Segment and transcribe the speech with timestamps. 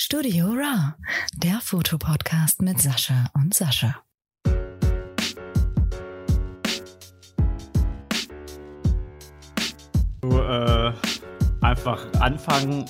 [0.00, 0.94] Studio Raw,
[1.34, 3.96] der Fotopodcast mit Sascha und Sascha.
[10.20, 10.92] Du äh,
[11.62, 12.84] einfach anfangen,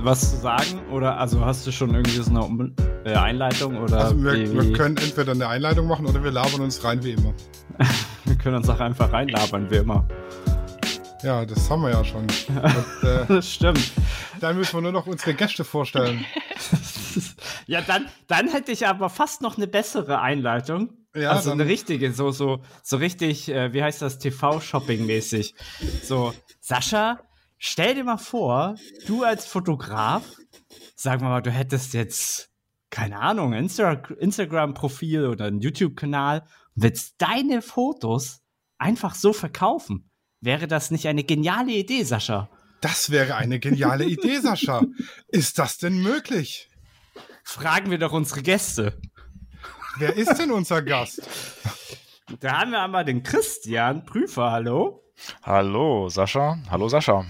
[0.00, 0.86] was zu sagen?
[0.92, 2.74] Oder also hast du schon irgendwie so eine um
[3.04, 3.78] äh, Einleitung?
[3.78, 7.12] Oder Also wir, wir können entweder eine Einleitung machen oder wir labern uns rein wie
[7.12, 7.32] immer.
[8.26, 10.06] wir können uns auch einfach reinlabern, wie immer.
[11.22, 12.22] Ja, das haben wir ja schon.
[12.48, 13.92] Und, äh, Das stimmt.
[14.40, 16.24] dann müssen wir nur noch unsere Gäste vorstellen.
[17.66, 20.90] ja, dann, dann hätte ich aber fast noch eine bessere Einleitung.
[21.14, 25.54] Ja, also eine richtige, so, so, so richtig, äh, wie heißt das, TV-Shopping-mäßig.
[26.02, 27.20] So, Sascha,
[27.58, 28.76] stell dir mal vor,
[29.06, 30.22] du als Fotograf,
[30.94, 32.50] sagen wir mal, du hättest jetzt,
[32.90, 36.42] keine Ahnung, Insta Instagram-Profil oder einen YouTube-Kanal
[36.76, 38.40] und willst deine Fotos
[38.78, 40.09] einfach so verkaufen.
[40.42, 42.48] Wäre das nicht eine geniale Idee, Sascha?
[42.80, 44.82] Das wäre eine geniale Idee, Sascha.
[45.28, 46.70] Ist das denn möglich?
[47.44, 48.98] Fragen wir doch unsere Gäste.
[49.98, 51.20] Wer ist denn unser Gast?
[52.38, 55.02] Da haben wir einmal den Christian Prüfer, hallo.
[55.42, 56.58] Hallo Sascha.
[56.70, 57.26] Hallo Sascha.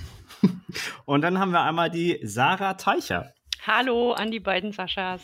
[1.04, 3.34] Und dann haben wir einmal die Sarah Teicher.
[3.66, 5.22] Hallo an die beiden Saschas.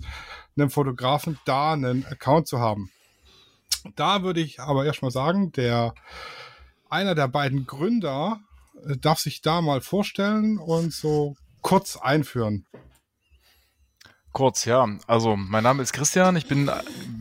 [0.56, 2.90] einem Fotografen, da einen Account zu haben?
[3.96, 5.94] Da würde ich aber erstmal sagen, der
[6.88, 8.40] einer der beiden Gründer
[8.86, 12.66] äh, darf sich da mal vorstellen und so kurz einführen.
[14.32, 14.86] Kurz, ja.
[15.06, 16.36] Also, mein Name ist Christian.
[16.36, 16.68] Ich bin,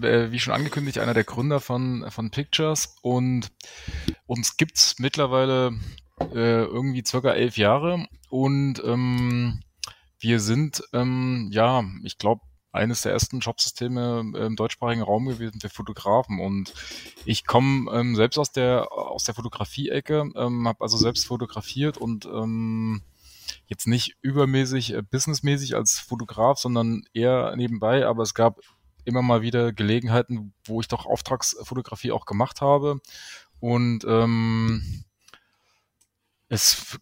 [0.02, 3.52] äh, wie schon angekündigt, einer der Gründer von, von Pictures und
[4.26, 5.72] uns gibt's mittlerweile
[6.34, 9.62] äh, irgendwie circa elf Jahre und ähm,
[10.20, 15.70] wir sind, ähm, ja, ich glaube, eines der ersten Jobsysteme im deutschsprachigen Raum gewesen für
[15.70, 16.74] Fotografen und
[17.24, 22.26] ich komme ähm, selbst aus der aus der Fotografie-Ecke, ähm, habe also selbst fotografiert und
[22.26, 23.03] ähm,
[23.73, 28.59] jetzt nicht übermäßig äh, businessmäßig als Fotograf, sondern eher nebenbei, aber es gab
[29.06, 33.01] immer mal wieder Gelegenheiten, wo ich doch Auftragsfotografie auch gemacht habe.
[33.59, 35.03] Und ähm,
[36.47, 37.00] es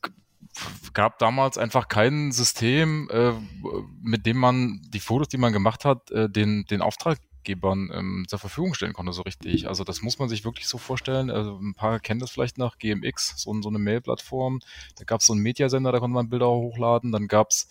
[0.93, 3.33] gab damals einfach kein System, äh,
[4.01, 6.81] mit dem man die Fotos, die man gemacht hat, äh, den, den
[7.41, 9.67] Auftraggebern ähm, zur Verfügung stellen konnte, so richtig.
[9.67, 11.29] Also das muss man sich wirklich so vorstellen.
[11.29, 14.59] Also ein paar kennen das vielleicht nach GMX, so, so eine Mail-Plattform.
[14.97, 17.11] Da gab es so einen Mediasender, da konnte man Bilder hochladen.
[17.11, 17.67] Dann gab's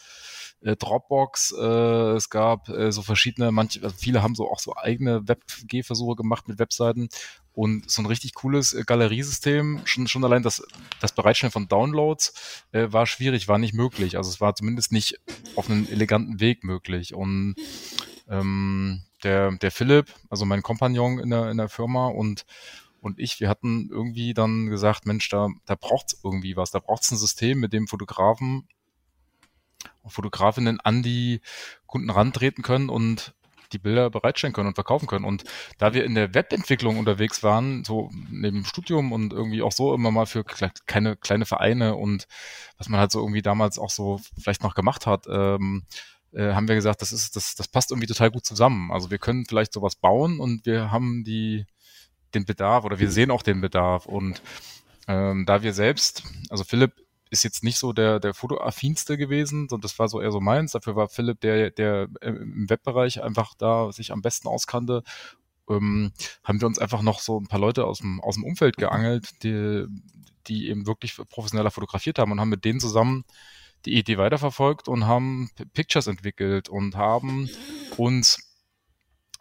[0.62, 4.76] äh, Dropbox, äh, es gab äh, so verschiedene, manche, also viele haben so auch so
[4.76, 7.08] eigene Web-G-Versuche gemacht mit Webseiten
[7.52, 10.62] und so ein richtig cooles äh, Galeriesystem, schon, schon allein das,
[11.00, 14.16] das Bereitstellen von Downloads äh, war schwierig, war nicht möglich.
[14.16, 15.18] Also es war zumindest nicht
[15.56, 17.14] auf einen eleganten Weg möglich.
[17.14, 17.56] Und
[18.30, 22.46] ähm, der, der Philipp, also mein Kompagnon in der, in der Firma und
[23.02, 26.70] und ich, wir hatten irgendwie dann gesagt, Mensch, da, da braucht's irgendwie was.
[26.70, 28.68] Da braucht's ein System, mit dem Fotografen
[30.02, 31.40] und Fotografinnen an die
[31.86, 33.34] Kunden rantreten können und
[33.72, 35.24] die Bilder bereitstellen können und verkaufen können.
[35.24, 35.44] Und
[35.78, 39.94] da wir in der Webentwicklung unterwegs waren, so neben dem Studium und irgendwie auch so
[39.94, 42.26] immer mal für kleine, kleine Vereine und
[42.78, 45.84] was man halt so irgendwie damals auch so vielleicht noch gemacht hat, ähm,
[46.32, 48.90] äh, haben wir gesagt, das ist, das, das passt irgendwie total gut zusammen.
[48.92, 51.66] Also wir können vielleicht sowas bauen und wir haben die,
[52.34, 54.06] den Bedarf oder wir sehen auch den Bedarf.
[54.06, 54.42] Und
[55.08, 56.92] ähm, da wir selbst, also Philipp
[57.30, 60.72] ist jetzt nicht so der, der Fotoaffinste gewesen, sondern das war so eher so meins.
[60.72, 65.02] Dafür war Philipp der, der im Webbereich einfach da sich am besten auskannte.
[65.68, 66.12] Ähm,
[66.42, 69.42] haben wir uns einfach noch so ein paar Leute aus dem, aus dem Umfeld geangelt,
[69.44, 69.86] die,
[70.48, 73.24] die eben wirklich professioneller fotografiert haben und haben mit denen zusammen
[73.86, 77.48] die Idee weiterverfolgt und haben Pictures entwickelt und haben
[77.96, 78.46] uns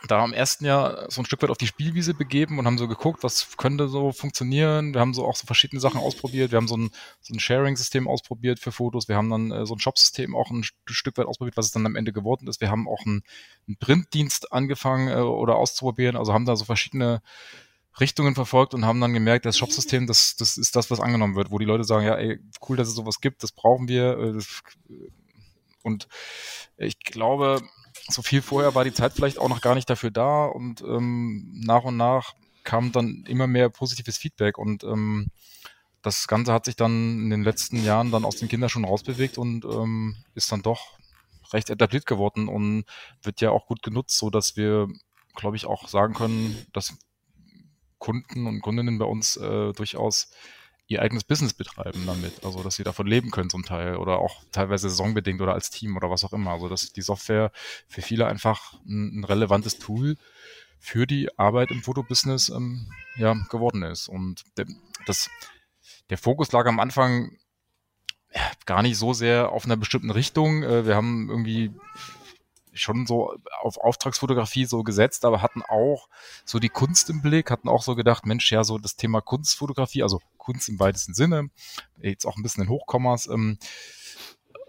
[0.08, 2.88] da im ersten Jahr so ein Stück weit auf die Spielwiese begeben und haben so
[2.88, 4.94] geguckt, was könnte so funktionieren.
[4.94, 6.52] Wir haben so auch so verschiedene Sachen ausprobiert.
[6.52, 9.10] Wir haben so ein, so ein Sharing-System ausprobiert für Fotos.
[9.10, 11.72] Wir haben dann äh, so ein Shop-System auch ein St- Stück weit ausprobiert, was es
[11.74, 12.62] dann am Ende geworden ist.
[12.62, 13.24] Wir haben auch einen,
[13.68, 16.16] einen Printdienst angefangen äh, oder auszuprobieren.
[16.16, 17.22] Also haben da so verschiedene
[18.00, 21.52] Richtungen verfolgt und haben dann gemerkt, das Shop-System, das, das ist das, was angenommen wird,
[21.52, 24.18] wo die Leute sagen, ja, ey, cool, dass es sowas gibt, das brauchen wir.
[24.18, 24.42] äh,
[25.84, 26.08] und
[26.78, 27.62] ich glaube,
[28.10, 31.52] so viel vorher war die Zeit vielleicht auch noch gar nicht dafür da und ähm,
[31.66, 35.28] nach und nach kam dann immer mehr positives Feedback und ähm,
[36.02, 39.38] das Ganze hat sich dann in den letzten Jahren dann aus den Kindern schon rausbewegt
[39.38, 40.98] und ähm, ist dann doch
[41.52, 42.86] recht etabliert geworden und
[43.24, 44.88] wird ja auch gut genutzt, so dass wir
[45.40, 46.94] glaube ich, auch sagen können, dass
[48.00, 50.32] Kunden und Kundinnen bei uns äh, durchaus
[50.88, 52.44] ihr eigenes Business betreiben damit.
[52.44, 55.96] Also, dass sie davon leben können zum Teil oder auch teilweise saisonbedingt oder als Team
[55.96, 56.52] oder was auch immer.
[56.52, 57.52] Also, dass die Software
[57.88, 60.18] für viele einfach ein, ein relevantes Tool
[60.80, 62.88] für die Arbeit im Fotobusiness ähm,
[63.18, 64.08] ja, geworden ist.
[64.08, 64.66] Und der,
[65.06, 65.30] das,
[66.10, 67.38] der Fokus lag am Anfang
[68.66, 70.64] gar nicht so sehr auf einer bestimmten Richtung.
[70.64, 71.72] Äh, wir haben irgendwie
[72.82, 76.10] schon so auf Auftragsfotografie so gesetzt, aber hatten auch
[76.46, 80.04] so die Kunst im Blick, hatten auch so gedacht, Mensch, ja, so das Thema Kunstfotografie,
[80.04, 81.50] also Kunst im weitesten Sinne,
[82.02, 83.58] jetzt auch ein bisschen in Hochkommas, ähm,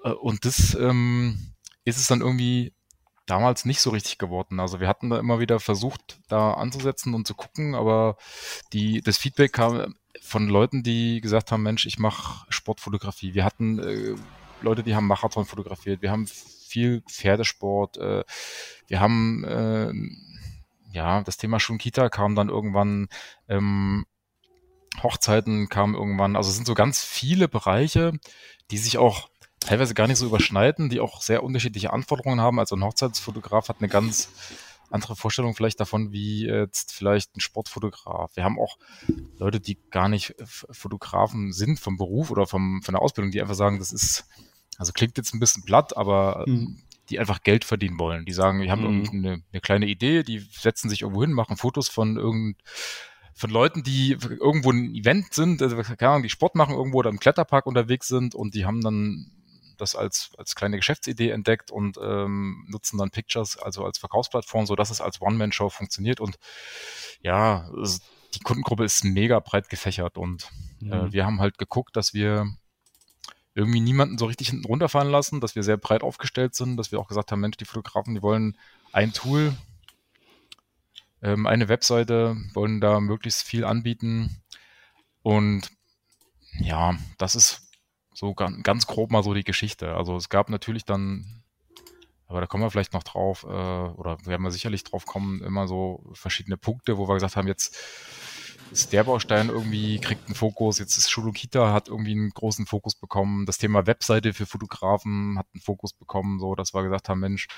[0.04, 1.54] äh, und das ähm,
[1.84, 2.72] ist es dann irgendwie
[3.26, 4.58] damals nicht so richtig geworden.
[4.58, 8.16] Also wir hatten da immer wieder versucht, da anzusetzen und zu gucken, aber
[8.72, 13.34] die, das Feedback kam von Leuten, die gesagt haben, Mensch, ich mache Sportfotografie.
[13.34, 14.14] Wir hatten äh,
[14.62, 16.02] Leute, die haben Marathon fotografiert.
[16.02, 16.28] Wir haben
[16.70, 17.99] viel Pferdesport.
[17.99, 18.25] Äh,
[18.87, 19.93] wir haben äh,
[20.93, 23.08] ja das Thema Schunkita kam dann irgendwann.
[23.49, 24.06] Ähm,
[25.02, 26.37] Hochzeiten kam irgendwann.
[26.37, 28.12] Also es sind so ganz viele Bereiche,
[28.70, 29.31] die sich auch
[29.61, 32.58] teilweise gar nicht so überschneiden, die auch sehr unterschiedliche Anforderungen haben.
[32.58, 34.28] Also ein Hochzeitsfotograf hat eine ganz
[34.90, 38.34] andere Vorstellung vielleicht davon, wie jetzt vielleicht ein Sportfotograf.
[38.34, 38.78] Wir haben auch
[39.38, 43.55] Leute, die gar nicht Fotografen sind vom Beruf oder vom, von der Ausbildung, die einfach
[43.55, 44.26] sagen, das ist
[44.81, 46.79] also klingt jetzt ein bisschen platt, aber mhm.
[47.11, 48.25] die einfach Geld verdienen wollen.
[48.25, 49.09] Die sagen, wir haben mhm.
[49.12, 52.56] eine, eine kleine Idee, die setzen sich irgendwo hin, machen Fotos von irgendeinem
[53.35, 57.09] von Leuten, die irgendwo ein Event sind, also, keine Ahnung, die Sport machen irgendwo oder
[57.09, 59.31] im Kletterpark unterwegs sind und die haben dann
[59.79, 64.77] das als, als kleine Geschäftsidee entdeckt und ähm, nutzen dann Pictures, also als Verkaufsplattform, so
[64.77, 66.38] dass es als One-Man-Show funktioniert und
[67.23, 67.71] ja,
[68.35, 70.50] die Kundengruppe ist mega breit gefächert und
[70.82, 70.93] äh, mhm.
[70.93, 72.47] äh, wir haben halt geguckt, dass wir
[73.55, 77.00] irgendwie niemanden so richtig hinten runterfallen lassen, dass wir sehr breit aufgestellt sind, dass wir
[77.00, 78.56] auch gesagt haben, Mensch, die Fotografen, die wollen
[78.93, 79.55] ein Tool,
[81.23, 84.43] ähm, eine Webseite, wollen da möglichst viel anbieten.
[85.23, 85.70] Und
[86.58, 87.70] ja, das ist
[88.14, 89.94] so ganz, ganz grob mal so die Geschichte.
[89.94, 91.43] Also es gab natürlich dann,
[92.26, 95.67] aber da kommen wir vielleicht noch drauf, äh, oder werden wir sicherlich drauf kommen, immer
[95.67, 97.76] so verschiedene Punkte, wo wir gesagt haben, jetzt
[98.70, 102.94] ist der Baustein irgendwie, kriegt einen Fokus, jetzt ist Shurukita, hat irgendwie einen großen Fokus
[102.94, 107.20] bekommen, das Thema Webseite für Fotografen hat einen Fokus bekommen, so, dass wir gesagt haben,
[107.20, 107.49] Mensch,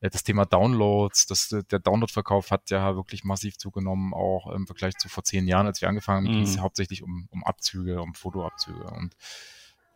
[0.00, 4.96] äh, das Thema Downloads, das, der Downloadverkauf hat ja wirklich massiv zugenommen, auch im Vergleich
[4.96, 6.44] zu vor zehn Jahren, als wir angefangen haben, mhm.
[6.44, 9.16] ging es hauptsächlich um, um Abzüge, um Fotoabzüge und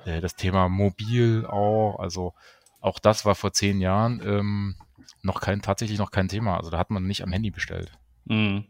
[0.05, 2.35] äh, das Thema Mobil auch, also
[2.81, 4.77] auch das war vor zehn Jahren ähm,
[5.23, 6.57] noch kein, tatsächlich noch kein Thema.
[6.57, 7.93] Also da hat man nicht am Handy bestellt.
[8.25, 8.67] Mhm.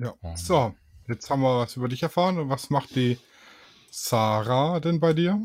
[0.00, 0.14] Ja.
[0.36, 0.74] So,
[1.08, 2.38] jetzt haben wir was über dich erfahren.
[2.38, 3.18] Und was macht die
[3.90, 5.40] Sarah denn bei dir?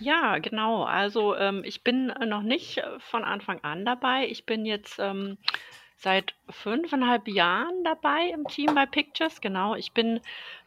[0.00, 0.84] Ja, genau.
[0.84, 4.26] Also ähm, ich bin noch nicht von Anfang an dabei.
[4.28, 5.38] Ich bin jetzt ähm,
[5.96, 9.40] seit fünfeinhalb Jahren dabei im Team bei Pictures.
[9.40, 9.74] Genau.
[9.74, 10.20] Ich bin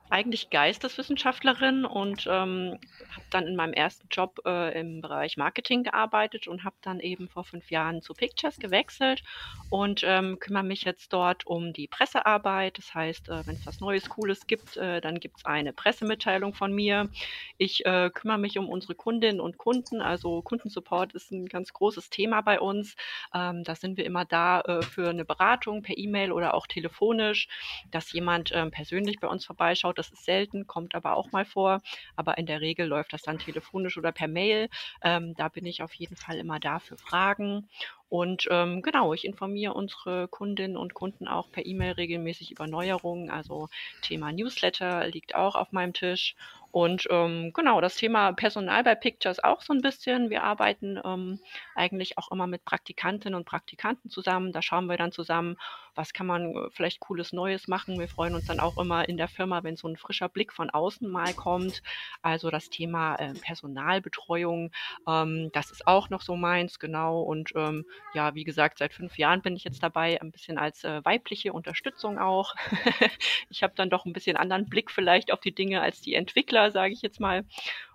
[0.09, 2.79] eigentlich Geisteswissenschaftlerin und ähm,
[3.11, 7.29] habe dann in meinem ersten Job äh, im Bereich Marketing gearbeitet und habe dann eben
[7.29, 9.23] vor fünf Jahren zu Pictures gewechselt
[9.69, 12.77] und ähm, kümmere mich jetzt dort um die Pressearbeit.
[12.79, 16.53] Das heißt, äh, wenn es was Neues, Cooles gibt, äh, dann gibt es eine Pressemitteilung
[16.55, 17.09] von mir.
[17.57, 20.01] Ich äh, kümmere mich um unsere Kundinnen und Kunden.
[20.01, 22.95] Also Kundensupport ist ein ganz großes Thema bei uns.
[23.33, 27.47] Ähm, da sind wir immer da äh, für eine Beratung per E-Mail oder auch telefonisch,
[27.91, 31.81] dass jemand ähm, persönlich bei uns vorbeischaut das ist selten, kommt aber auch mal vor.
[32.15, 34.69] Aber in der Regel läuft das dann telefonisch oder per Mail.
[35.03, 37.69] Ähm, da bin ich auf jeden Fall immer da für Fragen.
[38.09, 43.29] Und ähm, genau, ich informiere unsere Kundinnen und Kunden auch per E-Mail regelmäßig über Neuerungen.
[43.29, 43.69] Also
[44.01, 46.35] Thema Newsletter liegt auch auf meinem Tisch.
[46.71, 50.29] Und ähm, genau, das Thema Personal bei Pictures auch so ein bisschen.
[50.29, 51.39] Wir arbeiten ähm,
[51.75, 54.51] eigentlich auch immer mit Praktikantinnen und Praktikanten zusammen.
[54.51, 55.57] Da schauen wir dann zusammen,
[55.95, 57.99] was kann man äh, vielleicht cooles Neues machen.
[57.99, 60.69] Wir freuen uns dann auch immer in der Firma, wenn so ein frischer Blick von
[60.69, 61.81] außen mal kommt.
[62.21, 64.71] Also das Thema äh, Personalbetreuung,
[65.07, 67.21] ähm, das ist auch noch so meins, genau.
[67.21, 70.83] Und ähm, ja, wie gesagt, seit fünf Jahren bin ich jetzt dabei, ein bisschen als
[70.83, 72.53] äh, weibliche Unterstützung auch.
[73.49, 76.58] ich habe dann doch ein bisschen anderen Blick vielleicht auf die Dinge als die Entwickler
[76.59, 77.45] Entwickler, sage ich jetzt mal,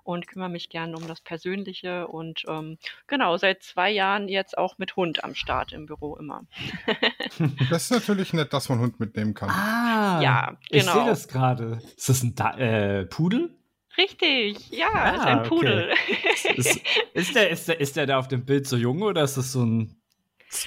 [0.02, 2.06] und kümmere mich gerne um das Persönliche.
[2.08, 6.44] Und ähm, genau, seit zwei Jahren jetzt auch mit Hund am Start im Büro immer.
[7.70, 9.50] das ist natürlich nett, dass man Hund mitnehmen kann.
[9.50, 10.86] Ah, ja, genau.
[10.86, 11.78] Ich sehe das gerade.
[11.96, 13.56] Ist das ein da äh, Pudel?
[13.96, 15.92] Richtig, ja, ah, ist ein Pudel.
[15.92, 16.54] Okay.
[16.56, 16.80] ist,
[17.14, 19.52] ist, der, ist, der, ist der da auf dem Bild so jung oder ist das
[19.52, 20.03] so ein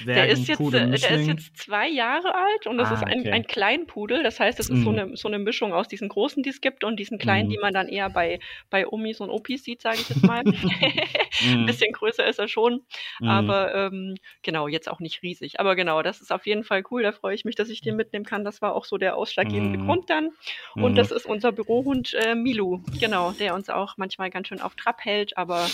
[0.06, 3.20] Der ist, jetzt, äh, der ist jetzt zwei Jahre alt und das Ah, ist ein,
[3.20, 3.30] okay.
[3.32, 4.22] ein Kleinpudel.
[4.22, 4.98] Das heißt, es ist so, Mhm.
[4.98, 7.52] eine, so eine Mischung aus diesen großen, die es gibt und diesen kleinen, Mhm.
[7.52, 8.38] die man dann eher bei,
[8.70, 10.42] bei Omis und Opis sieht, sage ich jetzt mal.
[11.42, 11.66] Ein Mhm.
[11.66, 12.84] bisschen größer ist er schon,
[13.20, 13.28] Mhm.
[13.28, 15.60] aber ähm, genau, jetzt auch nicht riesig.
[15.60, 17.02] Aber genau, das ist auf jeden Fall cool.
[17.02, 18.44] Da freue ich mich, dass ich den mitnehmen kann.
[18.44, 19.78] Das war auch so der ausschlaggebende.
[19.78, 20.30] Grund dann.
[20.74, 24.74] Und das ist unser Bürohund äh, Milu, genau, der uns auch manchmal ganz schön auf
[24.74, 25.68] Trab hält, aber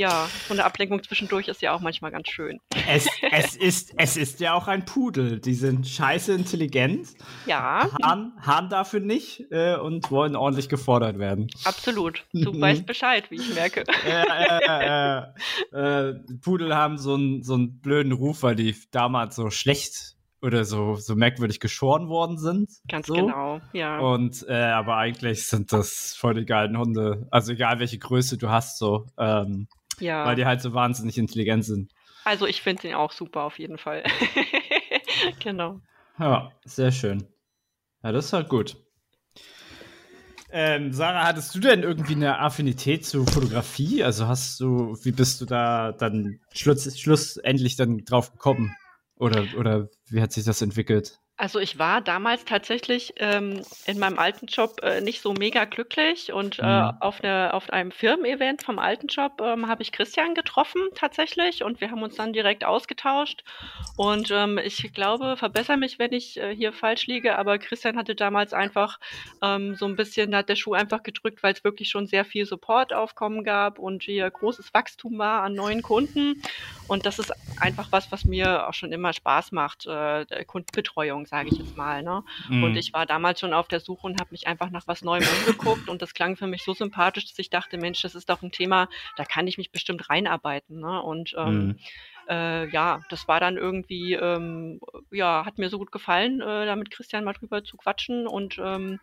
[0.00, 2.58] ja, so eine Ablenkung zwischendurch ist ja auch manchmal ganz schön.
[2.88, 5.40] es, es, ist, es ist ja auch ein Pudel.
[5.40, 7.08] Die sind scheiße intelligent,
[7.44, 11.48] Ja, haben, haben dafür nicht äh, und wollen ordentlich gefordert werden.
[11.64, 12.24] absolut.
[12.32, 12.60] Du Mhm.
[12.62, 13.84] weißt Bescheid, wie ich merke.
[14.06, 15.22] äh, äh,
[15.72, 20.16] äh, äh, Pudel haben so einen so einen blöden Ruf, weil die damals so schlecht
[20.42, 22.70] oder so, so merkwürdig geschoren worden sind.
[22.88, 23.12] Ganz so.
[23.14, 23.98] genau, ja.
[23.98, 27.26] Und äh, aber eigentlich sind das voll die geilen Hunde.
[27.30, 29.68] Also egal welche Größe du hast, so, ähm,
[30.00, 30.24] ja.
[30.24, 31.92] weil die halt so wahnsinnig intelligent sind.
[32.24, 34.02] Also ich finde den auch super auf jeden Fall.
[35.42, 35.80] genau.
[36.18, 37.26] Ja, sehr schön.
[38.02, 38.76] Ja, das ist halt gut.
[40.52, 44.02] Ähm, Sarah, hattest du denn irgendwie eine Affinität zu Fotografie?
[44.02, 48.74] Also hast du, wie bist du da dann schluss, schlussendlich dann drauf gekommen?
[49.16, 51.20] Oder, oder wie hat sich das entwickelt?
[51.42, 56.34] Also ich war damals tatsächlich ähm, in meinem alten Job äh, nicht so mega glücklich
[56.34, 57.00] und äh, Mhm.
[57.00, 61.80] auf, eine, auf einem Firmen-Event vom alten Job ähm, habe ich Christian getroffen tatsächlich und
[61.80, 63.42] wir haben uns dann direkt ausgetauscht
[63.96, 68.14] und ähm, ich glaube, verbessere mich, wenn ich äh, hier falsch liege, aber Christian hatte
[68.14, 68.98] damals einfach
[69.42, 72.26] ähm, so ein bisschen, da hat der Schuh einfach gedrückt, weil es wirklich schon sehr
[72.26, 76.42] viel Supportaufkommen gab und hier großes Wachstum war an neuen Kunden
[76.86, 81.48] und das ist einfach was, was mir auch schon immer Spaß macht, äh, Kundenbetreuung, sage
[81.50, 82.02] ich jetzt mal.
[82.02, 82.22] Ne?
[82.48, 82.64] Mhm.
[82.64, 85.24] Und ich war damals schon auf der Suche und habe mich einfach nach was Neuem
[85.38, 88.42] umgeguckt und das klang für mich so sympathisch, dass ich dachte, Mensch, das ist doch
[88.42, 90.80] ein Thema, da kann ich mich bestimmt reinarbeiten.
[90.80, 91.02] Ne?
[91.02, 91.78] Und ähm, Mhm.
[92.28, 96.76] äh, ja, das war dann irgendwie, ähm, ja, hat mir so gut gefallen, äh, da
[96.76, 99.00] mit Christian mal drüber zu quatschen und ähm,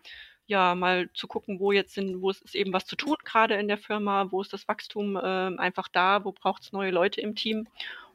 [0.50, 3.55] ja, mal zu gucken, wo jetzt sind, wo es ist eben was zu tun, gerade
[3.55, 7.19] in der Firma, wo ist das Wachstum ähm, einfach da, wo braucht es neue Leute
[7.19, 7.67] im Team.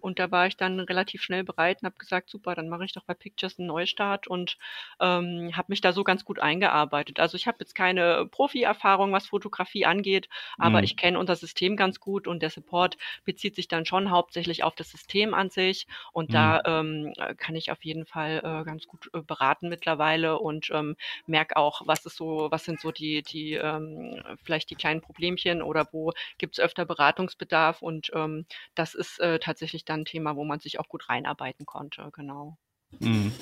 [0.03, 2.93] Und da war ich dann relativ schnell bereit und habe gesagt, super, dann mache ich
[2.93, 4.59] doch bei Pictures einen Neustart und
[5.01, 7.21] ähm, habe mich da so ganz gut eingearbeitet.
[7.21, 10.29] Also ich habe jetzt keine Profi-Erfahrung, was Fotografie angeht,
[10.59, 10.85] aber Mhm.
[10.85, 14.75] ich kenne unser System ganz gut und der Support bezieht sich dann schon hauptsächlich auf
[14.75, 15.87] das System an sich.
[16.13, 16.33] Und Mhm.
[16.35, 20.71] da ähm, äh, kann ich auf jeden Fall äh, ganz gut äh, beraten mittlerweile und
[20.73, 25.01] ähm, merke auch, was ist so, was sind so die, die ähm, vielleicht die kleinen
[25.01, 30.05] Problemchen oder wo gibt es öfter Beratungsbedarf und ähm, das ist äh, tatsächlich dann ein
[30.05, 32.59] Thema, wo man sich auch gut reinarbeiten konnte, genau.
[33.01, 33.33] Mhm.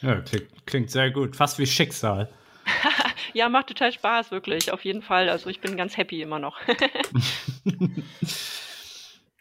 [0.00, 1.36] Ja, klingt, klingt sehr gut.
[1.36, 2.30] Fast wie Schicksal.
[3.32, 5.28] Ja, macht total Spaß, wirklich, auf jeden Fall.
[5.28, 6.60] Also ich bin ganz happy immer noch.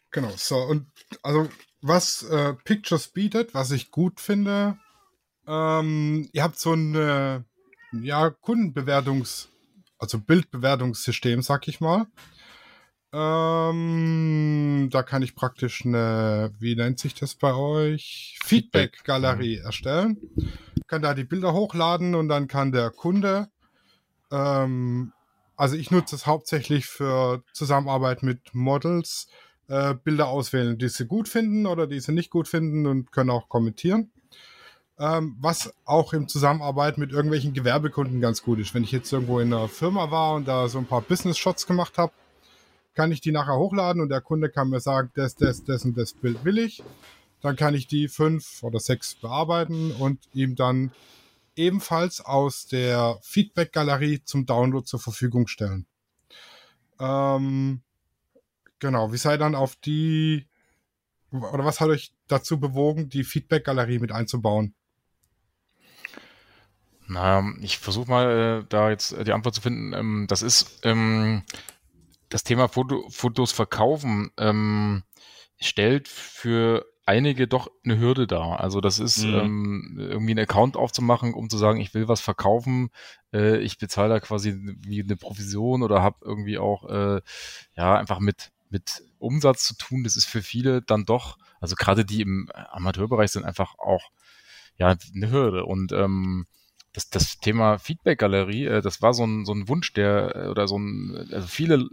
[0.10, 0.86] Genau, so und
[1.24, 1.50] also
[1.82, 4.78] was äh, Pictures bietet, was ich gut finde,
[5.48, 6.94] ähm, ihr habt so ein
[8.02, 9.48] ja, Kundenbewertungs-,
[9.98, 12.08] also Bildbewertungssystem, sag ich mal.
[13.16, 18.40] Ähm, da kann ich praktisch eine, wie nennt sich das bei euch?
[18.44, 20.18] Feedback-Galerie erstellen.
[20.88, 23.50] Kann da die Bilder hochladen und dann kann der Kunde,
[24.32, 25.14] ähm,
[25.56, 29.28] also ich nutze es hauptsächlich für Zusammenarbeit mit Models,
[29.68, 33.30] äh, Bilder auswählen, die sie gut finden oder die sie nicht gut finden und können
[33.30, 34.12] auch kommentieren.
[34.98, 38.74] Ähm, was auch in Zusammenarbeit mit irgendwelchen Gewerbekunden ganz gut ist.
[38.74, 42.00] Wenn ich jetzt irgendwo in einer Firma war und da so ein paar Business-Shots gemacht
[42.00, 42.14] habe,
[42.94, 45.98] kann ich die nachher hochladen und der Kunde kann mir sagen, das, das, das und
[45.98, 46.84] das Bild will ich.
[47.42, 50.92] Dann kann ich die fünf oder sechs bearbeiten und ihm dann
[51.56, 55.86] ebenfalls aus der Feedback-Galerie zum Download zur Verfügung stellen.
[57.00, 57.82] Ähm,
[58.80, 60.48] genau, wie seid dann auf die,
[61.32, 64.74] oder was hat euch dazu bewogen, die Feedback-Galerie mit einzubauen?
[67.08, 69.94] Na, ich versuche mal äh, da jetzt äh, die Antwort zu finden.
[69.94, 71.44] Ähm, das ist ähm,
[72.34, 75.04] das Thema Foto, Fotos verkaufen ähm,
[75.60, 78.60] stellt für einige doch eine Hürde dar.
[78.60, 79.34] Also das ist Mhm.
[79.34, 82.90] ähm, irgendwie einen Account aufzumachen, um zu sagen, ich will was verkaufen,
[83.34, 87.22] äh, ich bezahle da quasi wie eine Provision oder habe irgendwie auch äh,
[87.76, 90.04] ja einfach mit mit Umsatz zu tun.
[90.04, 94.10] Das ist für viele dann doch, also gerade die im Amateurbereich sind einfach auch
[94.78, 96.48] ja eine Hürde und ähm,
[96.94, 100.68] das, das Thema Feedback-Galerie, äh, das war so ein, so ein Wunsch, der, äh, oder
[100.68, 101.90] so ein, also viele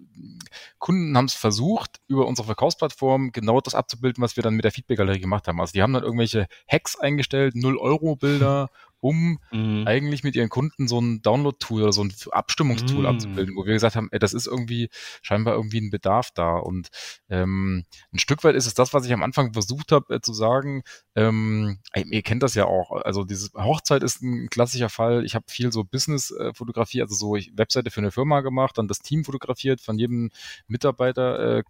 [0.78, 4.72] Kunden haben es versucht, über unsere Verkaufsplattform genau das abzubilden, was wir dann mit der
[4.72, 5.60] Feedback-Galerie gemacht haben.
[5.60, 9.86] Also die haben dann irgendwelche Hacks eingestellt, 0-Euro-Bilder um Mhm.
[9.86, 13.06] eigentlich mit ihren Kunden so ein Download-Tool oder so ein Abstimmungstool Mm.
[13.06, 14.88] abzubilden, wo wir gesagt haben, ey, das ist irgendwie
[15.22, 16.56] scheinbar irgendwie ein Bedarf da.
[16.56, 16.88] Und
[17.28, 20.32] ähm, ein Stück weit ist es das, was ich am Anfang versucht habe äh, zu
[20.32, 20.82] sagen.
[21.14, 22.92] Ähm, ihr kennt das ja auch.
[22.92, 25.24] Also diese Hochzeit ist ein klassischer Fall.
[25.24, 29.00] Ich habe viel so Business-Fotografie, also so ich Webseite für eine Firma gemacht, dann das
[29.00, 30.30] Team fotografiert von jedem
[30.66, 31.58] Mitarbeiter.
[31.58, 31.62] Äh,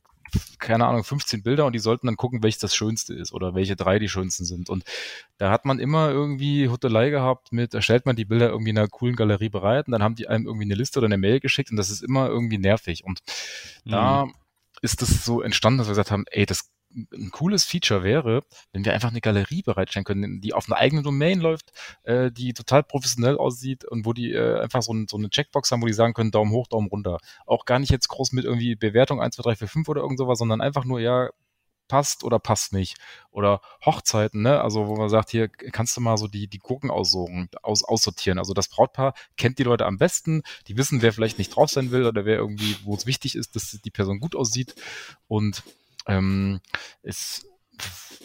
[0.58, 3.76] keine Ahnung, 15 Bilder und die sollten dann gucken, welches das Schönste ist oder welche
[3.76, 4.70] drei die schönsten sind.
[4.70, 4.84] Und
[5.38, 8.78] da hat man immer irgendwie Hotelei gehabt mit, da stellt man die Bilder irgendwie in
[8.78, 11.40] einer coolen Galerie bereit und dann haben die einem irgendwie eine Liste oder eine Mail
[11.40, 13.04] geschickt und das ist immer irgendwie nervig.
[13.04, 13.20] Und
[13.84, 14.28] da
[14.82, 18.42] ist es so entstanden, dass wir gesagt haben, ey, das ein cooles Feature wäre,
[18.72, 22.52] wenn wir einfach eine Galerie bereitstellen können, die auf einer eigenen Domain läuft, äh, die
[22.52, 25.86] total professionell aussieht und wo die äh, einfach so, ein, so eine Checkbox haben, wo
[25.86, 27.18] die sagen können, Daumen hoch, Daumen runter.
[27.46, 30.18] Auch gar nicht jetzt groß mit irgendwie Bewertung 1, 2, 3, 4, 5 oder irgend
[30.18, 31.30] sowas, sondern einfach nur, ja,
[31.90, 32.96] passt oder passt nicht.
[33.32, 34.60] Oder Hochzeiten, ne?
[34.60, 38.38] Also wo man sagt, hier kannst du mal so die, die Gurken aussuchen, aus, aussortieren.
[38.38, 41.90] Also das Brautpaar kennt die Leute am besten, die wissen, wer vielleicht nicht drauf sein
[41.90, 44.76] will oder wer irgendwie, wo es wichtig ist, dass die Person gut aussieht.
[45.26, 45.64] Und
[46.06, 46.60] ähm,
[47.02, 47.46] es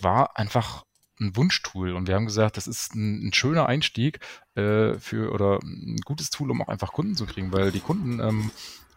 [0.01, 0.85] war einfach
[1.19, 4.19] ein Wunschtool und wir haben gesagt, das ist ein, ein schöner Einstieg
[4.55, 8.19] äh, für oder ein gutes Tool, um auch einfach Kunden zu kriegen, weil die Kunden
[8.19, 8.51] ähm,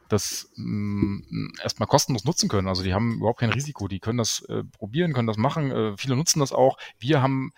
[0.08, 2.66] das mh, erstmal kostenlos nutzen können.
[2.66, 5.70] Also die haben überhaupt kein Risiko, die können das äh, probieren, können das machen.
[5.70, 6.78] Äh, viele nutzen das auch.
[6.98, 7.52] Wir haben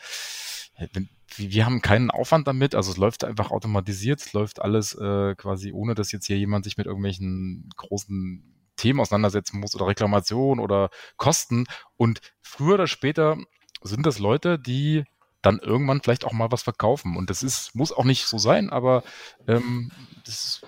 [0.75, 4.95] äh, wenn, wir haben keinen Aufwand damit, also es läuft einfach automatisiert, es läuft alles
[4.95, 9.87] äh, quasi ohne, dass jetzt hier jemand sich mit irgendwelchen großen Themen auseinandersetzen muss oder
[9.87, 11.67] Reklamation oder Kosten.
[11.97, 13.37] Und früher oder später
[13.83, 15.05] sind das Leute, die
[15.43, 17.17] dann irgendwann vielleicht auch mal was verkaufen.
[17.17, 19.03] Und das ist, muss auch nicht so sein, aber
[19.47, 19.91] ähm,
[20.25, 20.63] das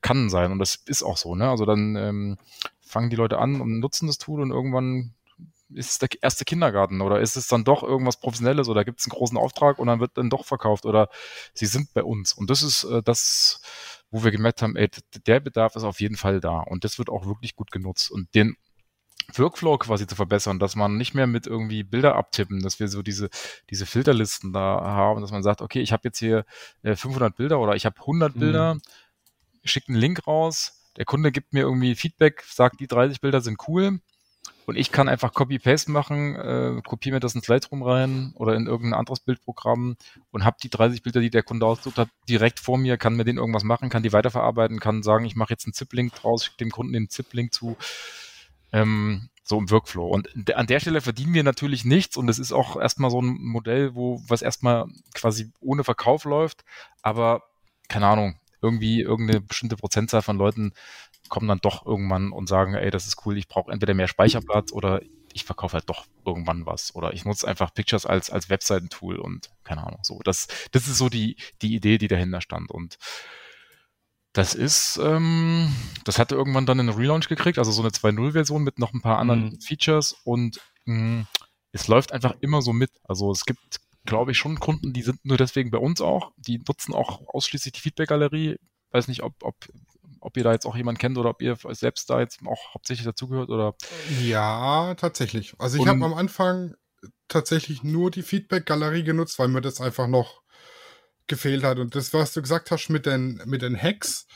[0.00, 1.34] kann sein und das ist auch so.
[1.34, 1.48] Ne?
[1.48, 2.38] Also dann ähm,
[2.80, 5.13] fangen die Leute an und nutzen das Tool und irgendwann
[5.74, 9.06] ist es der erste Kindergarten oder ist es dann doch irgendwas Professionelles oder gibt es
[9.06, 11.08] einen großen Auftrag und dann wird dann doch verkauft oder
[11.52, 12.32] sie sind bei uns.
[12.32, 13.60] Und das ist äh, das,
[14.10, 14.88] wo wir gemerkt haben, ey,
[15.26, 18.10] der Bedarf ist auf jeden Fall da und das wird auch wirklich gut genutzt.
[18.10, 18.56] Und den
[19.32, 23.02] Workflow quasi zu verbessern, dass man nicht mehr mit irgendwie Bilder abtippen, dass wir so
[23.02, 23.30] diese,
[23.70, 26.44] diese Filterlisten da haben, dass man sagt, okay, ich habe jetzt hier
[26.82, 28.40] äh, 500 Bilder oder ich habe 100 Mhm.
[28.40, 28.78] Bilder,
[29.64, 33.58] schickt einen Link raus, der Kunde gibt mir irgendwie Feedback, sagt, die 30 Bilder sind
[33.66, 34.00] cool
[34.66, 38.66] und ich kann einfach Copy-Paste machen, äh, kopiere mir das ins Lightroom rein oder in
[38.66, 39.96] irgendein anderes Bildprogramm
[40.30, 43.24] und habe die 30 Bilder, die der Kunde ausgesucht hat, direkt vor mir, kann mir
[43.24, 46.58] den irgendwas machen, kann die weiterverarbeiten, kann sagen, ich mache jetzt einen ZIP-Link draus, schicke
[46.58, 47.76] dem Kunden den ZIP-Link zu,
[48.72, 50.06] ähm, so im Workflow.
[50.06, 53.36] Und an der Stelle verdienen wir natürlich nichts und es ist auch erstmal so ein
[53.40, 56.64] Modell, wo was erstmal quasi ohne Verkauf läuft,
[57.02, 57.42] aber
[57.88, 60.72] keine Ahnung, irgendwie irgendeine bestimmte Prozentzahl von Leuten
[61.28, 64.72] kommen dann doch irgendwann und sagen, ey, das ist cool, ich brauche entweder mehr Speicherplatz
[64.72, 65.00] oder
[65.32, 69.50] ich verkaufe halt doch irgendwann was oder ich nutze einfach Pictures als als Webseitentool und
[69.64, 72.98] keine Ahnung, so das das ist so die die Idee, die dahinter stand und
[74.32, 75.72] das ist, ähm,
[76.04, 79.18] das hatte irgendwann dann einen Relaunch gekriegt, also so eine 2.0-Version mit noch ein paar
[79.18, 79.60] anderen Mhm.
[79.60, 81.26] Features und mh,
[81.72, 82.90] es läuft einfach immer so mit.
[83.04, 86.58] Also es gibt, glaube ich, schon Kunden, die sind nur deswegen bei uns auch, die
[86.66, 88.56] nutzen auch ausschließlich die Feedback-Galerie.
[88.90, 89.54] Weiß nicht, ob, ob,
[90.24, 93.04] ob ihr da jetzt auch jemanden kennt oder ob ihr selbst da jetzt auch hauptsächlich
[93.04, 93.74] dazugehört oder
[94.22, 95.54] Ja, tatsächlich.
[95.58, 96.74] Also ich habe am Anfang
[97.28, 100.42] tatsächlich nur die Feedback-Galerie genutzt, weil mir das einfach noch
[101.26, 101.78] gefehlt hat.
[101.78, 104.26] Und das, was du gesagt hast mit den, mit den Hacks,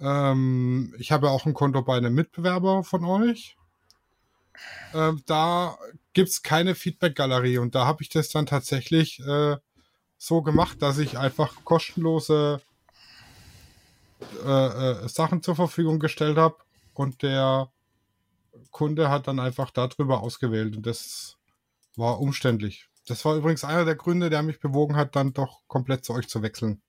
[0.00, 3.56] ähm, ich habe ja auch ein Konto bei einem Mitbewerber von euch.
[4.92, 5.78] Ähm, da
[6.14, 9.56] gibt's keine Feedback-Galerie und da habe ich das dann tatsächlich äh,
[10.16, 12.60] so gemacht, dass ich einfach kostenlose
[14.44, 16.56] äh, äh, Sachen zur Verfügung gestellt habe
[16.94, 17.70] und der
[18.70, 21.36] Kunde hat dann einfach darüber ausgewählt und das
[21.96, 22.88] war umständlich.
[23.06, 26.28] Das war übrigens einer der Gründe, der mich bewogen hat, dann doch komplett zu euch
[26.28, 26.82] zu wechseln.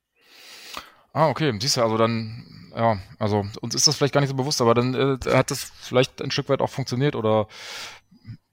[1.14, 4.36] Ah, okay, siehst du, also dann, ja, also uns ist das vielleicht gar nicht so
[4.36, 7.48] bewusst, aber dann äh, hat das vielleicht ein Stück weit auch funktioniert oder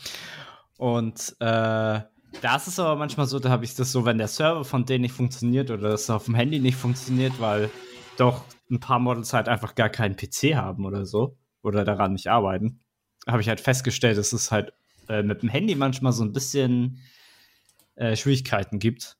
[0.76, 2.00] Und äh,
[2.40, 4.84] da ist es aber manchmal so, da habe ich das so, wenn der Server von
[4.84, 7.70] denen nicht funktioniert oder das auf dem Handy nicht funktioniert, weil
[8.16, 12.28] doch ein paar Models halt einfach gar keinen PC haben oder so oder daran nicht
[12.28, 12.80] arbeiten,
[13.26, 14.72] habe ich halt festgestellt, dass es halt
[15.08, 16.98] äh, mit dem Handy manchmal so ein bisschen
[17.94, 19.16] äh, Schwierigkeiten gibt.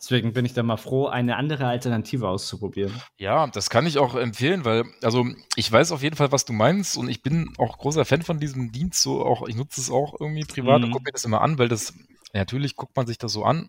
[0.00, 2.90] Deswegen bin ich da mal froh, eine andere Alternative auszuprobieren.
[3.18, 6.54] Ja, das kann ich auch empfehlen, weil, also ich weiß auf jeden Fall, was du
[6.54, 9.90] meinst und ich bin auch großer Fan von diesem Dienst, so auch, ich nutze es
[9.90, 10.84] auch irgendwie privat Mhm.
[10.86, 11.92] und gucke mir das immer an, weil das,
[12.32, 13.68] natürlich guckt man sich das so an,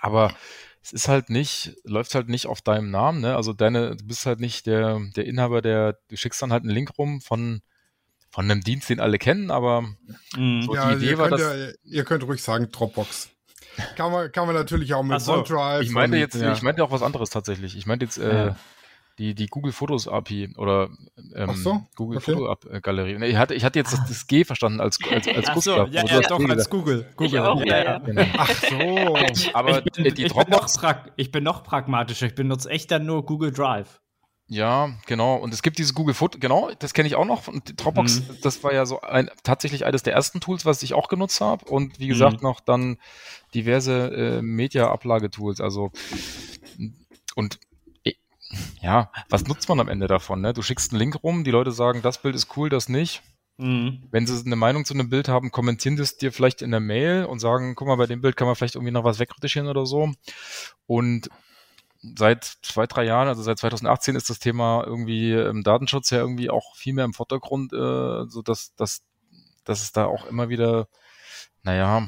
[0.00, 0.34] aber
[0.82, 3.36] es ist halt nicht, läuft halt nicht auf deinem Namen, ne?
[3.36, 6.72] Also deine, du bist halt nicht der, der Inhaber, der, du schickst dann halt einen
[6.74, 7.62] Link rum von,
[8.28, 9.82] von einem Dienst, den alle kennen, aber
[10.36, 10.62] Mhm.
[10.62, 13.30] So, ja, die Idee ihr, war, dass- ja, ihr könnt ruhig sagen Dropbox.
[13.96, 15.82] Kann man, kann man natürlich auch mit so, OneDrive.
[15.82, 16.52] ich meinte und- jetzt, ja.
[16.52, 17.76] ich meinte auch was anderes tatsächlich.
[17.76, 18.56] Ich meinte jetzt äh, Ja.
[19.18, 20.88] die, die Google Fotos API oder
[21.34, 22.32] ähm, so, Google okay.
[22.34, 23.24] Foto äh, Galerie.
[23.26, 26.04] Ich hatte, ich hatte jetzt das, das G verstanden als, als, als Ach so, ja,
[26.04, 27.06] ja, doch, als Google.
[27.16, 27.40] Google.
[27.40, 27.98] auch, ja, ja.
[27.98, 28.24] Genau.
[28.36, 29.16] Ach so.
[29.54, 32.26] Aber ich bin, äh, die ich, bin noch Dropbox, prag ich bin noch pragmatischer.
[32.26, 34.00] Ich benutze echt dann nur Google Drive.
[34.54, 35.36] Ja, genau.
[35.36, 37.48] Und es gibt dieses Google Foto, genau, das kenne ich auch noch.
[37.48, 38.36] Und Dropbox, Mhm.
[38.42, 41.64] das war ja so ein, tatsächlich eines der ersten Tools, was ich auch genutzt habe.
[41.66, 42.42] Und wie gesagt, Mhm.
[42.42, 42.98] noch dann
[43.54, 45.60] diverse äh, Media-Ablage-Tools.
[45.60, 45.90] Also,
[47.34, 47.58] und
[48.04, 48.14] eh,
[48.80, 50.40] ja, was nutzt man am Ende davon?
[50.40, 50.52] Ne?
[50.52, 53.22] Du schickst einen Link rum, die Leute sagen, das Bild ist cool, das nicht.
[53.56, 54.02] Mhm.
[54.10, 56.80] Wenn sie eine Meinung zu einem Bild haben, kommentieren sie es dir vielleicht in der
[56.80, 59.68] Mail und sagen, guck mal, bei dem Bild kann man vielleicht irgendwie noch was wegretuschieren
[59.68, 60.12] oder so.
[60.86, 61.28] Und
[62.16, 66.50] seit zwei, drei Jahren, also seit 2018 ist das Thema irgendwie im Datenschutz ja irgendwie
[66.50, 69.02] auch viel mehr im Vordergrund, äh, so dass, dass,
[69.64, 70.88] dass es da auch immer wieder,
[71.62, 72.06] naja,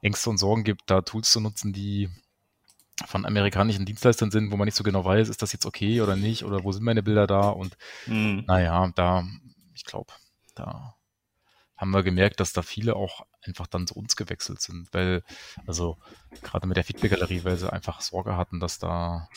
[0.00, 2.10] Ängste und Sorgen gibt, da Tools zu nutzen, die
[3.06, 6.16] von amerikanischen Dienstleistern sind, wo man nicht so genau weiß, ist das jetzt okay oder
[6.16, 8.44] nicht oder wo sind meine Bilder da und Mhm.
[8.46, 9.24] naja, da,
[9.74, 10.12] ich glaube,
[10.54, 10.94] da
[11.82, 15.24] haben wir gemerkt, dass da viele auch einfach dann zu uns gewechselt sind, weil,
[15.66, 15.98] also
[16.44, 19.28] gerade mit der Feedback-Galerie, weil sie einfach Sorge hatten, dass da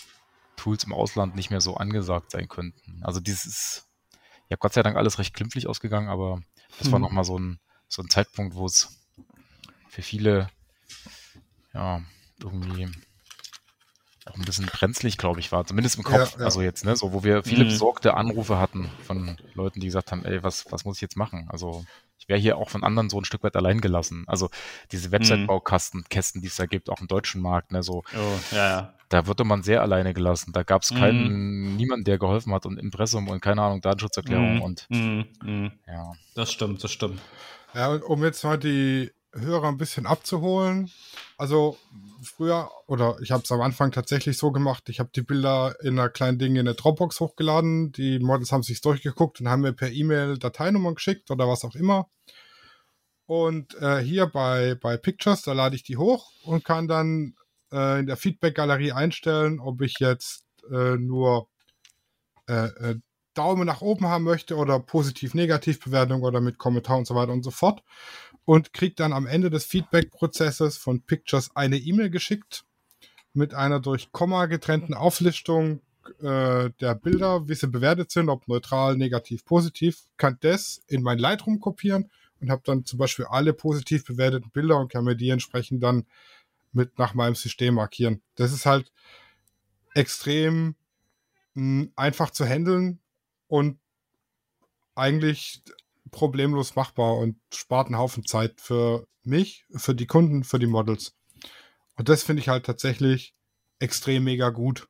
[0.56, 3.02] Tools im Ausland nicht mehr so angesagt sein könnten.
[3.04, 3.88] Also dieses ist,
[4.48, 6.40] ja Gott sei Dank alles recht glimpflich ausgegangen, aber
[6.78, 7.06] das war Mhm.
[7.06, 8.96] nochmal so ein, so ein Zeitpunkt, wo es
[9.88, 10.52] für viele,
[11.74, 12.00] ja,
[12.40, 12.88] irgendwie
[14.26, 16.34] auch ein bisschen brenzlig, glaube ich, war, zumindest im Kopf.
[16.34, 16.46] Ja, ja.
[16.46, 17.70] Also jetzt, ne, so wo wir viele Mhm.
[17.70, 21.48] besorgte Anrufe hatten von Leuten, die gesagt haben, ey, was, was muss ich jetzt machen?
[21.50, 21.84] Also
[22.26, 24.24] ich wäre hier auch von anderen so ein Stück weit allein gelassen.
[24.28, 24.50] Also
[24.92, 28.68] diese Website-Baukasten, Kästen, die es da gibt, auch im deutschen Markt, ne, so, Oh, ja,
[28.70, 28.94] ja.
[29.10, 30.52] da wurde man sehr alleine gelassen.
[30.52, 34.62] Da gab es keinen, niemanden, der geholfen hat und Impressum und keine Ahnung, Datenschutzerklärung Mhm.
[34.62, 35.26] und Mhm.
[35.44, 35.72] Mhm.
[35.88, 36.14] ja.
[36.34, 37.22] Das stimmt, das stimmt.
[37.76, 40.92] Ja, und um jetzt mal die Hörer ein bisschen abzuholen.
[41.38, 41.78] Also
[42.24, 46.00] früher, oder ich habe es am Anfang tatsächlich so gemacht, ich habe die Bilder in
[46.00, 49.74] einer kleinen Ding in eine Dropbox hochgeladen, die Models haben sich durchgeguckt und haben mir
[49.74, 52.08] per E-Mail Dateinammern geschickt oder was auch immer.
[53.28, 57.36] Und äh, hier bei, bei Pictures, da lade ich die hoch und kann dann
[57.72, 61.48] äh, in der Feedback-Galerie einstellen, ob ich jetzt äh, nur
[62.48, 63.00] äh, äh,
[63.34, 67.52] Daumen nach oben haben möchte oder positiv-negativ-Bewertung oder mit Kommentar und so weiter und so
[67.52, 67.84] fort.
[68.46, 72.64] Und kriegt dann am Ende des Feedback-Prozesses von Pictures eine E-Mail geschickt
[73.34, 75.82] mit einer durch Komma getrennten Auflistung
[76.22, 80.04] äh, der Bilder, wie sie bewertet sind, ob neutral, negativ, positiv.
[80.18, 84.78] Kann das in mein Lightroom kopieren und habe dann zum Beispiel alle positiv bewerteten Bilder
[84.78, 86.06] und kann mir die entsprechend dann
[86.72, 88.22] mit nach meinem System markieren.
[88.36, 88.92] Das ist halt
[89.94, 90.76] extrem
[91.56, 93.00] mh, einfach zu handeln
[93.48, 93.80] und
[94.94, 95.62] eigentlich
[96.16, 101.14] problemlos machbar und spart einen Haufen Zeit für mich, für die Kunden, für die Models.
[101.98, 103.36] Und das finde ich halt tatsächlich
[103.80, 104.88] extrem mega gut.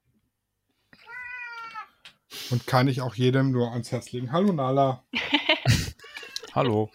[2.51, 4.31] Und kann ich auch jedem nur ans Herz legen.
[4.31, 5.03] Hallo Nala.
[6.53, 6.91] Hallo.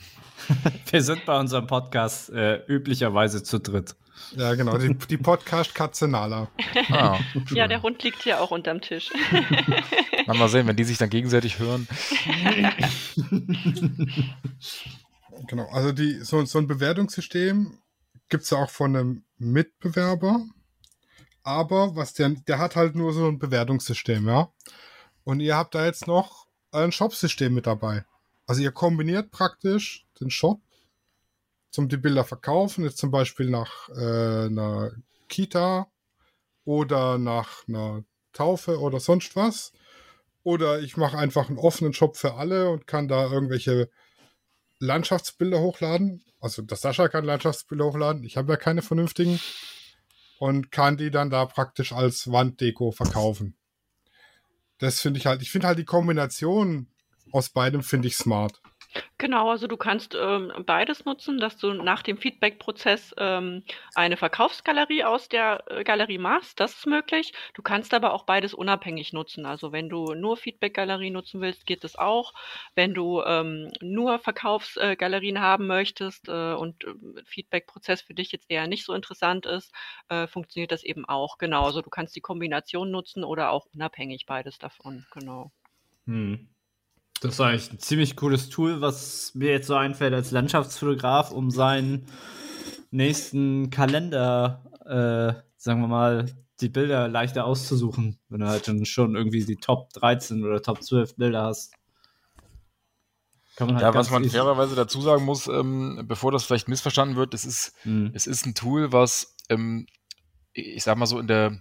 [0.90, 3.96] Wir sind bei unserem Podcast äh, üblicherweise zu dritt.
[4.36, 6.48] Ja, genau, die, die Podcast-Katze Nala.
[6.90, 7.18] Ah,
[7.50, 9.10] Ja, der Hund liegt hier auch unterm Tisch.
[10.26, 11.86] na, mal sehen, wenn die sich dann gegenseitig hören.
[15.46, 17.78] Genau, also die, so, so ein Bewertungssystem
[18.28, 20.44] gibt es ja auch von einem Mitbewerber.
[21.42, 24.52] Aber was der, der hat halt nur so ein Bewertungssystem, ja.
[25.24, 28.04] Und ihr habt da jetzt noch ein Shop-System mit dabei.
[28.46, 30.60] Also ihr kombiniert praktisch den Shop
[31.70, 34.92] zum die Bilder verkaufen, jetzt zum Beispiel nach äh, einer
[35.28, 35.90] Kita
[36.64, 39.72] oder nach einer Taufe oder sonst was.
[40.42, 43.90] Oder ich mache einfach einen offenen Shop für alle und kann da irgendwelche
[44.78, 46.24] Landschaftsbilder hochladen.
[46.40, 48.24] Also das Sascha kann Landschaftsbilder hochladen.
[48.24, 49.40] Ich habe ja keine vernünftigen.
[50.38, 53.58] Und kann die dann da praktisch als Wanddeko verkaufen.
[54.78, 56.88] Das finde ich halt, ich finde halt die Kombination
[57.30, 58.62] aus beidem finde ich smart.
[59.18, 63.62] Genau, also du kannst ähm, beides nutzen, dass du nach dem Feedback-Prozess ähm,
[63.94, 66.58] eine Verkaufsgalerie aus der äh, Galerie machst.
[66.58, 67.32] Das ist möglich.
[67.54, 69.46] Du kannst aber auch beides unabhängig nutzen.
[69.46, 72.32] Also wenn du nur Feedback-Galerie nutzen willst, geht das auch.
[72.74, 76.94] Wenn du ähm, nur Verkaufsgalerien äh, haben möchtest äh, und äh,
[77.26, 79.72] Feedback-Prozess für dich jetzt eher nicht so interessant ist,
[80.08, 81.38] äh, funktioniert das eben auch.
[81.38, 85.06] Genau, also du kannst die Kombination nutzen oder auch unabhängig beides davon.
[85.12, 85.52] Genau.
[86.06, 86.48] Hm.
[87.20, 91.50] Das ist eigentlich ein ziemlich cooles Tool, was mir jetzt so einfällt als Landschaftsfotograf, um
[91.50, 92.06] seinen
[92.90, 96.26] nächsten Kalender, äh, sagen wir mal,
[96.60, 101.16] die Bilder leichter auszusuchen, wenn du halt schon irgendwie die Top 13 oder Top 12
[101.16, 101.74] Bilder hast.
[103.58, 107.44] Halt ja, was man fairerweise dazu sagen muss, ähm, bevor das vielleicht missverstanden wird, es
[107.44, 108.10] ist, mhm.
[108.14, 109.86] es ist ein Tool, was, ähm,
[110.54, 111.60] ich sag mal so, in der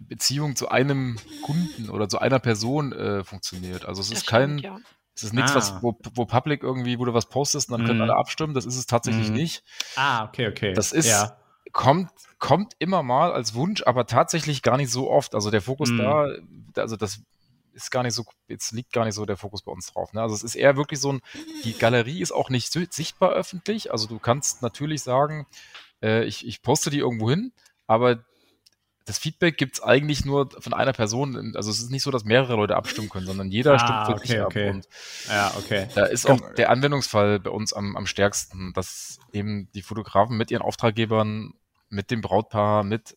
[0.00, 3.86] Beziehung zu einem Kunden oder zu einer Person äh, funktioniert.
[3.86, 4.78] Also es das ist kein, ja.
[5.14, 5.56] es ist nichts, ah.
[5.56, 7.86] was, wo, wo Public irgendwie, wo du was postest und dann mhm.
[7.86, 8.54] können alle abstimmen.
[8.54, 9.36] Das ist es tatsächlich mhm.
[9.36, 9.64] nicht.
[9.96, 10.74] Ah, okay, okay.
[10.74, 11.36] Das ist, ja.
[11.72, 15.34] kommt, kommt immer mal als Wunsch, aber tatsächlich gar nicht so oft.
[15.34, 15.98] Also der Fokus mhm.
[15.98, 17.20] da, also das
[17.72, 20.12] ist gar nicht so, jetzt liegt gar nicht so der Fokus bei uns drauf.
[20.12, 20.20] Ne?
[20.20, 21.20] Also es ist eher wirklich so ein,
[21.64, 23.92] die Galerie ist auch nicht sichtbar öffentlich.
[23.92, 25.46] Also du kannst natürlich sagen,
[26.02, 27.52] äh, ich, ich poste die irgendwo hin,
[27.86, 28.24] aber
[29.10, 31.54] das Feedback gibt es eigentlich nur von einer Person.
[31.56, 34.12] Also es ist nicht so, dass mehrere Leute abstimmen können, sondern jeder ah, stimmt für
[34.12, 34.68] okay, sich okay.
[34.68, 34.74] ab.
[34.74, 34.88] Und
[35.28, 35.88] ja, okay.
[35.96, 40.52] Da ist auch der Anwendungsfall bei uns am, am stärksten, dass eben die Fotografen mit
[40.52, 41.54] ihren Auftraggebern,
[41.88, 43.16] mit dem Brautpaar, mit,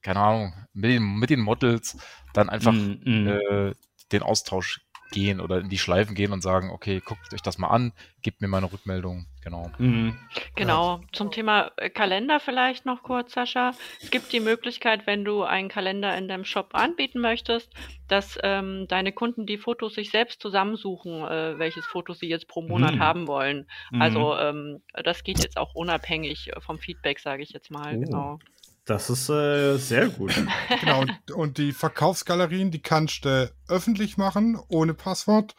[0.00, 1.98] keine Ahnung, mit den, mit den Models
[2.32, 3.28] dann einfach mm, mm.
[3.28, 3.74] Äh,
[4.12, 7.68] den Austausch gehen oder in die Schleifen gehen und sagen, okay, guckt euch das mal
[7.68, 9.26] an, gebt mir meine Rückmeldung.
[9.42, 9.70] Genau.
[9.78, 10.18] Mhm.
[10.56, 10.96] Genau.
[10.96, 11.00] Ja.
[11.12, 13.74] Zum Thema äh, Kalender vielleicht noch kurz, Sascha.
[14.02, 17.70] Es gibt die Möglichkeit, wenn du einen Kalender in deinem Shop anbieten möchtest,
[18.08, 22.62] dass ähm, deine Kunden die Fotos sich selbst zusammensuchen, äh, welches Foto sie jetzt pro
[22.62, 23.00] Monat mhm.
[23.00, 23.66] haben wollen.
[23.98, 27.96] Also ähm, das geht jetzt auch unabhängig vom Feedback, sage ich jetzt mal.
[27.96, 28.00] Oh.
[28.00, 28.38] Genau.
[28.84, 30.34] Das ist äh, sehr gut.
[30.80, 35.54] genau, und, und, die Verkaufsgalerien, die kannst du öffentlich machen, ohne Passwort.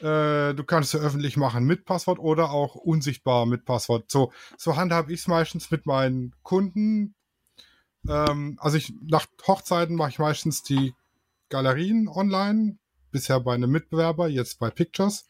[0.00, 4.10] Äh, du kannst sie öffentlich machen mit Passwort oder auch unsichtbar mit Passwort.
[4.10, 7.14] So, so handhabe ich es meistens mit meinen Kunden.
[8.06, 10.94] Ähm, also ich nach Hochzeiten mache ich meistens die
[11.48, 12.78] Galerien online,
[13.10, 15.29] bisher bei einem Mitbewerber, jetzt bei Pictures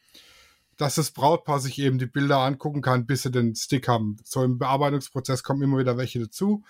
[0.80, 4.16] dass das Brautpaar sich eben die Bilder angucken kann, bis sie den Stick haben.
[4.24, 6.64] So im Bearbeitungsprozess kommen immer wieder welche dazu.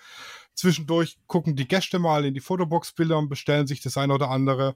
[0.53, 4.75] Zwischendurch gucken die Gäste mal in die Fotobox-Bilder und bestellen sich das eine oder andere.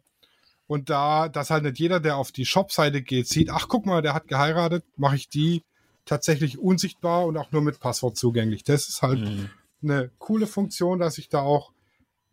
[0.67, 4.01] Und da, dass halt nicht jeder, der auf die Shop-Seite geht, sieht, ach guck mal,
[4.01, 5.63] der hat geheiratet, mache ich die
[6.05, 8.63] tatsächlich unsichtbar und auch nur mit Passwort zugänglich.
[8.63, 9.49] Das ist halt mhm.
[9.83, 11.73] eine coole Funktion, dass ich da auch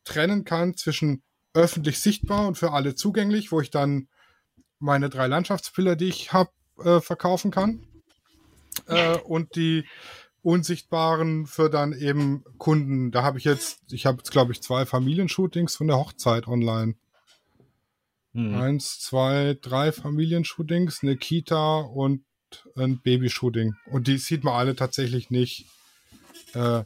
[0.04, 4.06] trennen kann zwischen öffentlich sichtbar und für alle zugänglich, wo ich dann
[4.78, 6.50] meine drei Landschaftsbilder, die ich habe,
[6.84, 7.80] äh, verkaufen kann.
[8.86, 9.84] Äh, und die
[10.42, 13.12] unsichtbaren für dann eben Kunden.
[13.12, 16.94] Da habe ich jetzt, ich habe jetzt glaube ich zwei Familienshootings von der Hochzeit online.
[18.34, 18.54] Hm.
[18.54, 22.24] Eins, zwei, drei Familienshootings, eine Kita und
[22.76, 23.74] ein Babyshooting.
[23.86, 25.66] Und die sieht man alle tatsächlich nicht
[26.54, 26.82] äh,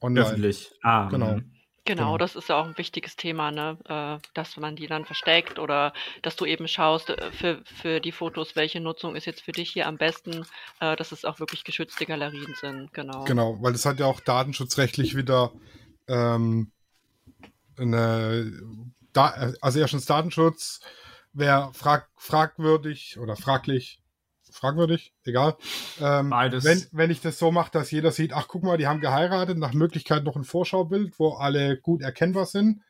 [0.00, 0.26] online.
[0.26, 0.72] Öffentlich.
[0.82, 1.36] Ah, genau.
[1.36, 1.57] Hm.
[1.88, 3.78] Genau, genau, das ist ja auch ein wichtiges Thema, ne?
[3.86, 8.12] Äh, dass man die dann versteckt oder dass du eben schaust äh, für, für die
[8.12, 10.44] Fotos, welche Nutzung ist jetzt für dich hier am besten,
[10.80, 13.24] äh, dass es auch wirklich geschützte Galerien sind, genau.
[13.24, 15.52] Genau, weil das hat ja auch datenschutzrechtlich wieder
[16.08, 16.72] ähm,
[17.78, 18.52] eine,
[19.14, 20.80] da, also erstens Datenschutz
[21.32, 23.97] wäre frag, fragwürdig oder fraglich,
[24.52, 25.56] fragwürdig, egal.
[26.00, 26.64] Ähm, Beides.
[26.64, 29.58] Wenn, wenn ich das so mache, dass jeder sieht, ach guck mal, die haben geheiratet,
[29.58, 32.82] nach Möglichkeit noch ein Vorschaubild, wo alle gut erkennbar sind.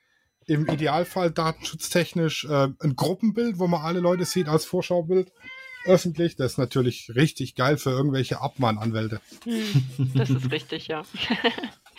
[0.47, 5.31] Im Idealfall datenschutztechnisch äh, ein Gruppenbild, wo man alle Leute sieht als Vorschaubild
[5.85, 6.37] öffentlich.
[6.37, 9.21] Das ist natürlich richtig geil für irgendwelche Abmahnanwälte.
[9.45, 11.03] Hm, das ist richtig, ja.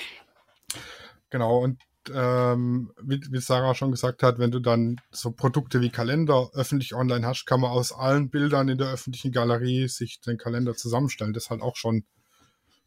[1.30, 1.80] genau, und
[2.14, 6.94] ähm, wie, wie, Sarah schon gesagt hat, wenn du dann so Produkte wie Kalender öffentlich
[6.94, 11.34] online hast, kann man aus allen Bildern in der öffentlichen Galerie sich den Kalender zusammenstellen.
[11.34, 12.06] Das ist halt auch schon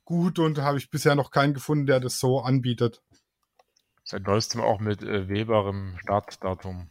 [0.04, 3.02] gut und habe ich bisher noch keinen gefunden, der das so anbietet.
[4.04, 6.90] Seit neuestem auch mit äh, wählbarem Startdatum.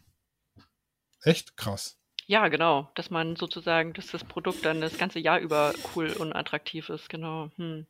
[1.22, 1.98] Echt krass.
[2.26, 6.32] Ja, genau, dass man sozusagen, dass das Produkt dann das ganze Jahr über cool und
[6.32, 7.50] attraktiv ist, genau.
[7.56, 7.86] Hm.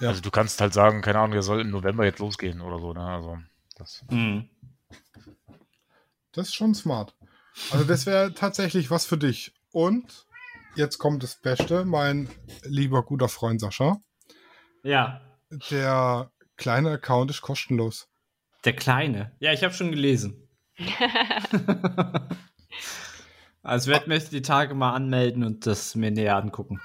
[0.00, 0.08] Ja.
[0.08, 2.92] Also du kannst halt sagen, keine Ahnung, der soll im November jetzt losgehen oder so.
[2.92, 3.00] Ne?
[3.00, 3.38] Also
[3.76, 4.04] das.
[4.10, 4.48] Mhm.
[6.32, 7.14] Das ist schon smart.
[7.70, 9.52] Also das wäre tatsächlich was für dich.
[9.72, 10.26] Und
[10.76, 12.28] jetzt kommt das Beste, mein
[12.62, 14.00] lieber guter Freund Sascha.
[14.82, 15.20] Ja.
[15.70, 18.08] Der kleine Account ist kostenlos.
[18.64, 19.32] Der kleine?
[19.40, 20.48] Ja, ich habe schon gelesen.
[23.62, 26.80] Also werde mich die Tage mal anmelden und das mir näher angucken.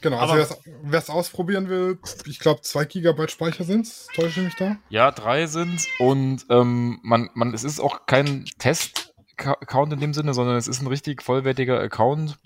[0.00, 4.06] Genau, also wer es ausprobieren will, ich glaube 2 GB Speicher sind es.
[4.14, 4.76] Täusche ich mich da?
[4.90, 10.34] Ja, drei sind und ähm, man, man, es ist auch kein Test-Account in dem Sinne,
[10.34, 12.38] sondern es ist ein richtig vollwertiger Account,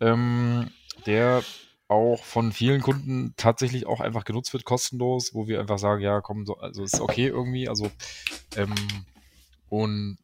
[0.00, 0.70] ähm,
[1.06, 1.42] der
[1.88, 6.20] auch von vielen Kunden tatsächlich auch einfach genutzt wird, kostenlos, wo wir einfach sagen, ja,
[6.20, 7.90] komm, so, also ist okay irgendwie, also
[8.56, 8.74] ähm,
[9.68, 10.18] und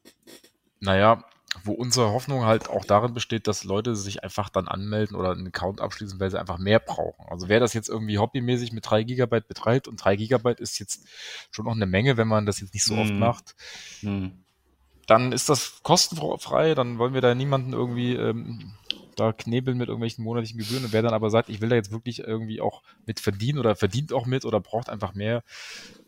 [0.80, 1.24] naja,
[1.64, 5.48] wo unsere Hoffnung halt auch darin besteht, dass Leute sich einfach dann anmelden oder einen
[5.48, 7.26] Account abschließen, weil sie einfach mehr brauchen.
[7.28, 11.06] Also wer das jetzt irgendwie hobbymäßig mit 3 GB betreibt und 3 GB ist jetzt
[11.50, 13.18] schon noch eine Menge, wenn man das jetzt nicht so oft Mhm.
[13.18, 13.54] macht,
[14.00, 14.44] Hm.
[15.06, 18.74] dann ist das kostenfrei, dann wollen wir da niemanden irgendwie ähm,
[19.16, 20.84] da knebeln mit irgendwelchen monatlichen Gebühren.
[20.84, 23.76] Und wer dann aber sagt, ich will da jetzt wirklich irgendwie auch mit verdienen oder
[23.76, 25.42] verdient auch mit oder braucht einfach mehr,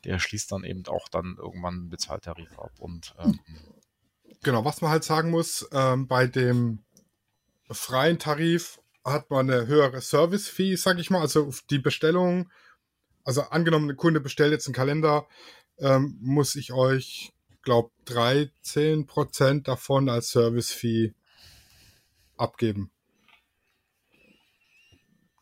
[0.04, 2.72] der schließt dann eben auch dann irgendwann einen Bezahltarif ab.
[2.78, 3.40] Und ähm,
[4.44, 6.80] Genau, was man halt sagen muss, ähm, bei dem
[7.70, 11.22] freien Tarif hat man eine höhere Service-Fee, sag ich mal.
[11.22, 12.50] Also die Bestellung,
[13.24, 15.26] also angenommen, ein Kunde bestellt jetzt einen Kalender,
[15.78, 21.14] ähm, muss ich euch, glaub, 13% davon als Service-Fee
[22.36, 22.90] abgeben.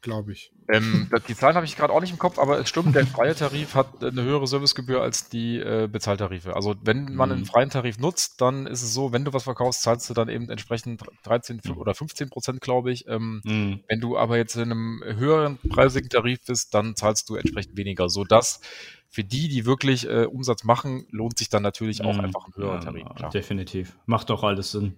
[0.03, 0.53] Glaube ich.
[0.69, 3.37] Ähm, die Zahlen habe ich gerade auch nicht im Kopf, aber es stimmt, der freie
[3.37, 6.57] Tarif hat eine höhere Servicegebühr als die äh, Bezahltarife.
[6.57, 7.35] Also wenn man Mhm.
[7.37, 10.29] einen freien Tarif nutzt, dann ist es so, wenn du was verkaufst, zahlst du dann
[10.29, 13.07] eben entsprechend 13 fün- oder 15 Prozent, glaube ich.
[13.07, 13.81] Ähm, Hm.
[13.89, 18.09] wenn du aber jetzt in einem höheren preisigen Tarif bist, dann zahlst du entsprechend weniger,
[18.09, 18.61] sodass
[19.09, 22.25] für die, die wirklich äh, Umsatz machen, lohnt sich dann natürlich auch Hm.
[22.25, 23.07] einfach ein höherer Ja, Tarif.
[23.15, 23.31] Klar.
[23.31, 23.97] Definitiv.
[24.07, 24.97] Macht doch alles Sinn.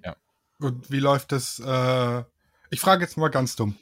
[0.61, 1.59] Und wie läuft das?
[1.59, 2.23] Äh,
[2.75, 3.77] ich frage jetzt mal ganz dumm,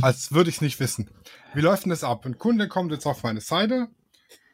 [0.00, 1.10] als würde ich es nicht wissen.
[1.52, 2.24] Wie läuft denn das ab?
[2.24, 3.88] Ein Kunde kommt jetzt auf meine Seite,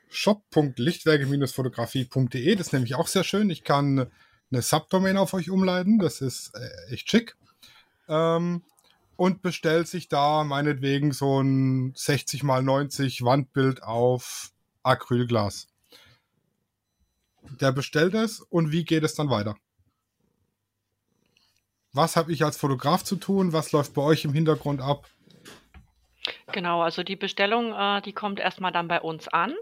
[0.08, 3.50] shop.lichtwerke-fotografie.de, das ist nämlich auch sehr schön.
[3.50, 4.10] Ich kann
[4.50, 7.36] eine Subdomain auf euch umleiten, das ist äh, echt schick.
[8.08, 8.64] Ähm,
[9.14, 14.50] und bestellt sich da meinetwegen so ein 60 x 90 Wandbild auf
[14.82, 15.68] Acrylglas.
[17.60, 19.54] Der bestellt es und wie geht es dann weiter?
[21.94, 23.52] Was habe ich als Fotograf zu tun?
[23.52, 25.06] Was läuft bei euch im Hintergrund ab?
[26.52, 29.54] Genau, also die Bestellung, äh, die kommt erstmal dann bei uns an.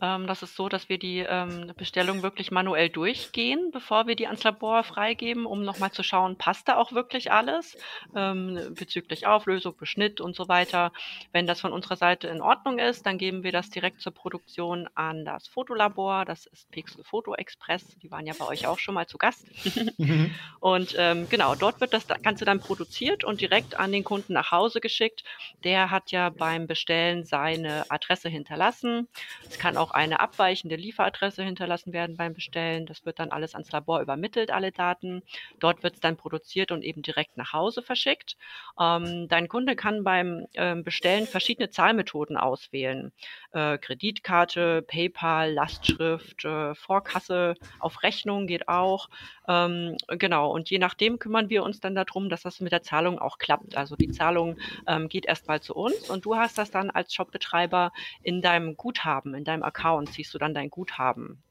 [0.00, 4.26] Ähm, das ist so, dass wir die ähm, Bestellung wirklich manuell durchgehen, bevor wir die
[4.26, 7.76] ans Labor freigeben, um nochmal zu schauen, passt da auch wirklich alles
[8.14, 10.92] ähm, bezüglich Auflösung, Beschnitt und so weiter.
[11.32, 14.88] Wenn das von unserer Seite in Ordnung ist, dann geben wir das direkt zur Produktion
[14.94, 16.24] an das Fotolabor.
[16.24, 17.96] Das ist Pixel Photo Express.
[18.02, 19.46] Die waren ja bei euch auch schon mal zu Gast.
[20.60, 24.50] Und ähm, genau, dort wird das Ganze dann produziert und direkt an den Kunden nach
[24.50, 25.24] Hause geschickt.
[25.64, 29.08] Der hat ja beim Bestellen seine Adresse hinterlassen.
[29.48, 32.86] Es kann auch eine abweichende Lieferadresse hinterlassen werden beim Bestellen.
[32.86, 35.22] Das wird dann alles ans Labor übermittelt, alle Daten.
[35.58, 38.36] Dort wird es dann produziert und eben direkt nach Hause verschickt.
[38.78, 43.12] Ähm, dein Kunde kann beim ähm, Bestellen verschiedene Zahlmethoden auswählen.
[43.52, 49.08] Äh, Kreditkarte, PayPal, Lastschrift, äh, Vorkasse auf Rechnung geht auch.
[49.48, 53.18] Ähm, genau, und je nachdem kümmern wir uns dann darum, dass das mit der Zahlung
[53.18, 53.76] auch klappt.
[53.76, 57.92] Also die Zahlung ähm, geht erstmal zu uns und du hast das dann als Shopbetreiber
[58.22, 61.42] in deinem Guthaben, in deinem Account, siehst du dann dein Guthaben.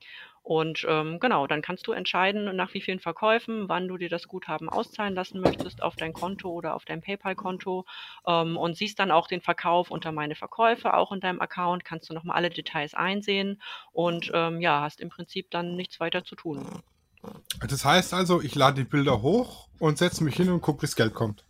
[0.49, 4.27] Und ähm, genau, dann kannst du entscheiden, nach wie vielen Verkäufen, wann du dir das
[4.27, 7.85] Guthaben auszahlen lassen möchtest auf dein Konto oder auf dein PayPal-Konto
[8.25, 12.09] ähm, und siehst dann auch den Verkauf unter meine Verkäufe, auch in deinem Account, kannst
[12.09, 16.35] du nochmal alle Details einsehen und ähm, ja, hast im Prinzip dann nichts weiter zu
[16.35, 16.65] tun.
[17.67, 20.95] Das heißt also, ich lade die Bilder hoch und setze mich hin und gucke, bis
[20.95, 21.43] Geld kommt.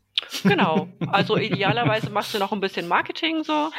[0.43, 0.87] Genau.
[1.07, 3.71] Also idealerweise machst du noch ein bisschen Marketing so.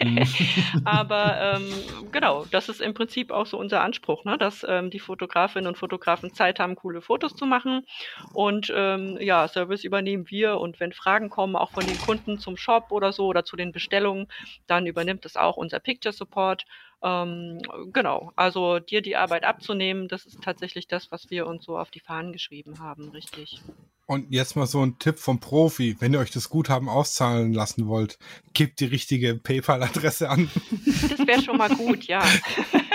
[0.84, 1.68] Aber ähm,
[2.12, 4.38] genau, das ist im Prinzip auch so unser Anspruch, ne?
[4.38, 7.86] dass ähm, die Fotografinnen und Fotografen Zeit haben, coole Fotos zu machen.
[8.32, 10.58] Und ähm, ja, Service übernehmen wir.
[10.58, 13.72] Und wenn Fragen kommen, auch von den Kunden zum Shop oder so oder zu den
[13.72, 14.28] Bestellungen,
[14.66, 16.64] dann übernimmt es auch unser Picture Support.
[17.02, 17.60] Ähm,
[17.92, 21.90] genau, also dir die Arbeit abzunehmen, das ist tatsächlich das, was wir uns so auf
[21.90, 23.60] die Fahnen geschrieben haben, richtig.
[24.06, 25.96] Und jetzt mal so ein Tipp vom Profi.
[25.98, 28.18] Wenn ihr euch das Guthaben auszahlen lassen wollt,
[28.54, 30.48] gebt die richtige PayPal-Adresse an.
[30.84, 32.22] Das wäre schon mal gut, ja.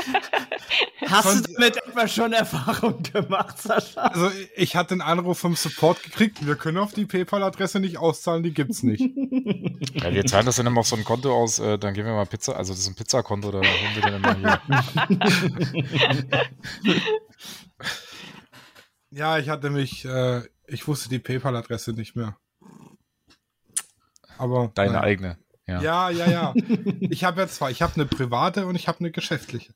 [1.08, 4.02] Hast Kon- du damit etwa schon Erfahrung gemacht, Sascha?
[4.02, 6.46] Also ich hatte einen Anruf vom Support gekriegt.
[6.46, 9.02] Wir können auf die PayPal-Adresse nicht auszahlen, die gibt's nicht.
[9.94, 12.16] Ja, wir zahlen das dann immer auf so ein Konto aus, äh, dann geben wir
[12.16, 14.62] mal Pizza, also das ist ein Pizzakonto, da holen wir dann immer hier.
[19.14, 22.38] Ja, ich hatte mich, äh, ich wusste die PayPal-Adresse nicht mehr.
[24.38, 25.04] Aber Deine naja.
[25.04, 25.38] eigene.
[25.68, 25.82] Ja.
[25.82, 26.54] Ja, ja, ja.
[27.02, 27.72] Ich habe ja zwei.
[27.72, 29.74] Ich habe eine private und ich habe eine geschäftliche.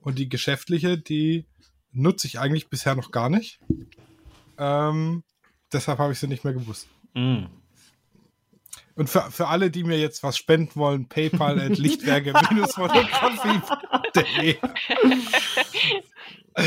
[0.00, 1.46] Und die geschäftliche, die
[1.92, 3.58] nutze ich eigentlich bisher noch gar nicht.
[4.58, 5.22] Ähm,
[5.72, 6.88] deshalb habe ich sie nicht mehr gewusst.
[7.14, 7.44] Mm.
[8.94, 14.56] Und für, für alle, die mir jetzt was spenden wollen, PayPal at lichtwerke-fotografie.de.
[16.54, 16.66] das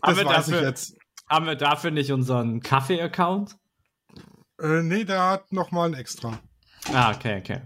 [0.00, 0.96] Aber weiß ich dafür- jetzt.
[1.28, 3.56] Haben wir dafür nicht unseren Kaffee-Account?
[4.60, 6.38] Äh, nee, der hat noch mal ein extra.
[6.92, 7.60] Ah, okay, okay.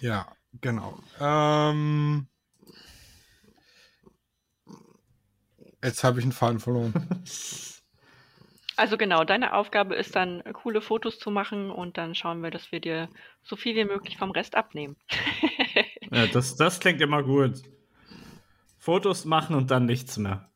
[0.00, 0.98] Ja, genau.
[1.20, 2.28] Ähm,
[5.84, 6.92] jetzt habe ich einen Faden verloren.
[8.76, 12.72] Also genau, deine Aufgabe ist dann, coole Fotos zu machen und dann schauen wir, dass
[12.72, 13.08] wir dir
[13.44, 14.96] so viel wie möglich vom Rest abnehmen.
[16.10, 17.62] Ja, das, das klingt immer gut.
[18.78, 20.48] Fotos machen und dann nichts mehr.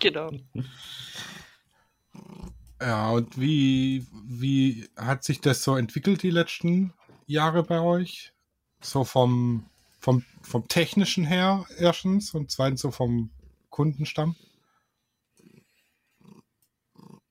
[0.00, 0.30] genau.
[2.80, 6.92] Ja, und wie, wie hat sich das so entwickelt die letzten
[7.26, 8.32] Jahre bei euch?
[8.82, 13.30] So vom, vom, vom technischen her erstens und zweitens so vom
[13.76, 14.36] Kundenstamm?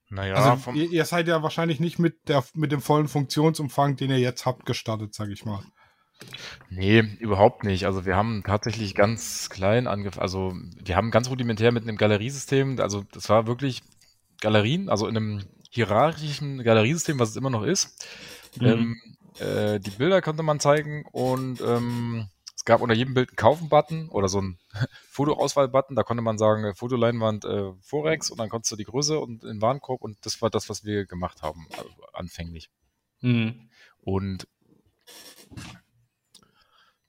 [0.09, 4.11] Naja, also ihr, ihr seid ja wahrscheinlich nicht mit, der, mit dem vollen Funktionsumfang, den
[4.11, 5.63] ihr jetzt habt, gestartet, sage ich mal.
[6.69, 7.87] Nee, überhaupt nicht.
[7.87, 12.79] Also wir haben tatsächlich ganz klein angefangen, also wir haben ganz rudimentär mit einem Galeriesystem,
[12.79, 13.81] also das war wirklich
[14.39, 18.07] Galerien, also in einem hierarchischen Galeriesystem, was es immer noch ist.
[18.59, 18.67] Mhm.
[18.67, 19.01] Ähm,
[19.39, 22.27] äh, die Bilder konnte man zeigen und ähm,
[22.65, 24.57] es gab unter jedem Bild einen Kaufen-Button oder so einen
[25.11, 25.95] Fotoauswahl-Button.
[25.95, 29.43] Da konnte man sagen, äh, Fotoleinwand äh, Forex und dann konntest du die Größe und
[29.43, 32.71] den Warenkorb und das war das, was wir gemacht haben, also anfänglich.
[33.21, 33.69] Mhm.
[34.01, 34.47] Und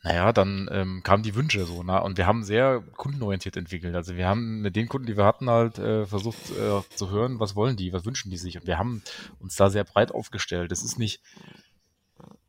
[0.03, 3.95] naja, dann ähm, kamen die Wünsche so, na, und wir haben sehr kundenorientiert entwickelt.
[3.95, 7.41] Also wir haben mit den Kunden, die wir hatten, halt äh, versucht äh, zu hören,
[7.41, 8.61] was wollen die, was wünschen die sich.
[8.61, 9.03] Und wir haben
[9.41, 10.71] uns da sehr breit aufgestellt.
[10.71, 11.23] Das ist nicht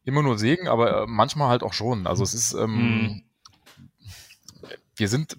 [0.08, 2.08] immer nur Segen, aber äh, manchmal halt auch schon.
[2.08, 3.24] Also es ist, ähm,
[4.96, 5.38] wir sind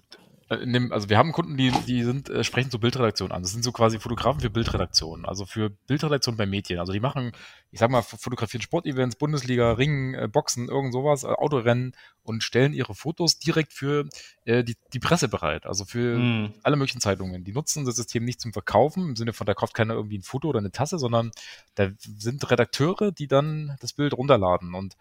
[0.49, 3.41] äh, in dem, also wir haben Kunden, die, die sind, äh, sprechen so Bildredaktion an.
[3.41, 6.79] Das sind so quasi Fotografen für Bildredaktion, also für Bildredaktion bei Medien.
[6.79, 7.31] Also die machen,
[7.71, 12.73] ich sag mal, fotografieren Sportevents, Bundesliga, Ringen, äh, Boxen, irgend sowas, äh, Autorennen und stellen
[12.73, 14.07] ihre Fotos direkt für
[14.45, 15.65] äh, die, die Presse bereit.
[15.65, 16.53] Also für Mhm.
[16.63, 17.43] alle möglichen Zeitungen.
[17.43, 20.23] Die nutzen das System nicht zum Verkaufen, im Sinne von, da kauft keiner irgendwie ein
[20.23, 21.31] Foto oder eine Tasse, sondern
[21.75, 24.73] da sind Redakteure, die dann das Bild runterladen.
[24.73, 24.97] Und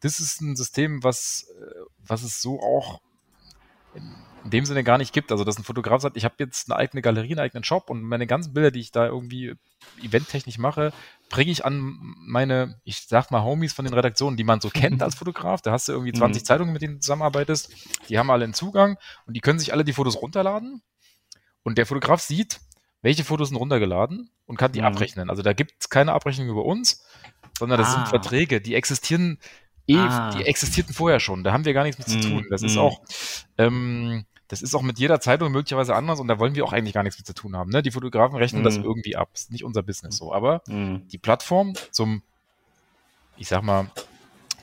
[0.00, 3.00] das ist ein System, was, äh, was es so auch
[4.44, 5.32] in dem Sinne gar nicht gibt.
[5.32, 8.02] Also, dass ein Fotograf sagt, ich habe jetzt eine eigene Galerie, einen eigenen Shop und
[8.02, 9.54] meine ganzen Bilder, die ich da irgendwie
[10.02, 10.92] eventtechnisch mache,
[11.30, 15.02] bringe ich an meine, ich sag mal, Homies von den Redaktionen, die man so kennt
[15.02, 15.62] als Fotograf.
[15.62, 16.44] Da hast du irgendwie 20 Mhm.
[16.46, 17.72] Zeitungen, mit denen du zusammenarbeitest.
[18.10, 20.82] Die haben alle einen Zugang und die können sich alle die Fotos runterladen.
[21.62, 22.60] Und der Fotograf sieht,
[23.00, 24.86] welche Fotos sind runtergeladen und kann die Mhm.
[24.86, 25.30] abrechnen.
[25.30, 27.02] Also da gibt es keine Abrechnung über uns,
[27.58, 27.92] sondern das Ah.
[27.92, 29.38] sind Verträge, die existieren
[29.86, 30.30] eh, Ah.
[30.34, 31.42] die existierten vorher schon.
[31.44, 32.22] Da haben wir gar nichts mit zu Mhm.
[32.34, 32.46] tun.
[32.50, 32.80] Das ist Mhm.
[32.80, 33.00] auch,
[33.58, 36.92] ähm, das ist auch mit jeder Zeitung möglicherweise anders und da wollen wir auch eigentlich
[36.94, 37.70] gar nichts mit zu tun haben.
[37.70, 37.82] Ne?
[37.82, 38.84] Die Fotografen rechnen das Mhm.
[38.84, 39.30] irgendwie ab.
[39.32, 40.32] Ist nicht unser Business so.
[40.34, 41.06] Aber Mhm.
[41.08, 42.22] die Plattform zum,
[43.36, 43.90] ich sag mal,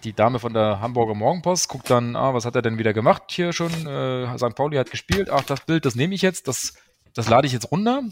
[0.04, 3.24] die Dame von der Hamburger Morgenpost guckt dann, ah, was hat er denn wieder gemacht
[3.30, 3.72] hier schon?
[3.88, 4.56] Äh, St.
[4.56, 6.74] Pauli hat gespielt, ach, das Bild, das nehme ich jetzt, das,
[7.14, 8.04] das lade ich jetzt runter.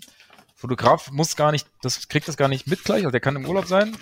[0.58, 3.46] Fotograf muss gar nicht, das kriegt das gar nicht mit gleich, also der kann im
[3.46, 3.96] Urlaub sein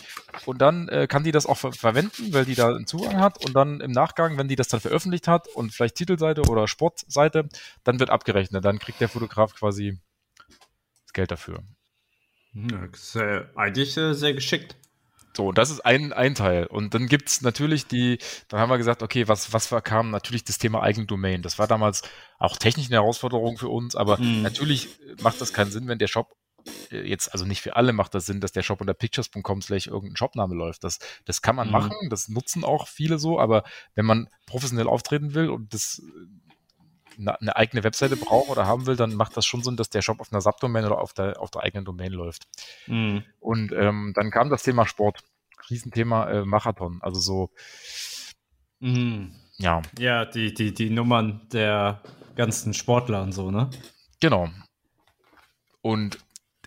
[0.46, 3.44] und dann äh, kann die das auch ver verwenden, weil die da einen Zugang hat
[3.44, 7.50] und dann im Nachgang, wenn die das dann veröffentlicht hat und vielleicht Titelseite oder Sportseite,
[7.84, 10.00] dann wird abgerechnet, dann kriegt der Fotograf quasi
[11.06, 11.64] das Geld dafür.
[12.54, 14.76] Ja, ist, äh, eigentlich äh, sehr geschickt.
[15.36, 16.68] So, das ist ein, ein Teil.
[16.68, 20.60] Und dann gibt's natürlich die, dann haben wir gesagt, okay, was, was kam natürlich das
[20.60, 21.42] Thema Eigendomain.
[21.42, 22.04] Das war damals
[22.38, 24.42] auch technisch eine Herausforderung für uns, aber Mhm.
[24.44, 26.36] natürlich macht das keinen Sinn, wenn der Shop
[26.90, 30.16] jetzt, also nicht für alle macht das Sinn, dass der Shop unter pictures.com slash irgendein
[30.16, 30.84] Shopname läuft.
[30.84, 31.72] Das, das kann man Mhm.
[31.74, 33.64] machen, das nutzen auch viele so, aber
[33.96, 36.02] wenn man professionell auftreten will und das
[37.18, 40.02] eine, eine eigene Webseite braucht oder haben will, dann macht das schon Sinn, dass der
[40.02, 42.48] Shop auf einer Subdomain oder auf der, auf der eigenen Domain läuft.
[42.88, 43.24] Mhm.
[43.40, 45.20] Und ähm, dann kam das Thema Sport.
[45.70, 47.00] Riesenthema äh, Marathon.
[47.02, 47.50] Also so,
[48.80, 49.34] Mhm.
[49.60, 52.02] ja, Ja, die, die, die Nummern der
[52.36, 53.70] ganzen Sportler und so, ne?
[54.20, 54.50] genau.
[55.82, 56.18] Und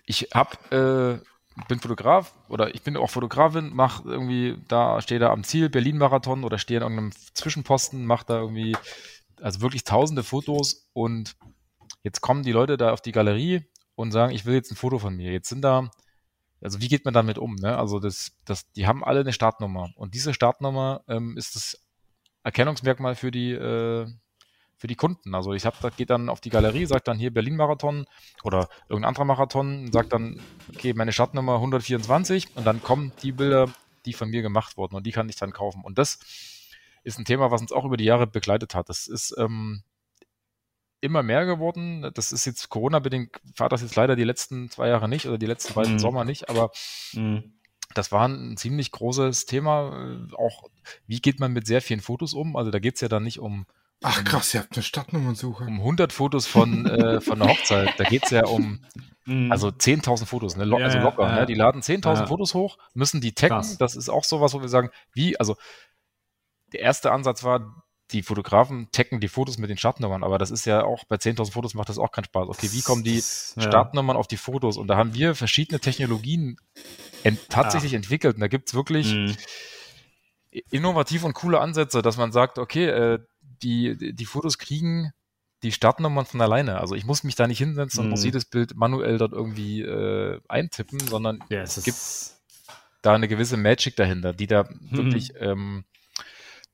[0.07, 1.19] ich hab, äh,
[1.67, 6.43] bin Fotograf oder ich bin auch Fotografin, mach irgendwie, da stehe da am Ziel Berlin-Marathon
[6.43, 8.75] oder stehe in irgendeinem Zwischenposten, mach da irgendwie,
[9.41, 11.35] also wirklich tausende Fotos und
[12.03, 14.97] jetzt kommen die Leute da auf die Galerie und sagen, ich will jetzt ein Foto
[14.97, 15.31] von mir.
[15.31, 15.89] Jetzt sind da,
[16.61, 17.55] also wie geht man damit um?
[17.55, 17.77] Ne?
[17.77, 21.85] Also das, das, die haben alle eine Startnummer und diese Startnummer ähm, ist das
[22.43, 24.07] Erkennungsmerkmal für die, äh,
[24.77, 25.33] für die Kunden.
[25.35, 28.05] Also ich hab, da geht dann auf die Galerie, sagt dann hier Berlin-Marathon
[28.43, 30.39] oder irgendein anderer Marathon, sagt dann,
[30.73, 33.69] okay, meine Startnummer 124 und dann kommen die Bilder,
[34.05, 35.83] die von mir gemacht wurden und die kann ich dann kaufen.
[35.83, 36.19] Und das
[37.03, 38.89] ist ein Thema, was uns auch über die Jahre begleitet hat.
[38.89, 39.81] Das ist, ähm,
[40.99, 42.09] immer mehr geworden.
[42.15, 45.45] Das ist jetzt Corona-bedingt, war das jetzt leider die letzten zwei Jahre nicht oder die
[45.45, 45.99] letzten beiden Mhm.
[45.99, 46.71] Sommer nicht, aber
[47.13, 47.53] Mhm.
[47.93, 50.17] das war ein ziemlich großes Thema.
[50.31, 50.63] äh, Auch
[51.05, 52.55] wie geht man mit sehr vielen Fotos um?
[52.55, 53.65] Also da geht es ja dann nicht um,
[54.03, 55.63] Ach krass, ihr habt eine Stadtnummernsuche.
[55.65, 57.93] um 100 Fotos von, äh, von der Hochzeit.
[57.97, 58.83] Da geht es ja um
[59.25, 59.51] Mhm.
[59.51, 60.63] also 10.000 Fotos, ne?
[60.63, 61.23] Lo Ja, also locker.
[61.23, 61.35] ja.
[61.41, 61.45] Ne?
[61.45, 62.25] Die laden 10.000 Ja.
[62.27, 63.57] Fotos hoch, müssen die taggen.
[63.57, 63.77] Krass.
[63.77, 65.57] Das ist auch sowas, wo wir sagen, wie, also
[66.71, 70.63] der erste Ansatz war, die Fotografen taggen die Fotos mit den Startnummern, aber das ist
[70.65, 72.47] ja auch bei 10.000 Fotos macht das auch keinen Spaß.
[72.47, 73.21] Okay, wie kommen die.
[73.21, 74.77] Startnummern auf die Fotos?
[74.77, 76.55] Und da haben wir verschiedene Technologien
[77.23, 78.35] ent tatsächlich entwickelt.
[78.35, 79.35] Und da gibt es wirklich Mhm.
[80.71, 83.19] innovative und coole Ansätze, dass man sagt, okay, äh,
[83.63, 85.11] die, die Fotos kriegen
[85.63, 86.79] die Startnummern von alleine.
[86.79, 88.11] Also ich muss mich da nicht hinsetzen und Mhm.
[88.11, 91.97] muss jedes Bild manuell dort irgendwie äh, eintippen, sondern Ja, es gibt
[93.01, 94.97] da eine gewisse Magic dahinter, die da Mhm.
[94.97, 95.83] wirklich ähm,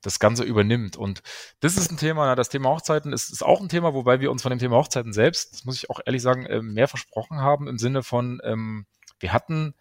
[0.01, 0.97] das Ganze übernimmt.
[0.97, 1.23] Und
[1.61, 4.31] das ist ein Thema, na, das Thema Hochzeiten ist, ist auch ein Thema, wobei wir
[4.31, 7.39] uns von dem Thema Hochzeiten selbst, das muss ich auch ehrlich sagen, äh, mehr versprochen
[7.39, 8.85] haben im Sinne von, ähm,
[9.19, 9.73] wir hatten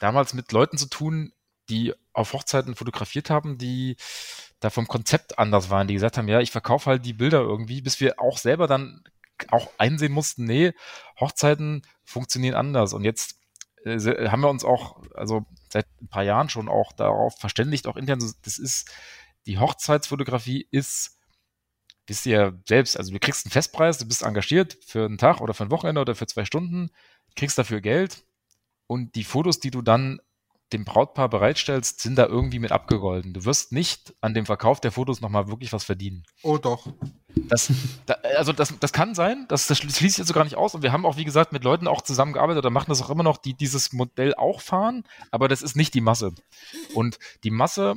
[0.00, 1.32] damals mit Leuten zu tun,
[1.68, 3.96] die auf Hochzeiten fotografiert haben, die
[4.60, 7.80] da vom Konzept anders waren, die gesagt haben, ja, ich verkaufe halt die Bilder irgendwie,
[7.80, 9.02] bis wir auch selber dann
[9.50, 10.72] auch einsehen mussten, nee,
[11.20, 12.92] Hochzeiten funktionieren anders.
[12.92, 13.38] Und jetzt
[13.84, 17.96] äh, haben wir uns auch, also seit ein paar Jahren schon auch darauf verständigt, auch
[17.96, 18.90] intern, das ist,
[19.46, 21.20] die Hochzeitsfotografie ist,
[22.06, 25.40] wisst ihr ja selbst, also du kriegst einen Festpreis, du bist engagiert für einen Tag
[25.40, 26.90] oder für ein Wochenende oder für zwei Stunden,
[27.36, 28.24] kriegst dafür Geld
[28.86, 30.20] und die Fotos, die du dann
[30.72, 33.32] dem Brautpaar bereitstellst, sind da irgendwie mit abgegolten.
[33.32, 36.24] Du wirst nicht an dem Verkauf der Fotos nochmal wirklich was verdienen.
[36.42, 36.86] Oh doch.
[37.48, 37.72] Das,
[38.06, 40.74] da, also das, das kann sein, das, das schließt sich jetzt so gar nicht aus.
[40.74, 43.22] Und wir haben auch, wie gesagt, mit Leuten auch zusammengearbeitet oder machen das auch immer
[43.22, 46.32] noch, die dieses Modell auch fahren, aber das ist nicht die Masse.
[46.94, 47.96] Und die Masse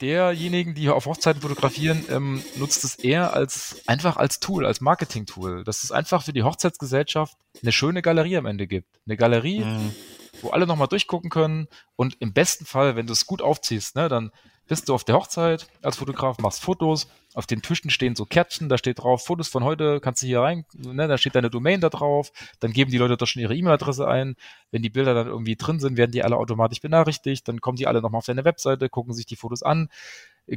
[0.00, 5.64] derjenigen, die auf Hochzeiten fotografieren, ähm, nutzt es eher als einfach als Tool, als Marketing-Tool.
[5.64, 8.88] Dass es einfach für die Hochzeitsgesellschaft eine schöne Galerie am Ende gibt.
[9.06, 9.94] Eine Galerie, Mhm.
[10.42, 11.68] Wo alle nochmal durchgucken können.
[11.96, 14.30] Und im besten Fall, wenn du es gut aufziehst, ne, dann
[14.68, 18.68] bist du auf der Hochzeit als Fotograf, machst Fotos, auf den Tischen stehen so Kärtchen,
[18.68, 21.80] da steht drauf, Fotos von heute, kannst du hier rein, ne, da steht deine Domain
[21.80, 24.36] da drauf, dann geben die Leute da schon ihre E-Mail-Adresse ein,
[24.70, 27.86] wenn die Bilder dann irgendwie drin sind, werden die alle automatisch benachrichtigt, dann kommen die
[27.86, 29.88] alle nochmal auf deine Webseite, gucken sich die Fotos an,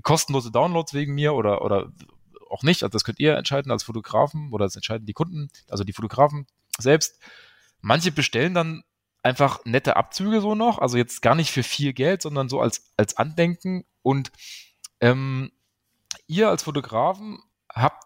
[0.03, 1.91] kostenlose Downloads wegen mir oder, oder
[2.49, 5.83] auch nicht, also das könnt ihr entscheiden als Fotografen oder das entscheiden die Kunden, also
[5.83, 7.19] die Fotografen selbst.
[7.81, 8.83] Manche bestellen dann
[9.25, 12.91] einfach nette Abzüge so noch, also jetzt gar nicht für viel Geld, sondern so als,
[12.95, 14.31] als Andenken und
[15.01, 15.51] ähm,
[16.27, 17.39] ihr als Fotografen
[17.73, 18.03] habt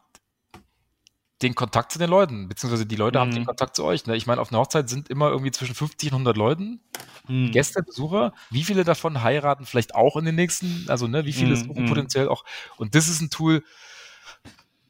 [1.41, 3.35] den Kontakt zu den Leuten, beziehungsweise die Leute haben Mhm.
[3.35, 4.05] den Kontakt zu euch.
[4.07, 4.15] Ne?
[4.17, 6.81] Ich meine, auf einer Hochzeit sind immer irgendwie zwischen 50 und 100 Leuten,
[7.27, 7.51] Mhm.
[7.51, 8.33] Gäste, Besucher.
[8.49, 11.83] Wie viele davon heiraten vielleicht auch in den nächsten, also ne, wie viele Mhm, suchen
[11.83, 11.87] mhm.
[11.87, 12.43] potenziell auch.
[12.77, 13.63] Und das ist ein Tool,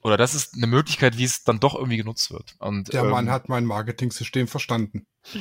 [0.01, 2.55] oder das ist eine Möglichkeit, wie es dann doch irgendwie genutzt wird.
[2.59, 5.05] Und, Der ähm, Mann hat mein Marketing-System verstanden.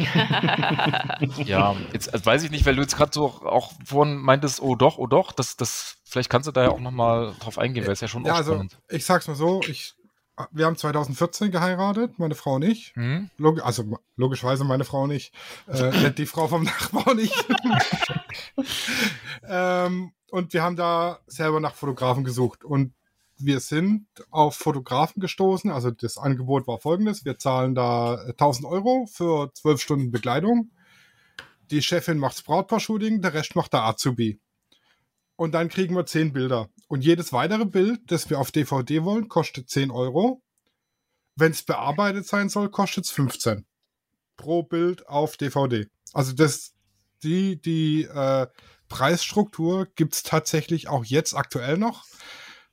[1.44, 4.74] Ja, jetzt also weiß ich nicht, weil du jetzt gerade so auch vorhin meintest, oh
[4.74, 7.92] doch, oh doch, das, das, vielleicht kannst du da ja auch nochmal drauf eingehen, weil
[7.92, 8.78] es ja schon Ja, auch also spannend.
[8.88, 9.94] ich sag's mal so, ich,
[10.50, 12.92] wir haben 2014 geheiratet, meine Frau und ich.
[12.94, 13.30] Hm?
[13.38, 15.32] Log also logischerweise meine Frau nicht,
[15.68, 17.34] äh, nicht die Frau vom Nachbar nicht.
[19.48, 22.92] ähm, und wir haben da selber nach Fotografen gesucht und
[23.38, 25.70] wir sind auf Fotografen gestoßen.
[25.70, 30.70] Also das Angebot war folgendes: Wir zahlen da 1000 Euro für 12 Stunden Begleitung.
[31.70, 34.40] Die Chefin macht's Brautpaar-Shooting, der Rest macht der Azubi.
[35.36, 36.68] Und dann kriegen wir 10 Bilder.
[36.88, 40.42] Und jedes weitere Bild, das wir auf DVD wollen, kostet 10 Euro.
[41.36, 43.64] Wenn es bearbeitet sein soll, kostet es 15
[44.36, 45.86] pro Bild auf DVD.
[46.14, 46.72] Also das,
[47.22, 48.46] die, die äh,
[48.88, 52.04] Preisstruktur gibt's tatsächlich auch jetzt aktuell noch.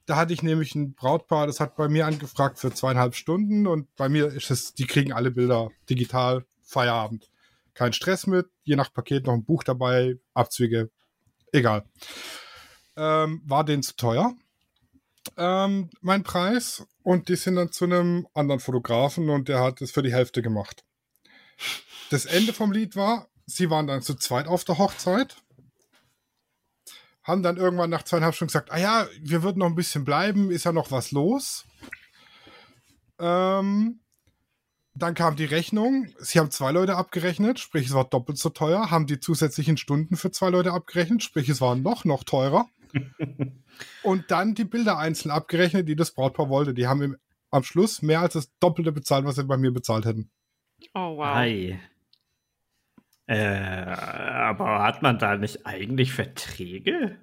[0.06, 3.93] Da hatte ich nämlich ein Brautpaar, das hat bei mir angefragt für zweieinhalb Stunden und
[3.95, 7.32] bei mir ist es, die kriegen alle Bilder digital, Feierabend.
[7.74, 10.91] Kein Stress mit, je nach Paket noch ein Buch dabei, Abzüge,
[11.51, 11.86] egal.
[12.95, 14.36] Ähm, war denen zu teuer,
[15.38, 16.86] ähm, mein Preis.
[17.03, 20.41] Und die sind dann zu einem anderen Fotografen und der hat es für die Hälfte
[20.41, 20.84] gemacht.
[22.10, 25.38] Das Ende vom Lied war, sie waren dann zu zweit auf der Hochzeit,
[27.26, 30.51] haben dann irgendwann nach zweieinhalb Stunden gesagt, ah ja, wir würden noch ein bisschen bleiben,
[30.51, 31.65] ist ja noch was los.
[33.19, 33.99] Ähm,
[34.93, 38.91] dann kam die Rechnung, sie haben zwei Leute abgerechnet, sprich es war doppelt so teuer,
[38.91, 42.69] haben die zusätzlichen Stunden für zwei Leute abgerechnet, sprich es war noch, noch teurer.
[44.03, 46.73] Und dann die Bilder einzeln abgerechnet, die das Brautpaar wollte.
[46.73, 47.17] Die haben im,
[47.49, 50.30] am Schluss mehr als das Doppelte bezahlt, was sie bei mir bezahlt hätten.
[50.93, 51.36] Oh, wow.
[51.36, 51.80] Hi.
[53.28, 57.17] Äh, aber hat man da nicht eigentlich Verträge?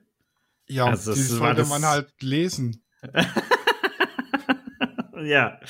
[0.68, 2.82] Ja, Also die sollte das- man halt lesen.
[5.22, 5.60] ja.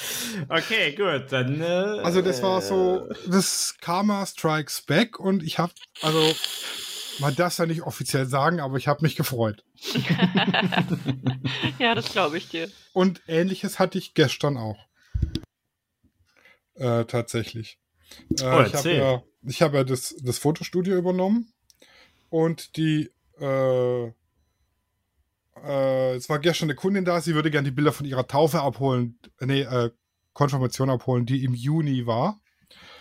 [0.49, 1.31] Okay, gut.
[1.33, 1.61] Dann.
[1.61, 5.73] Äh, Also das war so, das Karma Strikes Back und ich habe,
[6.03, 6.35] also
[7.19, 9.65] man darf es ja nicht offiziell sagen, aber ich habe mich gefreut.
[11.79, 12.71] ja, das glaube ich dir.
[12.93, 14.79] Und ähnliches hatte ich gestern auch.
[16.75, 17.79] Äh, tatsächlich.
[18.41, 21.53] Äh, Oh, ich habe ja, ich hab ja das, das Fotostudio übernommen
[22.31, 23.11] und die,
[23.41, 24.07] äh,
[25.65, 28.61] äh, es war gestern eine Kundin da, sie würde gerne die Bilder von ihrer Taufe
[28.61, 29.91] abholen, nee, äh,
[30.33, 32.41] Konfirmation abholen, die im Juni war.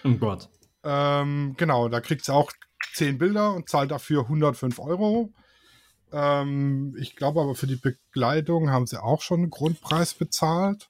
[0.03, 0.49] Oh Gott.
[0.84, 2.51] Ähm, genau, da kriegt sie auch
[2.93, 5.32] 10 Bilder und zahlt dafür 105 Euro.
[6.12, 10.89] Ähm, ich glaube aber für die Begleitung haben sie auch schon einen Grundpreis bezahlt.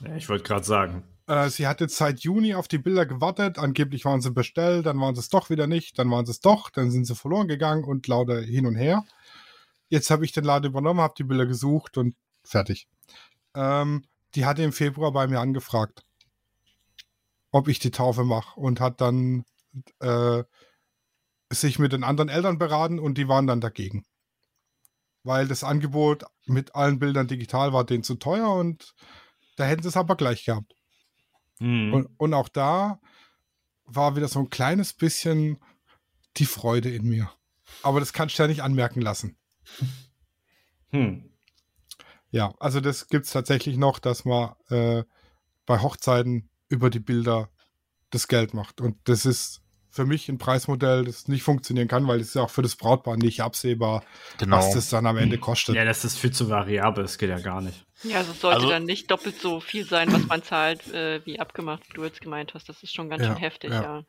[0.00, 1.02] Ja, ich wollte gerade sagen.
[1.30, 3.56] Äh, sie hat jetzt seit Juni auf die Bilder gewartet.
[3.56, 6.40] Angeblich waren sie bestellt, dann waren sie es doch wieder nicht, dann waren sie es
[6.40, 9.04] doch, dann sind sie verloren gegangen und lauter hin und her.
[9.88, 12.88] Jetzt habe ich den Laden übernommen, habe die Bilder gesucht und fertig.
[13.54, 14.04] Ähm,
[14.34, 16.02] die hatte im Februar bei mir angefragt,
[17.52, 19.44] ob ich die Taufe mache und hat dann
[20.00, 20.42] äh,
[21.48, 24.04] sich mit den anderen Eltern beraten und die waren dann dagegen.
[25.22, 28.94] Weil das Angebot mit allen Bildern digital war denen zu teuer und
[29.54, 30.74] da hätten sie es aber gleich gehabt.
[31.60, 31.92] Hm.
[31.92, 33.00] Und, und auch da
[33.84, 35.58] war wieder so ein kleines bisschen
[36.36, 37.30] die Freude in mir.
[37.82, 39.36] Aber das kannst du ja nicht anmerken lassen.
[40.90, 41.30] Hm.
[42.30, 45.04] Ja, also das gibt es tatsächlich noch, dass man äh,
[45.66, 47.50] bei Hochzeiten über die Bilder
[48.10, 48.80] das Geld macht.
[48.80, 49.59] Und das ist
[49.90, 52.76] für mich ein Preismodell, das nicht funktionieren kann, weil es ist ja auch für das
[52.76, 54.02] Brautpaar nicht absehbar,
[54.38, 54.56] Genau.
[54.58, 55.74] was das dann am Ende kostet.
[55.74, 57.84] Ja, das ist viel zu variabel, das geht ja gar nicht.
[58.04, 61.20] Ja, also es sollte Also- dann nicht doppelt so viel sein, was man zahlt, äh,
[61.26, 62.68] wie abgemacht, wie du jetzt gemeint hast.
[62.68, 63.82] Das ist schon ganz Ja, schön heftig, ja.
[63.82, 64.04] ja.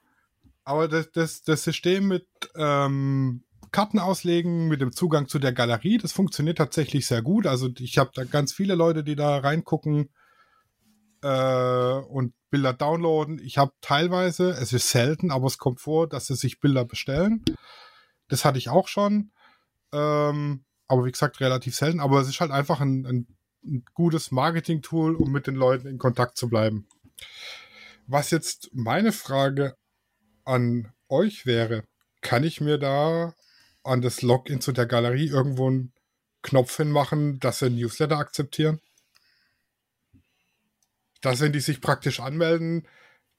[0.64, 5.98] Aber das, das, das System mit ähm, Karten auslegen, mit dem Zugang zu der Galerie,
[5.98, 7.48] das funktioniert tatsächlich sehr gut.
[7.48, 10.10] Also ich habe da ganz viele Leute, die da reingucken
[11.22, 13.40] äh, und Bilder downloaden.
[13.40, 17.44] Ich habe teilweise, es ist selten, aber es kommt vor, dass sie sich Bilder bestellen.
[18.28, 19.32] Das hatte ich auch schon.
[19.94, 22.00] Ähm, aber wie gesagt, relativ selten.
[22.00, 23.28] Aber es ist halt einfach ein, ein,
[23.64, 26.88] ein gutes Marketing-Tool, um mit den Leuten in Kontakt zu bleiben.
[28.08, 29.78] Was jetzt meine Frage
[30.44, 31.84] an euch wäre,
[32.22, 33.34] kann ich mir da
[33.84, 35.94] an das Login zu der Galerie irgendwo einen
[36.42, 38.82] Knopf hinmachen, dass sie Newsletter akzeptieren?
[41.22, 42.88] Dass wenn die sich praktisch anmelden,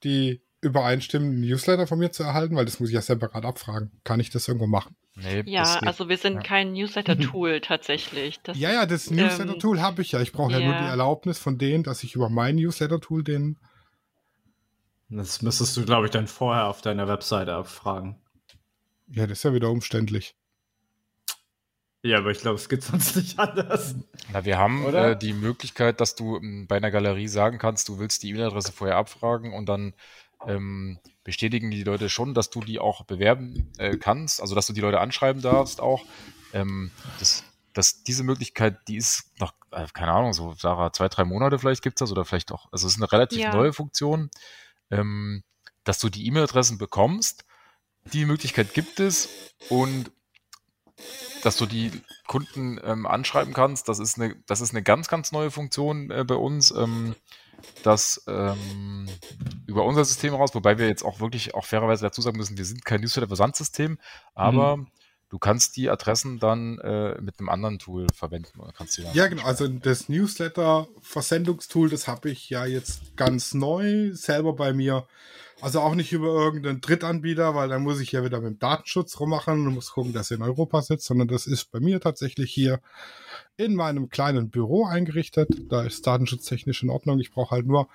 [0.04, 3.90] die übereinstimmen, einen Newsletter von mir zu erhalten, weil das muss ich ja separat abfragen.
[4.04, 4.96] Kann ich das irgendwo machen?
[5.16, 6.40] Nee, Ja, also wir sind ja.
[6.40, 8.40] kein Newsletter-Tool tatsächlich.
[8.42, 10.20] Das, ja, ja, das ähm, Newsletter-Tool habe ich ja.
[10.20, 10.60] Ich brauche ja.
[10.60, 10.82] nur ja.
[10.82, 13.58] die Erlaubnis von denen, dass ich über mein Newsletter-Tool den.
[15.10, 18.16] Das müsstest du, glaube ich, dann vorher auf deiner Webseite abfragen.
[19.08, 20.34] Ja, das ist ja wieder umständlich.
[22.02, 23.94] Ja, aber ich glaube, es geht sonst nicht anders.
[24.32, 27.98] Na, wir haben äh, die Möglichkeit, dass du ähm, bei einer Galerie sagen kannst, du
[27.98, 29.94] willst die E-Mail-Adresse vorher abfragen und dann
[30.46, 34.72] ähm, bestätigen die Leute schon, dass du die auch bewerben äh, kannst, also dass du
[34.72, 36.04] die Leute anschreiben darfst auch.
[36.52, 36.90] Ähm,
[37.20, 41.60] das, das, diese Möglichkeit, die ist noch, äh, keine Ahnung, so Sarah, zwei, drei Monate
[41.60, 43.54] vielleicht gibt's das oder vielleicht auch, also es ist eine relativ Ja.
[43.54, 44.30] neue Funktion,
[44.90, 45.44] ähm,
[45.84, 47.44] dass du die E-Mail-Adressen bekommst.
[48.12, 49.28] Die Möglichkeit gibt es
[49.68, 50.10] und
[51.42, 51.90] dass du die
[52.26, 53.88] Kunden ähm, anschreiben kannst.
[53.88, 57.14] Das ist eine, das ist eine ganz, ganz neue Funktion äh, bei uns, ähm,
[57.82, 59.08] das ähm,
[59.66, 62.64] über unser System raus, wobei wir jetzt auch wirklich auch fairerweise dazu sagen müssen, wir
[62.64, 63.98] sind kein Newsletter-Versandsystem,
[64.34, 64.84] aber
[65.28, 69.28] du kannst die Adressen dann äh, mit einem anderen Tool verwenden oder kannst die Ja,
[69.28, 69.44] genau.
[69.44, 75.06] Also das Newsletter-Versendungstool, das habe ich ja jetzt ganz neu selber bei mir.
[75.62, 79.20] Also auch nicht über irgendeinen Drittanbieter, weil dann muss ich ja wieder mit dem Datenschutz
[79.20, 82.52] rummachen und muss gucken, dass er in Europa sitzt, sondern das ist bei mir tatsächlich
[82.52, 82.80] hier
[83.56, 85.48] in meinem kleinen Büro eingerichtet.
[85.70, 87.20] Da ist datenschutztechnisch in Ordnung.
[87.20, 87.88] Ich brauche halt nur.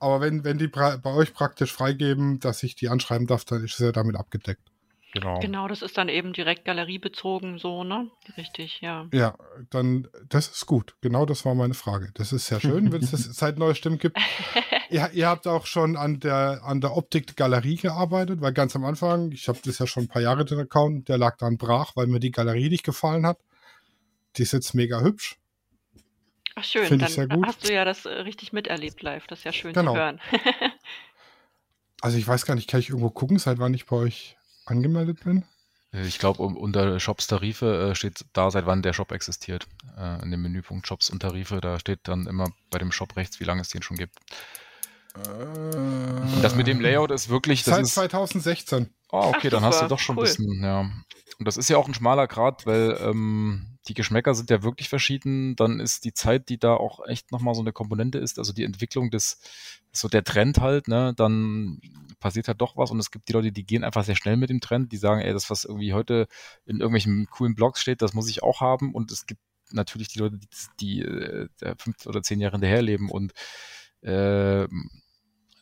[0.00, 3.74] Aber wenn, wenn die bei euch praktisch freigeben, dass ich die anschreiben darf, dann ist
[3.74, 4.71] es ja damit abgedeckt.
[5.12, 5.38] Genau.
[5.40, 8.10] Genau, das ist dann eben direkt galeriebezogen so, ne?
[8.38, 9.06] Richtig, ja.
[9.12, 9.34] Ja,
[9.68, 10.96] dann, das ist gut.
[11.02, 12.10] Genau das war meine Frage.
[12.14, 14.16] Das ist sehr schön, wenn es das seit Neustimmen gibt.
[14.90, 18.86] ihr, ihr habt auch schon an der, an der Optik Galerie gearbeitet, weil ganz am
[18.86, 21.92] Anfang, ich habe das ja schon ein paar Jahre den Account, der lag dann brach,
[21.94, 23.38] weil mir die Galerie nicht gefallen hat.
[24.36, 25.36] Die ist jetzt mega hübsch.
[26.54, 27.46] Ach schön, Find dann ich sehr gut.
[27.46, 29.26] hast du ja das äh, richtig miterlebt live.
[29.26, 29.92] Das ist ja schön Genau.
[29.92, 30.20] zu hören.
[32.04, 35.20] Also ich weiß gar nicht, kann ich irgendwo gucken, seit wann ich bei euch angemeldet
[35.24, 35.44] bin?
[35.92, 39.66] Äh, Ich glaube, unter Shops Tarife äh, steht da, seit wann der Shop existiert.
[39.96, 43.40] Äh, in dem Menüpunkt Shops und Tarife, da steht dann immer bei dem Shop rechts,
[43.40, 44.18] wie lange es den schon gibt.
[45.14, 48.88] Und das mit dem Layout ist wirklich, das Seit ist, 2016.
[49.10, 50.24] oh, okay, Ach, dann hast du doch schon cool.
[50.24, 50.80] ein bisschen, ja.
[50.80, 54.88] und das ist ja auch ein schmaler Grad, weil ähm, die Geschmäcker sind ja wirklich
[54.88, 55.56] verschieden.
[55.56, 58.64] Dann ist die Zeit, die da auch echt nochmal so eine Komponente ist, also die
[58.64, 59.38] Entwicklung des,
[59.92, 61.80] so der Trend halt, ne, dann
[62.20, 64.48] passiert halt doch was und es gibt die Leute, die gehen einfach sehr schnell mit
[64.48, 66.28] dem Trend, die sagen, ey, das, was irgendwie heute
[66.64, 69.40] in irgendwelchen coolen Blogs steht, das muss ich auch haben und es gibt
[69.72, 70.48] natürlich die Leute, die,
[70.80, 73.32] die äh, fünf oder zehn Jahre hinterherleben und
[74.02, 74.66] äh,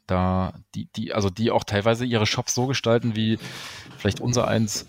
[0.07, 3.39] da, die, die, also die auch teilweise ihre Shops so gestalten, wie
[3.97, 4.87] vielleicht unser eins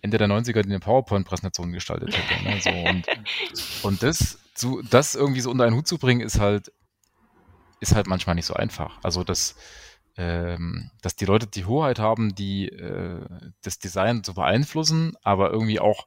[0.00, 2.44] Ende der 90er die eine PowerPoint-Präsentation gestaltet hätte.
[2.44, 2.60] Ne?
[2.60, 3.06] So, und,
[3.82, 6.72] und das, zu, das irgendwie so unter einen Hut zu bringen, ist halt,
[7.80, 8.98] ist halt manchmal nicht so einfach.
[9.02, 9.56] Also das,
[10.16, 13.24] ähm, dass die Leute die Hoheit haben, die äh,
[13.62, 16.06] das Design zu beeinflussen, aber irgendwie auch,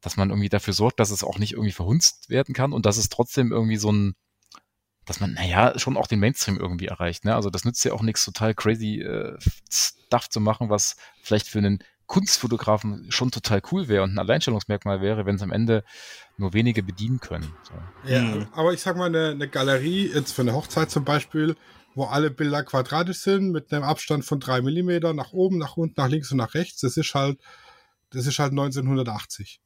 [0.00, 2.96] dass man irgendwie dafür sorgt, dass es auch nicht irgendwie verhunzt werden kann und dass
[2.96, 4.14] es trotzdem irgendwie so ein,
[5.04, 7.24] dass man, naja, schon auch den Mainstream irgendwie erreicht.
[7.24, 7.34] Ne?
[7.34, 9.36] Also das nützt ja auch nichts, total crazy äh,
[9.70, 15.00] Stuff zu machen, was vielleicht für einen Kunstfotografen schon total cool wäre und ein Alleinstellungsmerkmal
[15.00, 15.82] wäre, wenn es am Ende
[16.36, 17.54] nur wenige bedienen können.
[17.62, 18.10] So.
[18.10, 18.48] Ja, mhm.
[18.52, 21.56] aber ich sag mal, eine, eine, Galerie, jetzt für eine Hochzeit zum Beispiel,
[21.94, 25.94] wo alle Bilder quadratisch sind, mit einem Abstand von drei Millimeter nach oben, nach unten,
[25.96, 27.40] nach links und nach rechts, das ist halt,
[28.10, 29.60] das ist halt 1980.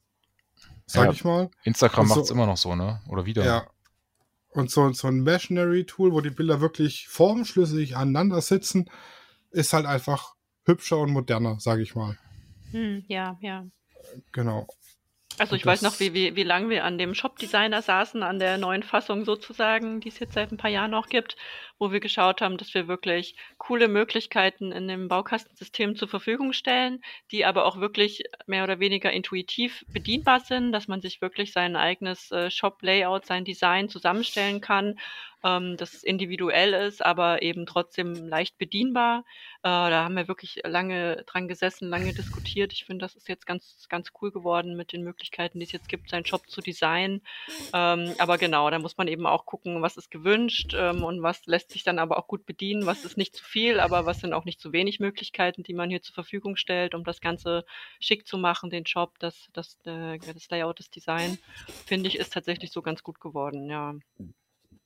[0.85, 1.49] Sag ja, ich mal.
[1.63, 3.01] Instagram macht es immer noch so, ne?
[3.09, 3.43] Oder wieder.
[3.43, 3.67] Ja,
[4.57, 8.89] und so, so ein Machinery-Tool, wo die Bilder wirklich formschlüssig aneinander sitzen,
[9.51, 10.33] ist halt einfach
[10.65, 12.17] hübscher und moderner, sage ich mal.
[12.71, 13.65] Hm, ja, ja.
[14.31, 14.67] Genau.
[15.37, 18.57] Also ich weiß noch, wie, wie, wie lange wir an dem Shop-Designer saßen, an der
[18.57, 21.37] neuen Fassung sozusagen, die es jetzt seit ein paar Jahren noch gibt,
[21.79, 27.01] wo wir geschaut haben, dass wir wirklich coole Möglichkeiten in dem Baukastensystem zur Verfügung stellen,
[27.31, 31.75] die aber auch wirklich mehr oder weniger intuitiv bedienbar sind, dass man sich wirklich sein
[31.75, 34.95] eigenes äh, Shop-Layout, sein Design zusammenstellen kann
[35.43, 39.19] ähm, das individuell ist, aber eben trotzdem leicht bedienbar.
[39.59, 42.73] Äh, da haben wir wirklich lange dran gesessen, lange diskutiert.
[42.73, 45.89] Ich finde, das ist jetzt ganz, ganz cool geworden mit den Möglichkeiten, die es jetzt
[45.89, 47.21] gibt, seinen Shop zu designen.
[47.73, 51.45] Ähm, aber genau, da muss man eben auch gucken, was ist gewünscht ähm, und was
[51.45, 54.33] lässt sich dann aber auch gut bedienen, was ist nicht zu viel, aber was sind
[54.33, 57.65] auch nicht zu wenig Möglichkeiten, die man hier zur Verfügung stellt, um das Ganze
[57.99, 61.37] schick zu machen, den Shop, das, das, äh, das Layout, das Design,
[61.85, 63.95] finde ich, ist tatsächlich so ganz gut geworden, ja.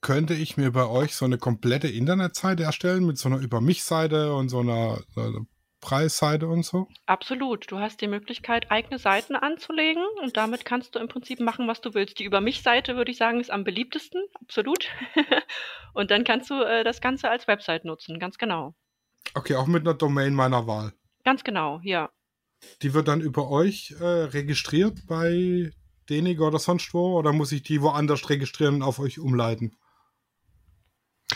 [0.01, 4.33] Könnte ich mir bei euch so eine komplette Internetseite erstellen mit so einer Über mich-Seite
[4.33, 5.45] und so einer, so einer
[5.81, 6.87] Preisseite und so?
[7.07, 7.69] Absolut.
[7.69, 11.81] Du hast die Möglichkeit, eigene Seiten anzulegen und damit kannst du im Prinzip machen, was
[11.81, 12.19] du willst.
[12.19, 14.21] Die Über mich-Seite, würde ich sagen, ist am beliebtesten.
[14.41, 14.87] Absolut.
[15.93, 18.19] und dann kannst du äh, das Ganze als Website nutzen.
[18.19, 18.75] Ganz genau.
[19.33, 20.93] Okay, auch mit einer Domain meiner Wahl.
[21.25, 22.09] Ganz genau, ja.
[22.81, 25.71] Die wird dann über euch äh, registriert bei
[26.09, 27.17] Deniger oder sonst wo?
[27.17, 29.75] Oder muss ich die woanders registrieren und auf euch umleiten?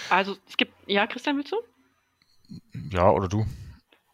[0.09, 1.57] Also es gibt, ja, Christian, willst du?
[2.91, 3.45] Ja, oder du?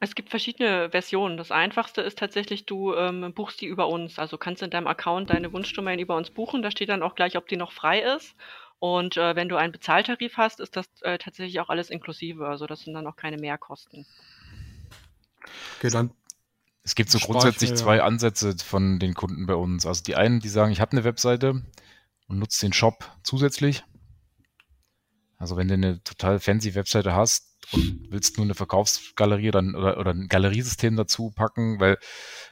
[0.04, 1.38] Es gibt verschiedene Versionen.
[1.38, 4.18] Das einfachste ist tatsächlich, du ähm, buchst die über uns.
[4.18, 6.64] Also kannst in deinem Account deine Wunschdomain über uns buchen.
[6.64, 8.36] Da steht dann auch gleich, ob die noch frei ist.
[8.80, 12.47] Und äh, wenn du einen Bezahltarif hast, ist das äh, tatsächlich auch alles inklusive.
[12.47, 14.08] Also das sind dann auch keine Mehrkosten.
[15.78, 16.10] Okay, dann.
[16.82, 18.06] Es gibt so grundsätzlich mir, zwei ja.
[18.06, 19.86] Ansätze von den Kunden bei uns.
[19.86, 21.62] Also die einen, die sagen, ich habe eine Webseite
[22.28, 23.84] und nutze den Shop zusätzlich.
[25.38, 29.97] Also wenn du eine total fancy Webseite hast und willst nur eine Verkaufsgalerie dann oder,
[29.97, 31.97] oder ein Galeriesystem dazu packen, weil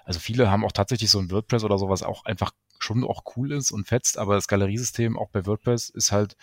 [0.06, 3.52] also viele haben auch tatsächlich so ein WordPress oder sowas auch einfach schon auch cool
[3.52, 6.36] ist und fetzt, aber das Galeriesystem auch bei WordPress ist halt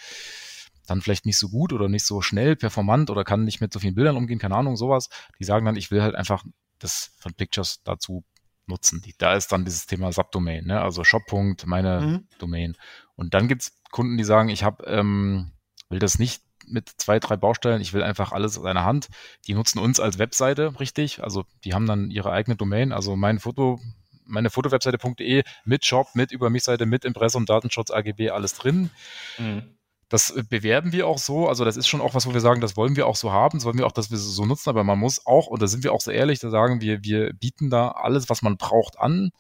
[0.87, 3.81] dann vielleicht nicht so gut oder nicht so schnell performant oder kann nicht mit so
[3.81, 5.09] vielen Bildern umgehen, keine Ahnung, sowas.
[5.39, 6.45] Die sagen dann, ich will halt einfach
[6.79, 8.25] das von Pictures dazu
[8.67, 9.01] nutzen.
[9.03, 10.81] Die, da ist dann dieses Thema Subdomain, ne?
[10.81, 11.23] also Shop.
[11.65, 12.29] meine mhm.
[12.39, 12.77] Domain.
[13.15, 15.53] Und dann gibt's Kunden, die sagen, ich habe ähm,
[15.89, 17.81] will das nicht mit zwei, drei Baustellen.
[17.81, 19.09] Ich will einfach alles aus einer Hand.
[19.47, 21.23] Die nutzen uns als Webseite, richtig.
[21.23, 22.93] Also die haben dann ihre eigene Domain.
[22.93, 23.81] Also mein Foto,
[24.25, 28.91] meine Fotowebseite.de mit Shop, mit über mich Seite, mit Impressum, Datenschutz, AGB, alles drin.
[29.39, 29.77] Mhm.
[30.09, 31.49] Das bewerben wir auch so.
[31.49, 33.59] Also das ist schon auch was, wo wir sagen, das wollen wir auch so haben.
[33.59, 34.69] Das wollen wir auch, dass wir so nutzen.
[34.71, 37.33] Aber man muss auch, und da sind wir auch so ehrlich, da sagen wir, wir
[37.33, 39.31] bieten da alles, was man braucht, an.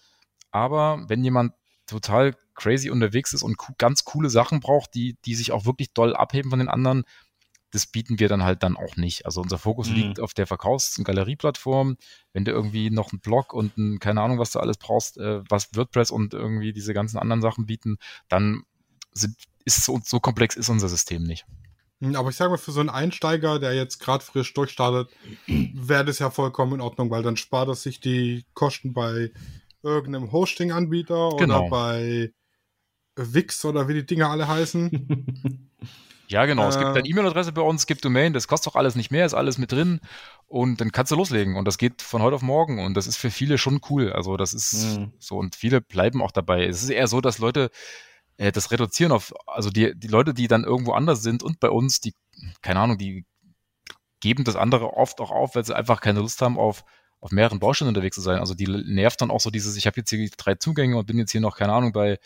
[0.51, 1.53] Aber wenn jemand
[1.87, 6.15] total crazy unterwegs ist und ganz coole Sachen braucht, die, die sich auch wirklich doll
[6.15, 7.05] abheben von den anderen,
[7.71, 9.27] das bieten wir dann halt dann auch nicht.
[9.27, 9.97] Also unser Fokus mhm.
[9.97, 11.97] liegt auf der Verkaufs- und Galerieplattform.
[12.33, 15.43] Wenn du irgendwie noch einen Blog und ein, keine Ahnung, was du alles brauchst, äh,
[15.49, 18.63] was WordPress und irgendwie diese ganzen anderen Sachen bieten, dann
[19.13, 21.45] sind, ist so, so komplex ist unser System nicht.
[22.01, 25.11] Hm, aber ich sage mal, für so einen Einsteiger, der jetzt gerade frisch durchstartet,
[25.47, 29.33] wäre das ja vollkommen in Ordnung, weil dann spart er sich die Kosten bei
[29.87, 31.61] irgendeinem Hosting-Anbieter genau.
[31.63, 32.33] oder bei
[33.17, 35.71] Wix oder wie die Dinger alle heißen.
[36.29, 36.67] Ja, genau.
[36.69, 39.13] es gibt Äh, eine E-Mail-Adresse bei uns, es gibt Domain, das kostet doch alles nicht
[39.13, 40.01] mehr, ist alles mit drin
[40.49, 43.17] und dann kannst du loslegen und das geht von heute auf morgen und das ist
[43.17, 44.13] für viele schon cool.
[44.13, 45.13] Also das ist Mhm.
[45.21, 46.67] so und viele bleiben auch dabei.
[46.67, 47.71] Es ist eher so, dass Leute
[48.39, 51.71] äh, das reduzieren auf, also die, die Leute, die dann irgendwo anders sind und bei
[51.71, 52.13] uns, die,
[52.61, 53.25] keine Ahnung, die
[54.19, 56.85] geben das andere oft auch auf, weil sie einfach keine Lust haben auf
[57.21, 58.39] auf mehreren Baustellen unterwegs zu sein.
[58.39, 61.19] Also die nervt dann auch so dieses, ich habe jetzt hier drei Zugänge und bin
[61.19, 62.19] jetzt hier noch, keine Ahnung, bei,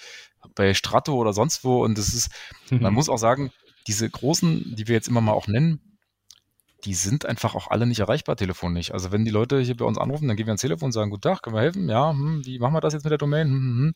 [0.54, 1.84] bei Strato oder sonst wo.
[1.84, 2.30] Und das ist,
[2.70, 3.52] man muss auch sagen,
[3.86, 5.80] diese großen, die wir jetzt immer mal auch nennen,
[6.84, 8.90] die sind einfach auch alle nicht erreichbar telefonisch.
[8.90, 11.10] Also wenn die Leute hier bei uns anrufen, dann gehen wir ans Telefon und sagen,
[11.10, 11.88] guten Tag, können wir helfen?
[11.88, 13.48] Ja, hm, wie machen wir das jetzt mit der Domain?
[13.48, 13.94] Hm, hm, hm.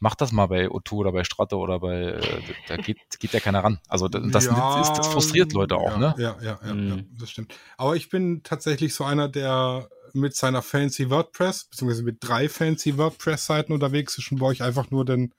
[0.00, 3.38] Mach das mal bei O2 oder bei Strato oder bei, äh, da geht, geht ja
[3.40, 3.78] keiner ran.
[3.88, 6.14] Also das, Ja, ist, das frustriert Leute auch, ja, ne?
[6.18, 7.06] Ja, ja, ja, ja, Mhm.
[7.18, 7.54] das stimmt.
[7.76, 12.96] Aber ich bin tatsächlich so einer, der mit seiner fancy WordPress, beziehungsweise mit drei fancy
[12.96, 15.34] WordPress-Seiten unterwegs ist und bei euch einfach nur den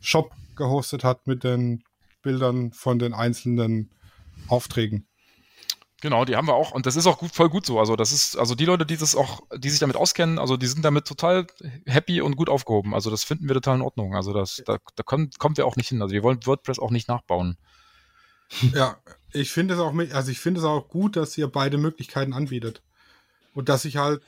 [0.00, 1.82] Shop gehostet hat mit den
[2.22, 3.90] Bildern von den einzelnen
[4.48, 5.06] Aufträgen.
[6.02, 7.78] Genau, die haben wir auch und das ist auch gut, voll gut so.
[7.78, 10.66] Also das ist, also die Leute, die das auch, die sich damit auskennen, also die
[10.66, 11.46] sind damit total
[11.84, 12.94] happy und gut aufgehoben.
[12.94, 14.14] Also das finden wir total in Ordnung.
[14.14, 16.00] Also das, da, da kommen, kommen wir auch nicht hin.
[16.00, 17.58] Also wir wollen WordPress auch nicht nachbauen.
[18.74, 18.96] Ja,
[19.32, 22.82] ich finde es auch, also ich finde es auch gut, dass ihr beide Möglichkeiten anbietet.
[23.54, 24.22] Und dass ich halt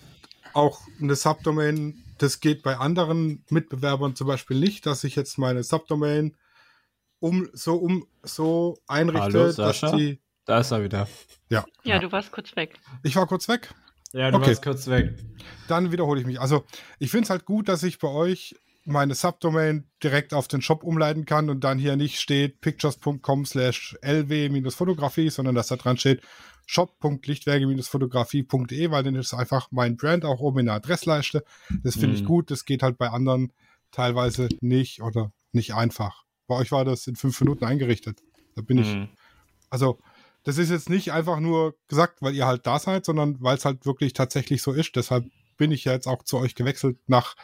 [0.55, 5.63] auch eine Subdomain, das geht bei anderen Mitbewerbern zum Beispiel nicht, dass ich jetzt meine
[5.63, 6.37] Subdomain
[7.21, 9.97] um so um so einrichte, Hallo, dass Sascha?
[9.97, 10.21] die.
[10.45, 11.09] Da ist er wieder.
[11.51, 11.65] Ja.
[11.85, 12.75] Ja, du warst kurz weg.
[13.05, 13.73] Ich war kurz weg.
[14.13, 14.49] Ja, du Okay.
[14.49, 15.15] warst kurz weg.
[15.69, 16.41] Dann wiederhole ich mich.
[16.41, 16.65] Also
[16.99, 20.83] ich finde es halt gut, dass ich bei euch meine Subdomain direkt auf den Shop
[20.83, 26.21] umleiten kann und dann hier nicht steht pictures.com slash lw-fotografie, sondern dass da dran steht
[26.67, 31.45] shop.lichtwerke-fotografie.de, weil dann ist einfach mein Brand auch oben in der Adressleiste.
[31.83, 32.27] Das finde ich Mhm.
[32.27, 32.51] gut.
[32.51, 33.53] Das geht halt bei anderen
[33.91, 36.25] teilweise nicht oder nicht einfach.
[36.47, 38.23] Bei euch war das in fünf Minuten eingerichtet.
[38.55, 39.09] Da bin ich Mhm.
[39.71, 39.99] also,
[40.45, 43.65] das ist jetzt nicht einfach nur gesagt, weil ihr halt da seid, sondern weil es
[43.65, 44.97] halt wirklich tatsächlich so ist.
[44.97, 47.35] Deshalb bin ich ja jetzt auch zu euch gewechselt nach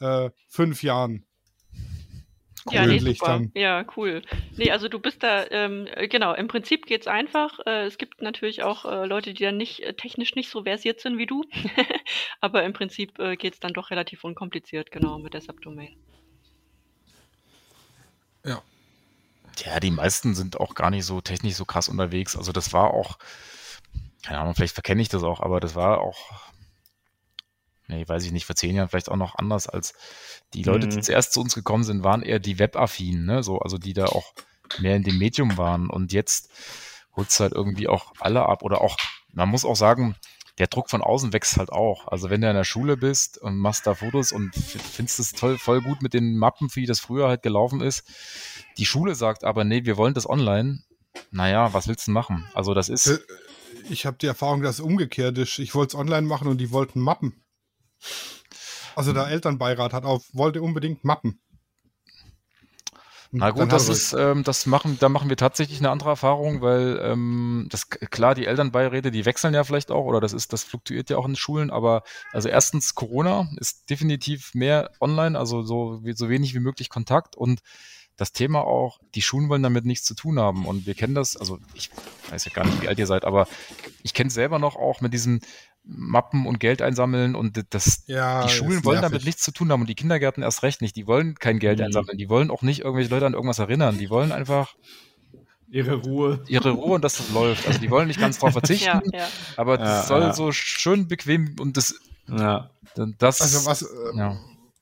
[0.00, 1.24] äh, fünf Jahren.
[2.70, 3.26] Ja, nee, super.
[3.26, 3.50] dann.
[3.54, 4.22] Ja, cool.
[4.56, 7.58] Nee, also du bist da, ähm, äh, genau, im Prinzip geht's einfach.
[7.66, 11.00] Äh, es gibt natürlich auch äh, Leute, die dann nicht äh, technisch nicht so versiert
[11.00, 11.44] sind wie du.
[12.40, 15.96] Aber im Prinzip äh, geht's dann doch relativ unkompliziert, genau, mit der Subdomain.
[18.44, 18.62] Ja.
[19.64, 22.36] Ja, die meisten sind auch gar nicht so technisch so krass unterwegs.
[22.36, 23.18] Also das war auch,
[24.22, 26.51] keine Ahnung, vielleicht verkenne ich das auch, aber das war auch,
[27.88, 29.94] nee, weiß ich nicht, vor zehn Jahren vielleicht auch noch anders als
[30.54, 31.02] die Leute, die Mhm.
[31.02, 33.42] zuerst zu uns gekommen sind, waren eher die Webaffinen, ne?
[33.42, 34.32] So, also die da auch
[34.78, 35.90] mehr in dem Medium waren.
[35.90, 36.50] Und jetzt
[37.16, 38.62] holt es halt irgendwie auch alle ab.
[38.62, 38.96] Oder auch,
[39.32, 40.16] man muss auch sagen,
[40.58, 42.08] der Druck von außen wächst halt auch.
[42.08, 45.58] Also wenn du in der Schule bist und machst da Fotos und findest es toll,
[45.58, 48.04] voll gut mit den Mappen, wie das früher halt gelaufen ist.
[48.78, 50.82] Die Schule sagt aber, nee, wir wollen das online.
[51.30, 52.46] Naja, was willst du machen?
[52.54, 53.18] Also das ist, Äh,
[53.88, 55.58] Ich habe die Erfahrung, dass es umgekehrt ist.
[55.58, 57.41] Ich wollte es online machen und die wollten Mappen.
[58.94, 61.40] Also der Elternbeirat hat auf, wollte unbedingt Mappen.
[63.32, 66.60] Und Na gut, das ist, ähm, das machen, da machen wir tatsächlich eine andere Erfahrung,
[66.60, 70.64] weil ähm, das klar, die Elternbeiräte, die wechseln ja vielleicht auch, oder das ist, das
[70.64, 76.02] fluktuiert ja auch in Schulen, aber also erstens Corona ist definitiv mehr online, also so,
[76.14, 77.60] so wenig wie möglich Kontakt und
[78.16, 80.66] das Thema auch, die Schulen wollen damit nichts zu tun haben.
[80.66, 81.90] Und wir kennen das, also ich
[82.30, 83.48] weiß ja gar nicht, wie alt ihr seid, aber
[84.02, 85.40] ich kenne es selber noch auch mit diesen
[85.84, 89.80] Mappen und Geld einsammeln und das, ja, die Schulen wollen damit nichts zu tun haben
[89.80, 90.94] und die Kindergärten erst recht nicht.
[90.94, 91.86] Die wollen kein Geld Mhm.
[91.86, 92.18] einsammeln.
[92.18, 93.98] Die wollen auch nicht irgendwelche Leute an irgendwas erinnern.
[93.98, 94.74] Die wollen einfach
[95.68, 96.44] Ihre Ruhe.
[96.48, 97.66] ihre Ruhe und dass das läuft.
[97.66, 99.28] Also die wollen nicht ganz drauf verzichten, Ja, ja.
[99.56, 100.32] aber das soll ja.
[100.34, 101.94] so schön bequem und das,
[102.28, 102.70] Ja.
[103.18, 104.36] das Also was, äh, ja.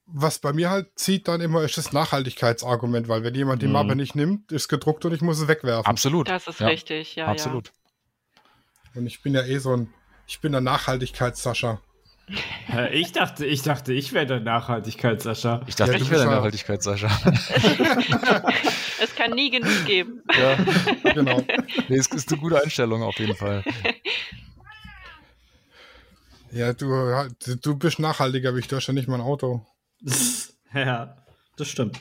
[0.07, 3.73] was bei mir halt zieht dann immer, ist das Nachhaltigkeitsargument, weil wenn jemand die Mhm.
[3.73, 5.87] Mappe nicht nimmt, ist gedruckt und ich muss es wegwerfen.
[5.87, 6.29] absolut.
[6.29, 7.71] Das ist ja, richtig, ja, absolut.
[8.97, 9.89] Und ich bin ja eh so ein,
[10.31, 11.81] ich bin der Nachhaltigkeits-Sascha.
[12.73, 15.63] Äh, Ich dachte, ich dachte, ich wäre der Nachhaltigkeit, Sascha.
[15.67, 17.09] Ich dachte, Ja, du ich wäre der ja- Nachhaltigkeit, Sascha.
[17.09, 18.43] ja.
[19.03, 20.23] Es kann nie genug geben.
[20.39, 20.57] ja.
[21.15, 21.43] Genau.
[21.89, 23.65] Nee, es ist eine gute Einstellung auf jeden Fall.
[26.53, 27.29] ja, du,
[27.61, 29.67] du bist nachhaltiger wie ich, ja nicht mein Auto.
[30.75, 31.17] ja,
[31.57, 31.99] das stimmt.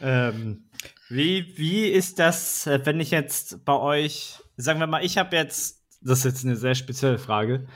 [0.00, 0.64] Ähm,
[1.08, 5.34] wie, wie ist das, äh, wenn ich jetzt bei euch, sagen wir mal, ich habe
[5.36, 7.66] jetzt, das ist jetzt eine sehr spezielle Frage,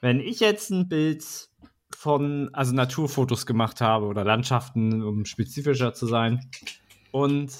[0.00, 1.24] wenn ich jetzt ein Bild
[1.90, 6.50] von, also Naturfotos gemacht habe oder Landschaften, um spezifischer zu sein,
[7.12, 7.52] und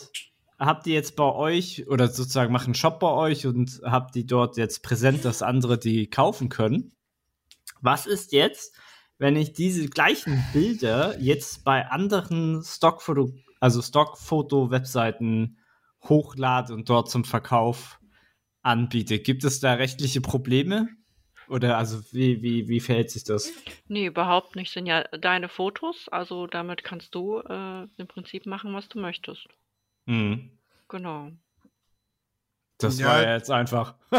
[0.58, 4.26] habt ihr jetzt bei euch oder sozusagen macht einen Shop bei euch und habt die
[4.26, 6.92] dort jetzt präsent, dass andere die kaufen können?
[7.80, 8.76] Was ist jetzt,
[9.18, 15.58] wenn ich diese gleichen Bilder jetzt bei anderen Stockfoto, also Stockfoto-Webseiten
[16.04, 17.99] hochlade und dort zum Verkauf
[18.62, 19.18] anbiete.
[19.18, 20.88] Gibt es da rechtliche Probleme?
[21.48, 23.50] Oder also wie, wie, wie verhält sich das?
[23.88, 24.72] Nee, überhaupt nicht.
[24.72, 29.46] Sind ja deine Fotos, also damit kannst du äh, im Prinzip machen, was du möchtest.
[30.06, 30.50] Mhm.
[30.88, 31.32] Genau.
[32.78, 33.08] Das Ja.
[33.08, 33.94] war ja jetzt einfach.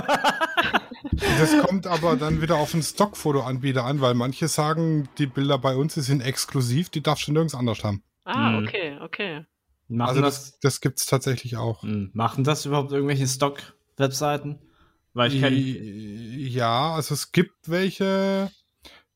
[1.40, 5.76] Das kommt aber dann wieder auf den Stockfotoanbieter an, weil manche sagen, die Bilder bei
[5.76, 8.04] uns die sind exklusiv, die darfst du nirgends anders haben.
[8.24, 8.68] Ah, Mhm.
[8.68, 9.46] okay, okay.
[9.88, 11.84] Machen, also das, das, das gibt es tatsächlich auch.
[11.84, 12.12] Mhm.
[12.14, 13.28] machen das überhaupt irgendwelche
[14.02, 14.60] Stock-Webseiten?
[15.14, 15.56] Weil ich kenne.
[15.58, 18.52] Ja, also es gibt welche,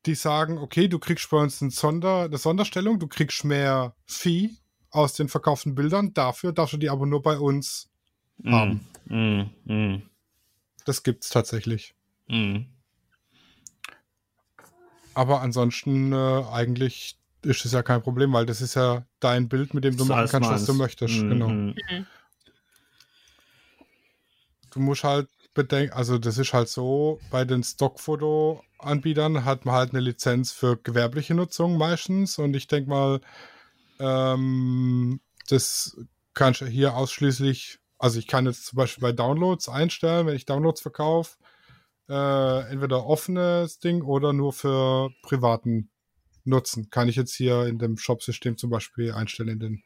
[0.05, 4.51] die sagen, okay, du kriegst bei uns ein Sonder, eine Sonderstellung, du kriegst mehr Fee
[4.91, 7.89] aus den verkauften Bildern, dafür darfst du die aber nur bei uns
[8.45, 8.86] haben.
[9.05, 9.49] Mhm.
[9.65, 10.01] Mhm.
[10.86, 11.95] Das gibt's tatsächlich.
[12.27, 12.67] Mhm.
[15.13, 19.73] Aber ansonsten äh, eigentlich ist es ja kein Problem, weil das ist ja dein Bild,
[19.73, 20.79] mit dem du Das machen kannst, was du meins.
[20.79, 21.23] möchtest.
[21.23, 21.29] Mhm.
[21.29, 21.73] Genau.
[24.76, 29.91] Du musst halt bedenken, also das ist halt so, bei den Stockfoto-Anbietern hat man halt
[29.91, 33.21] eine Lizenz für gewerbliche Nutzung meistens und ich denke mal,
[33.99, 35.97] ähm, das
[36.34, 40.45] kannst du hier ausschließlich, also ich kann jetzt zum Beispiel bei Downloads einstellen, wenn ich
[40.45, 41.38] Downloads verkaufe,
[42.09, 45.89] äh, entweder offenes Ding oder nur für privaten
[46.43, 46.89] Nutzen.
[46.89, 49.84] Kann ich jetzt hier in dem Shop-System zum Beispiel einstellen in den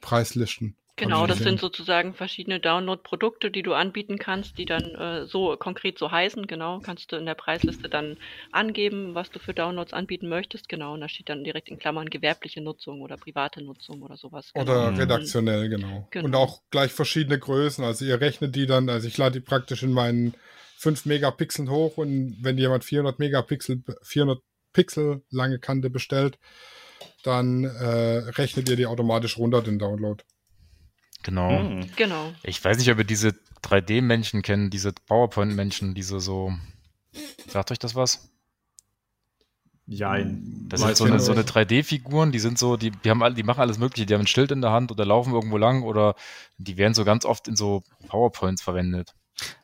[0.00, 0.76] Preislisten.
[0.98, 5.98] Genau, das sind sozusagen verschiedene Download-Produkte, die du anbieten kannst, die dann äh, so konkret
[5.98, 6.46] so heißen.
[6.46, 8.16] Genau, kannst du in der Preisliste dann
[8.52, 10.68] angeben, was du für Downloads anbieten möchtest.
[10.68, 14.50] Genau, und da steht dann direkt in Klammern gewerbliche Nutzung oder private Nutzung oder sowas.
[14.52, 14.64] Genau.
[14.64, 14.98] Oder Mhm.
[14.98, 16.08] redaktionell, genau.
[16.10, 16.26] Genau.
[16.26, 17.84] Und auch gleich verschiedene Größen.
[17.84, 20.34] Also ihr rechnet die dann, also ich lade die praktisch in meinen
[20.76, 24.40] 5 Megapixeln hoch und wenn jemand 400 Megapixel, 400
[24.72, 26.38] Pixel lange Kante bestellt,
[27.24, 30.22] dann äh, rechnet ihr die automatisch runter, den Download.
[31.22, 31.62] Genau.
[31.62, 31.90] Mhm.
[31.96, 32.32] Genau.
[32.42, 36.52] Ich weiß nicht, ob ihr diese 3D-Männchen kennt, diese PowerPoint-Männchen, diese so.
[37.48, 38.30] Sagt euch das was?
[39.86, 40.66] Jein.
[40.68, 43.42] Das sind so eine, so eine 3D-Figuren, die sind so, die, die haben alle, die
[43.42, 46.14] machen alles mögliche, die haben ein Schild in der Hand oder laufen irgendwo lang oder
[46.58, 49.14] die werden so ganz oft in so PowerPoints verwendet.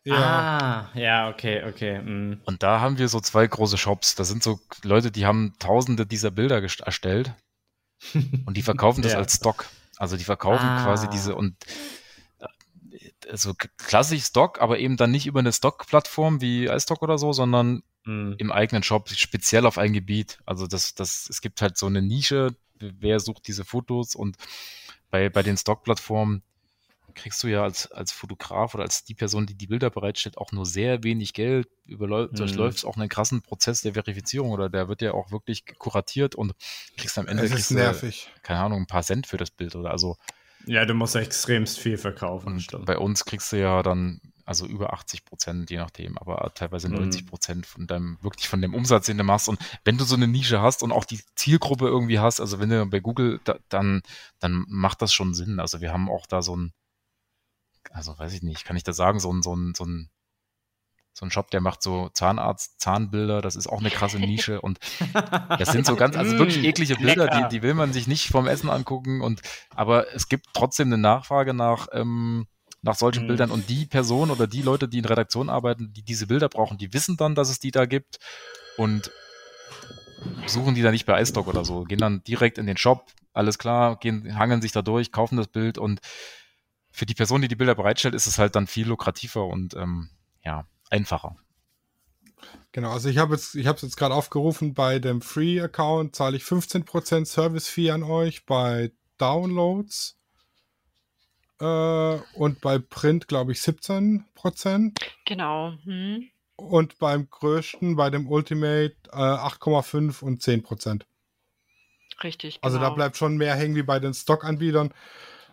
[0.08, 2.00] Ah, ja, okay, okay.
[2.00, 2.40] mhm.
[2.44, 4.14] Und da haben wir so zwei große Shops.
[4.14, 7.34] Das sind so Leute, die haben tausende dieser Bilder erstellt
[8.14, 9.18] und die verkaufen das Ja.
[9.18, 9.66] als Stock.
[9.98, 10.82] Also die verkaufen Ah.
[10.82, 11.56] quasi diese und
[12.38, 17.32] äh, also klassisch Stock, aber eben dann nicht über eine Stock-Plattform wie iStock oder so,
[17.32, 18.34] sondern Mhm.
[18.36, 20.38] im eigenen Shop speziell auf ein Gebiet.
[20.44, 24.36] Also das, das, es gibt halt so eine Nische, wer sucht diese Fotos und
[25.10, 26.42] bei, bei den Stock-Plattformen
[27.14, 30.52] kriegst du ja als, als Fotograf oder als die Person, die die Bilder bereitstellt, auch
[30.52, 31.68] nur sehr wenig Geld.
[31.86, 32.36] Überläu Mhm.
[32.36, 36.52] durchläufst auch einen krassen Prozess der Verifizierung oder der wird ja auch wirklich kuratiert und
[36.96, 38.28] kriegst am Ende Es ist kriegst du, nervig.
[38.42, 40.16] keine Ahnung, ein paar Cent für das Bild oder also
[40.66, 42.64] Ja, du musst extremst viel verkaufen.
[42.86, 46.94] bei uns kriegst du ja dann also über 80 Prozent, je nachdem, aber teilweise Mhm.
[46.96, 49.48] 90 Prozent von deinem, wirklich von dem Umsatz, den du machst.
[49.48, 52.68] Und wenn du so eine Nische hast und auch die Zielgruppe irgendwie hast, also wenn
[52.68, 54.02] du bei Google, da, dann,
[54.40, 55.60] dann macht das schon Sinn.
[55.60, 56.72] Also wir haben auch da so ein,
[57.94, 60.10] also weiß ich nicht, kann ich das sagen, so ein, so ein, so ein,
[61.12, 64.80] so ein Shop, der macht so Zahnarzt, Zahnbilder, das ist auch eine krasse Nische und
[65.58, 67.48] das sind so ganz, also wirklich Mm, eklige Bilder, lecker.
[67.48, 70.98] die, die will man sich nicht vom Essen angucken und aber es gibt trotzdem eine
[70.98, 72.48] Nachfrage nach, ähm,
[72.82, 73.26] nach solchen Mm.
[73.28, 76.78] Bildern und die Person oder die Leute, die in Redaktion arbeiten, die diese Bilder brauchen,
[76.78, 78.18] die wissen dann, dass es die da gibt
[78.76, 79.12] und
[80.46, 83.58] suchen die dann nicht bei iStock oder so, gehen dann direkt in den Shop, alles
[83.58, 86.00] klar, gehen, hangeln sich da durch, kaufen das Bild und
[86.94, 90.10] für die Person, die die Bilder bereitstellt, ist es halt dann viel lukrativer und ähm,
[90.44, 91.34] ja, einfacher.
[92.70, 96.36] Genau, also ich habe jetzt, ich habe es jetzt gerade aufgerufen, bei dem Free-Account zahle
[96.36, 100.16] ich 15% Service-Fee an euch, bei Downloads
[101.58, 101.64] äh,
[102.34, 104.92] und bei Print glaube ich 17%
[105.24, 105.72] Genau.
[105.82, 106.28] Hm.
[106.54, 111.02] und beim größten, bei dem Ultimate äh, 8,5 und 10%.
[112.22, 112.60] Richtig.
[112.62, 112.90] Also genau.
[112.90, 114.94] da bleibt schon mehr hängen wie bei den Stock-Anbietern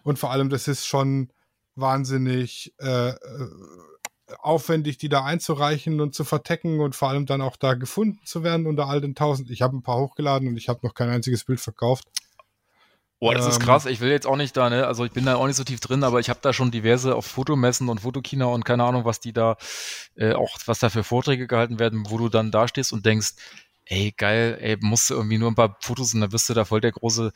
[0.03, 1.31] und vor allem das ist schon
[1.75, 3.15] wahnsinnig äh, äh,
[4.39, 8.43] aufwendig, die da einzureichen und zu vertecken und vor allem dann auch da gefunden zu
[8.43, 9.49] werden unter all den tausend.
[9.49, 12.05] Ich habe ein paar hochgeladen und ich habe noch kein einziges Bild verkauft.
[13.19, 13.85] Boah, das ist Ähm, krass.
[13.85, 14.87] Ich will jetzt auch nicht da, ne?
[14.87, 17.15] Also ich bin da auch nicht so tief drin, aber ich habe da schon diverse
[17.15, 19.57] auf Fotomessen und Fotokina und keine Ahnung, was die da
[20.15, 23.33] äh, auch, was da für Vorträge gehalten werden, wo du dann da stehst und denkst,
[23.85, 26.65] ey, geil, ey, musst du irgendwie nur ein paar Fotos und dann bist du da
[26.65, 27.31] voll der große.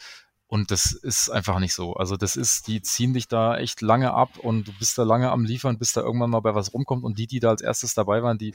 [0.48, 1.96] Und das ist einfach nicht so.
[1.96, 5.32] Also das ist, die ziehen dich da echt lange ab und du bist da lange
[5.32, 7.04] am Liefern, bis da irgendwann mal bei was rumkommt.
[7.04, 8.54] Und die, die da als erstes dabei waren, die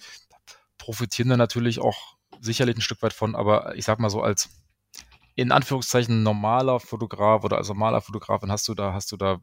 [0.78, 3.34] profitieren da natürlich auch sicherlich ein Stück weit von.
[3.34, 4.50] Aber ich sag mal so als
[5.34, 9.40] in Anführungszeichen normaler Fotograf oder als normaler Fotografin hast du da, hast du da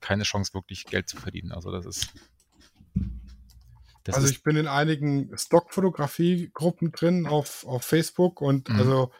[0.00, 1.52] keine Chance, wirklich Geld zu verdienen.
[1.52, 2.12] Also das ist.
[4.04, 8.78] Das also ich bin in einigen Stockfotografie-Gruppen drin auf, auf Facebook und mhm.
[8.78, 9.10] also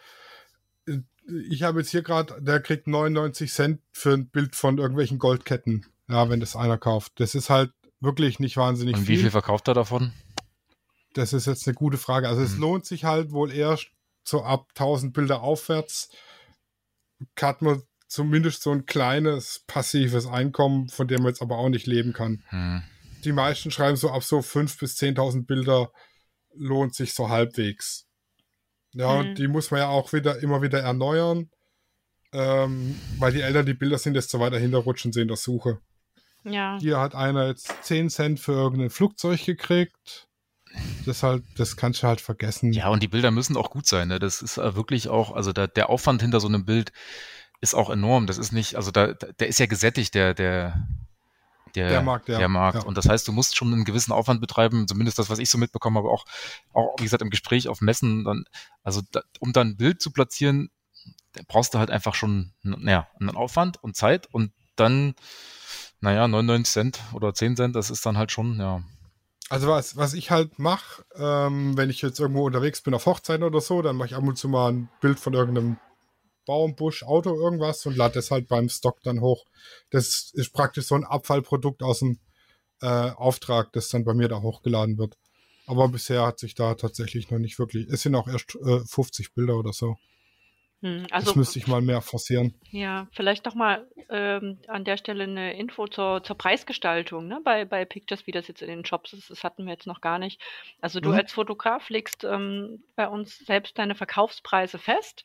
[1.49, 5.87] ich habe jetzt hier gerade, der kriegt 99 Cent für ein Bild von irgendwelchen Goldketten,
[6.09, 7.14] ja, wenn das einer kauft.
[7.16, 9.14] Das ist halt wirklich nicht wahnsinnig und viel.
[9.14, 10.12] Und wie viel verkauft er davon?
[11.14, 12.29] Das ist jetzt eine gute Frage.
[12.29, 12.47] Also mhm.
[12.47, 13.79] es lohnt sich halt wohl eher
[14.22, 16.11] so ab 1000 Bilder aufwärts
[17.41, 21.87] hat man zumindest so ein kleines passives Einkommen, von dem man jetzt aber auch nicht
[21.87, 22.43] leben kann.
[22.51, 22.83] Mhm.
[23.24, 25.91] Die meisten schreiben so ab so 5.000 bis 10.000 Bilder
[26.55, 28.06] lohnt sich so halbwegs.
[28.97, 29.18] Ja, mhm.
[29.18, 31.51] und die muss man ja auch wieder immer wieder erneuern,
[32.32, 35.80] ähm, weil die älter die Bilder sind, desto weiter hinterrutschen sie in der Suche.
[36.44, 36.78] Ja.
[36.80, 40.28] Hier hat einer jetzt 10 Cent für irgendein Flugzeug gekriegt.
[41.05, 42.72] Das halt, das kannst du halt vergessen.
[42.72, 44.09] Ja, und die Bilder müssen auch gut sein.
[44.09, 44.18] Ne?
[44.18, 46.92] Das ist wirklich auch, also da, der Aufwand hinter so einem Bild
[47.61, 48.26] ist auch enorm.
[48.26, 50.86] Das ist nicht, also da, der ist ja gesättigt, der, der,
[51.77, 52.29] der, der Markt.
[52.29, 52.39] Ja.
[52.39, 52.83] Der Markt.
[52.83, 52.85] Ja.
[52.85, 55.59] Und das heißt, du musst schon einen gewissen Aufwand betreiben, zumindest das, was ich so
[55.59, 56.24] mitbekommen habe, auch,
[56.72, 58.45] auch wie gesagt, im Gespräch auf Messen, dann,
[58.83, 60.70] also da, um dann ein Bild zu platzieren,
[61.49, 65.14] brauchst du halt einfach schon, naja, einen Aufwand und Zeit und dann,
[66.01, 68.83] naja, 99 Cent oder 10 Cent, das ist dann halt schon, ja,
[69.49, 73.45] also was, was ich halt mache, ähm, wenn ich jetzt irgendwo unterwegs bin auf Hochzeiten
[73.45, 75.77] oder so, dann mache ich ab und zu mal ein Bild von irgendeinem
[76.47, 79.44] Baum, Busch, Auto, irgendwas und lade das halt beim Stock dann hoch.
[79.90, 82.18] Das ist praktisch so ein Abfallprodukt aus dem
[82.80, 85.16] äh, Auftrag, das dann bei mir da hochgeladen wird.
[85.66, 87.88] Aber bisher hat sich da tatsächlich noch nicht wirklich.
[87.88, 89.97] Es sind auch erst äh, 50 Bilder oder so.
[90.83, 92.55] Hm, also, das müsste ich mal mehr forcieren.
[92.70, 97.41] Ja, vielleicht doch mal ähm, an der Stelle eine Info zur, zur Preisgestaltung ne?
[97.43, 99.31] bei, bei Pictures, wie das jetzt in den Shops ist.
[99.31, 100.41] Das hatten wir jetzt noch gar nicht.
[100.83, 101.16] Also du mhm.
[101.16, 105.24] als Fotograf legst ähm, bei uns selbst deine Verkaufspreise fest.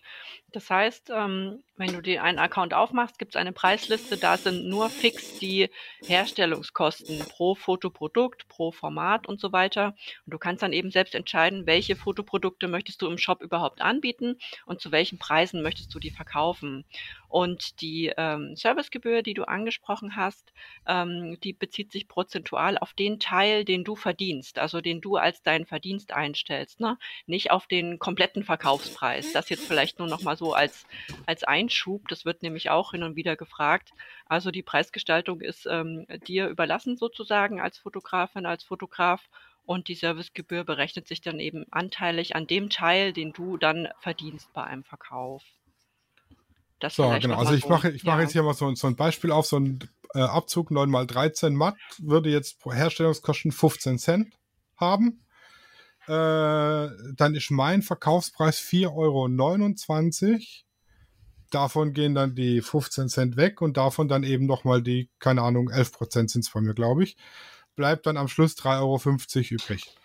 [0.53, 4.17] Das heißt, ähm, wenn du dir einen Account aufmachst, gibt es eine Preisliste.
[4.17, 5.69] Da sind nur fix die
[6.05, 9.95] Herstellungskosten pro Fotoprodukt, pro Format und so weiter.
[10.25, 14.37] Und du kannst dann eben selbst entscheiden, welche Fotoprodukte möchtest du im Shop überhaupt anbieten
[14.65, 16.85] und zu welchen Preisen Preisen möchtest du die verkaufen?
[17.27, 20.53] Und die ähm, Servicegebühr, die du angesprochen hast,
[20.85, 25.41] ähm, die bezieht sich prozentual auf den Teil, den du verdienst, also den du als
[25.41, 26.99] deinen Verdienst einstellst, ne?
[27.25, 29.31] nicht auf den kompletten Verkaufspreis.
[29.31, 30.85] Das jetzt vielleicht nur noch mal so als,
[31.25, 33.93] als Einschub, das wird nämlich auch hin und wieder gefragt.
[34.27, 39.27] Also die Preisgestaltung ist ähm, dir überlassen sozusagen als Fotografin, als Fotograf
[39.65, 44.51] und die Servicegebühr berechnet sich dann eben anteilig an dem Teil, den du dann verdienst
[44.53, 45.43] bei einem Verkauf.
[46.79, 47.37] Das so, genau.
[47.37, 48.11] Also ich mache ich ja.
[48.11, 49.45] mache jetzt hier mal so, so ein Beispiel auf.
[49.45, 49.79] So ein
[50.15, 54.33] äh, Abzug 9 mal 13 Matt würde jetzt pro Herstellungskosten 15 Cent
[54.77, 55.23] haben.
[56.07, 60.39] Äh, dann ist mein Verkaufspreis 4,29 Euro.
[61.51, 65.69] Davon gehen dann die 15 Cent weg und davon dann eben nochmal die, keine Ahnung,
[65.69, 67.15] 11 Prozent sind es bei mir, glaube ich
[67.75, 68.99] bleibt dann am Schluss 3,50 Euro
[69.55, 69.95] übrig.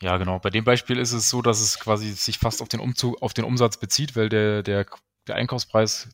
[0.00, 0.38] Ja, genau.
[0.38, 3.34] Bei dem Beispiel ist es so, dass es quasi sich fast auf den Umzug, auf
[3.34, 4.86] den Umsatz bezieht, weil der, der,
[5.26, 6.08] der Einkaufspreis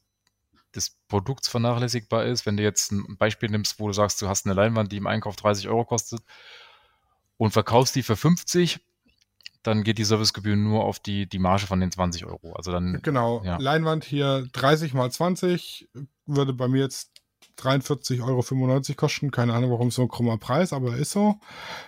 [0.74, 2.46] des Produkts vernachlässigbar ist.
[2.46, 5.06] Wenn du jetzt ein Beispiel nimmst, wo du sagst, du hast eine Leinwand, die im
[5.06, 6.20] Einkauf 30 Euro kostet
[7.36, 8.80] und verkaufst die für 50,
[9.62, 12.52] dann geht die Servicegebühr nur auf die, die Marge von den 20 Euro.
[12.54, 13.58] Also dann, genau, ja.
[13.58, 15.88] Leinwand hier 30 mal 20
[16.26, 17.19] würde bei mir jetzt
[17.58, 19.30] 43,95 Euro kosten.
[19.30, 21.36] Keine Ahnung, warum so ein krummer Preis, aber ist so.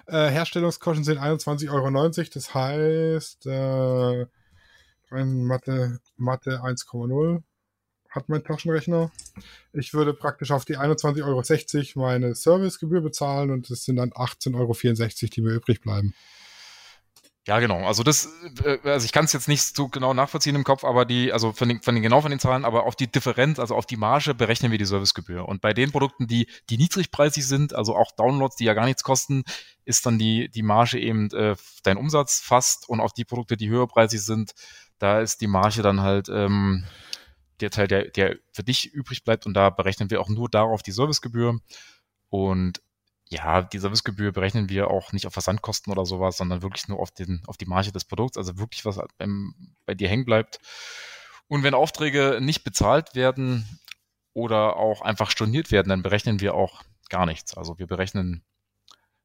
[0.07, 2.09] Äh, Herstellungskosten sind 21,90 Euro.
[2.35, 4.27] Das heißt, äh,
[5.11, 7.43] Mathe, Mathe 1,0
[8.13, 9.11] hat mein Taschenrechner.
[9.73, 14.55] Ich würde praktisch auf die 21,60 Euro meine Servicegebühr bezahlen und es sind dann 18,64
[14.57, 16.15] Euro, die mir übrig bleiben.
[17.49, 17.85] Ja, genau.
[17.85, 18.29] Also das,
[18.65, 21.53] äh, also ich kann es jetzt nicht so genau nachvollziehen im Kopf, aber die, also
[21.53, 23.97] von den, von den genau von den Zahlen, aber auf die Differenz, also auf die
[23.97, 25.49] Marge berechnen wir die Servicegebühr.
[25.49, 29.03] Und bei den Produkten, die, die niedrigpreisig sind, also auch Downloads, die ja gar nichts
[29.03, 29.43] kosten,
[29.85, 32.89] ist dann die, die Marge eben äh, dein Umsatz fast.
[32.89, 34.53] Und auf die Produkte, die höherpreisig sind,
[35.01, 36.85] da ist die Marge dann halt ähm,
[37.61, 39.47] der Teil, der, der für dich übrig bleibt.
[39.47, 41.59] Und da berechnen wir auch nur darauf die Servicegebühr.
[42.29, 42.81] Und
[43.33, 47.11] ja, die Servicegebühr berechnen wir auch nicht auf Versandkosten oder sowas, sondern wirklich nur auf,
[47.11, 49.55] den, auf die Marge des Produkts, also wirklich was beim,
[49.87, 50.61] bei dir hängen bleibt.
[51.49, 53.81] Und wenn Aufträge nicht bezahlt werden
[54.35, 57.57] oder auch einfach storniert werden, dann berechnen wir auch gar nichts.
[57.57, 58.45] Also wir berechnen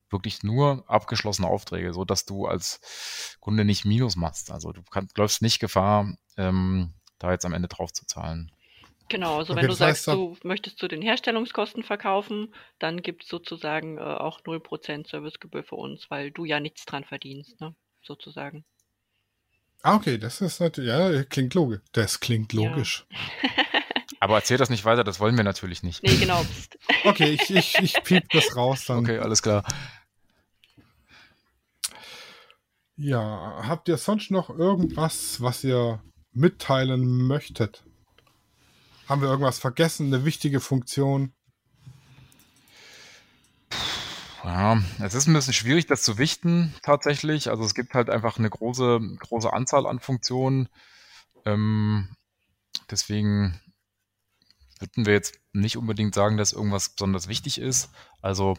[0.10, 4.52] wirklich nur abgeschlossene Aufträge, so dass du als Kunde nicht Minus machst.
[4.52, 8.52] Also du kann, läufst nicht Gefahr, ähm, da jetzt am Ende drauf zu zahlen.
[9.10, 13.24] Genau, also okay, wenn du sagst, heißt, du möchtest zu den Herstellungskosten verkaufen, dann gibt
[13.24, 17.76] es sozusagen äh, auch 0% Servicegebühr für uns, weil du ja nichts dran verdienst, ne?
[18.02, 18.66] sozusagen.
[19.84, 21.82] Ah, okay, das ist natürlich, ja, klingt logisch.
[21.92, 23.06] Das klingt logisch.
[23.10, 23.50] Ja.
[24.20, 26.04] Aber erzähl das nicht weiter, das wollen wir natürlich nicht.
[26.04, 26.44] Nee, genau.
[27.04, 29.00] Okay, ich, ich, ich piep das raus dann.
[29.00, 29.64] Okay, alles klar.
[32.96, 36.02] Ja, habt ihr sonst noch irgendwas, was ihr
[36.34, 37.84] mitteilen möchtet?
[39.08, 41.34] Haben wir irgendwas vergessen, eine wichtige Funktion?
[44.44, 47.50] Ja, es ist ein bisschen schwierig, das zu wichten tatsächlich.
[47.50, 50.70] Also es gibt halt einfach eine große, große Anzahl an Funktionen.
[51.46, 52.10] Ähm,
[52.92, 53.60] deswegen
[54.80, 57.90] würden wir jetzt nicht unbedingt sagen, dass irgendwas besonders wichtig ist.
[58.22, 58.58] Also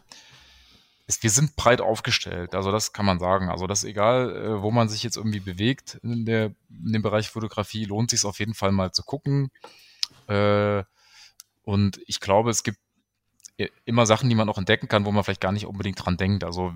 [1.07, 3.51] es, wir sind breit aufgestellt, also das kann man sagen.
[3.51, 7.29] Also das egal, äh, wo man sich jetzt irgendwie bewegt in, der, in dem Bereich
[7.29, 9.51] Fotografie, lohnt sich auf jeden Fall mal zu gucken.
[10.29, 10.85] Äh,
[11.63, 12.79] und ich glaube, es gibt
[13.85, 16.45] immer Sachen, die man auch entdecken kann, wo man vielleicht gar nicht unbedingt dran denkt.
[16.45, 16.73] Also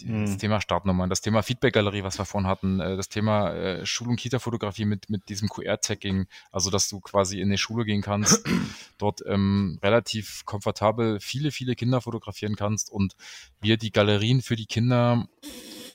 [0.00, 0.38] das mhm.
[0.38, 4.16] Thema Startnummern, das Thema Feedback-Galerie, was wir vorhin hatten, äh, das Thema äh, Schul- und
[4.16, 8.46] Kita-Fotografie mit, mit diesem QR-Tagging, also dass du quasi in die Schule gehen kannst,
[8.98, 13.16] dort ähm, relativ komfortabel viele, viele Kinder fotografieren kannst und
[13.60, 15.26] wir die Galerien für die Kinder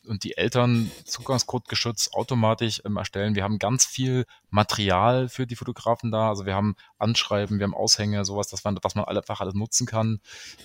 [0.07, 3.35] und die Eltern Zugangscode geschützt automatisch ähm, erstellen.
[3.35, 6.29] Wir haben ganz viel Material für die Fotografen da.
[6.29, 9.87] Also wir haben Anschreiben, wir haben Aushänge, sowas, dass man, dass man einfach alles nutzen
[9.87, 10.19] kann.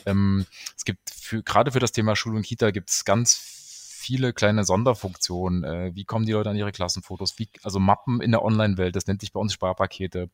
[0.06, 0.46] Ähm,
[0.76, 4.64] es gibt für, gerade für das Thema Schule und Kita gibt es ganz viele kleine
[4.64, 5.64] Sonderfunktionen.
[5.64, 7.38] Äh, wie kommen die Leute an ihre Klassenfotos?
[7.38, 10.30] Wie, also Mappen in der Online-Welt, das nennt sich bei uns Sparpakete.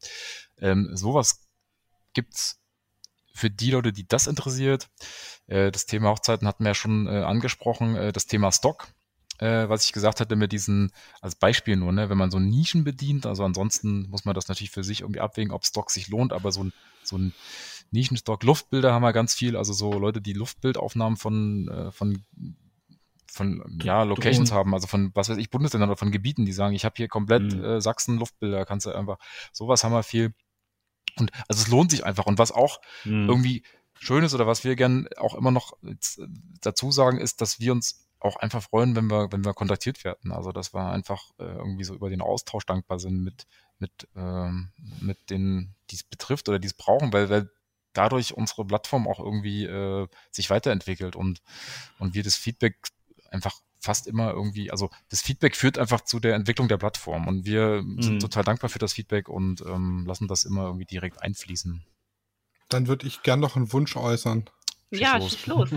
[0.60, 1.40] Ähm, sowas
[2.12, 2.60] gibt's
[3.34, 4.88] für die Leute, die das interessiert.
[5.46, 7.96] Äh, das Thema Hochzeiten hatten wir ja schon äh, angesprochen.
[7.96, 8.88] Äh, das Thema Stock,
[9.38, 12.84] äh, was ich gesagt hatte mit diesen, als Beispiel nur, ne, wenn man so Nischen
[12.84, 16.32] bedient, also ansonsten muss man das natürlich für sich irgendwie abwägen, ob Stock sich lohnt,
[16.32, 17.34] aber so ein, so ein
[17.90, 22.24] Nischenstock, Luftbilder haben wir ganz viel, also so Leute, die Luftbildaufnahmen von, äh, von
[23.34, 24.60] von ja, Locations Drohnen.
[24.60, 27.08] haben, also von was weiß ich, Bundesländern oder von Gebieten, die sagen, ich habe hier
[27.08, 27.64] komplett mhm.
[27.64, 29.18] äh, Sachsen Luftbilder, kannst du einfach,
[29.52, 30.34] sowas haben wir viel.
[31.18, 32.26] Und also es lohnt sich einfach.
[32.26, 33.28] Und was auch mhm.
[33.28, 33.62] irgendwie
[33.98, 35.74] schön ist oder was wir gern auch immer noch
[36.60, 40.32] dazu sagen, ist, dass wir uns auch einfach freuen, wenn wir, wenn wir kontaktiert werden.
[40.32, 43.46] Also dass wir einfach äh, irgendwie so über den Austausch dankbar sind mit,
[43.78, 47.50] mit, ähm, mit denen, die es betrifft oder die es brauchen, weil, weil
[47.92, 51.42] dadurch unsere Plattform auch irgendwie äh, sich weiterentwickelt und,
[51.98, 52.76] und wir das Feedback
[53.30, 57.44] einfach fast immer irgendwie, also das Feedback führt einfach zu der Entwicklung der Plattform und
[57.44, 58.02] wir mhm.
[58.02, 61.84] sind total dankbar für das Feedback und ähm, lassen das immer irgendwie direkt einfließen.
[62.68, 64.48] Dann würde ich gern noch einen Wunsch äußern.
[64.90, 65.70] Ja, schieß los.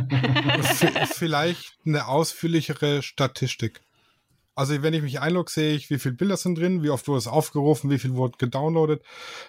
[1.13, 3.81] Vielleicht eine ausführlichere Statistik.
[4.55, 7.19] Also wenn ich mich einlogge, sehe ich, wie viele Bilder sind drin, wie oft wurde
[7.19, 9.03] es aufgerufen, wie viel wurde gedownloadet.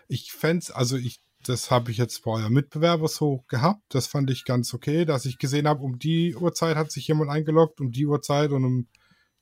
[0.09, 3.82] Ich fände also ich, das habe ich jetzt bei eurem Mitbewerber so gehabt.
[3.94, 7.31] Das fand ich ganz okay, dass ich gesehen habe, um die Uhrzeit hat sich jemand
[7.31, 8.86] eingeloggt, um die Uhrzeit und um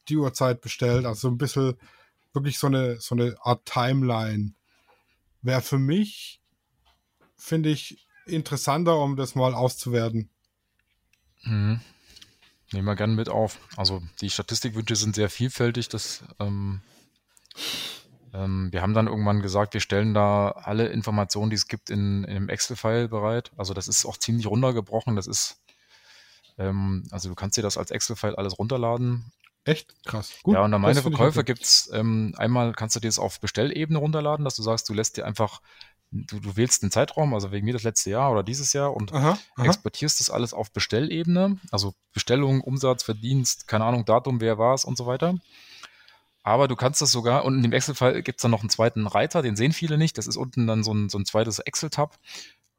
[0.08, 1.06] die Uhrzeit bestellt.
[1.06, 1.76] Also ein bisschen
[2.32, 4.54] wirklich so eine, so eine Art Timeline.
[5.42, 6.40] Wäre für mich,
[7.36, 10.28] finde ich, interessanter, um das mal auszuwerten.
[11.42, 11.80] Mhm.
[12.72, 13.58] Nehmen wir gerne mit auf.
[13.76, 15.88] Also die Statistikwünsche sind sehr vielfältig.
[15.88, 16.80] Das, ähm,
[18.38, 22.36] wir haben dann irgendwann gesagt, wir stellen da alle Informationen, die es gibt, in, in
[22.36, 23.50] einem Excel-File bereit.
[23.56, 25.16] Also das ist auch ziemlich runtergebrochen.
[25.16, 25.60] Das ist,
[26.58, 29.32] ähm, also du kannst dir das als Excel-File alles runterladen.
[29.64, 29.94] Echt?
[30.04, 30.32] Krass.
[30.42, 33.40] Gut, ja, und an meine Verkäufer gibt es, ähm, einmal kannst du dir das auf
[33.40, 35.60] Bestellebene runterladen, dass du sagst, du lässt dir einfach
[36.10, 39.12] du, du wählst den Zeitraum, also wegen mir das letzte Jahr oder dieses Jahr und
[39.12, 39.64] aha, aha.
[39.64, 44.84] exportierst das alles auf Bestellebene, also Bestellung, Umsatz, Verdienst, keine Ahnung, Datum, wer war es
[44.84, 45.34] und so weiter.
[46.46, 49.08] Aber du kannst das sogar, und in dem Excel-Fall gibt es dann noch einen zweiten
[49.08, 50.16] Reiter, den sehen viele nicht.
[50.16, 52.16] Das ist unten dann so ein, so ein zweites Excel-Tab.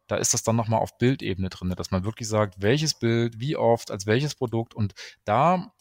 [0.08, 3.58] Da ist das dann nochmal auf Bildebene drin, dass man wirklich sagt, welches Bild, wie
[3.58, 4.74] oft, als welches Produkt.
[4.74, 4.94] Und
[5.26, 5.74] da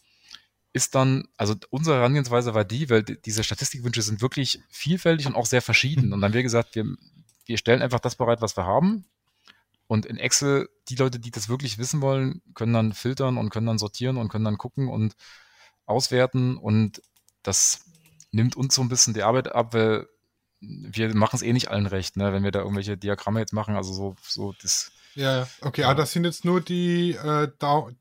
[0.73, 5.47] ist dann, also unsere Herangehensweise war die, weil diese Statistikwünsche sind wirklich vielfältig und auch
[5.47, 6.05] sehr verschieden.
[6.13, 6.97] Und dann haben wir gesagt, wir
[7.45, 9.05] wir stellen einfach das bereit, was wir haben.
[9.87, 13.69] Und in Excel, die Leute, die das wirklich wissen wollen, können dann filtern und können
[13.69, 15.15] dann sortieren und können dann gucken und
[15.87, 16.57] auswerten.
[16.57, 17.01] Und
[17.47, 17.81] das
[18.31, 20.07] nimmt uns so ein bisschen die Arbeit ab, weil
[20.61, 22.33] wir machen es eh nicht allen recht, ne?
[22.33, 23.77] wenn wir da irgendwelche Diagramme jetzt machen.
[23.77, 24.93] Also so, so das.
[25.15, 25.89] Ja, okay, ja.
[25.89, 27.49] aber das sind jetzt nur die, äh,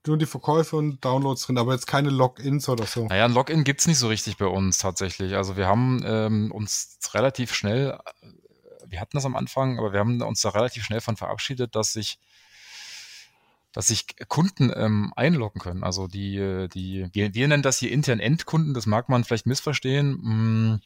[0.05, 3.05] nur die Verkäufe und Downloads drin, aber jetzt keine Logins oder so.
[3.05, 5.35] Naja, ein Login gibt es nicht so richtig bei uns tatsächlich.
[5.35, 7.97] Also wir haben ähm, uns relativ schnell
[8.87, 11.93] wir hatten das am Anfang, aber wir haben uns da relativ schnell von verabschiedet, dass
[11.93, 12.19] sich
[13.75, 15.83] dass sich Kunden ähm, einloggen können.
[15.83, 20.11] Also die, die, wir, wir nennen das hier intern Endkunden, das mag man vielleicht missverstehen.
[20.13, 20.79] Mm,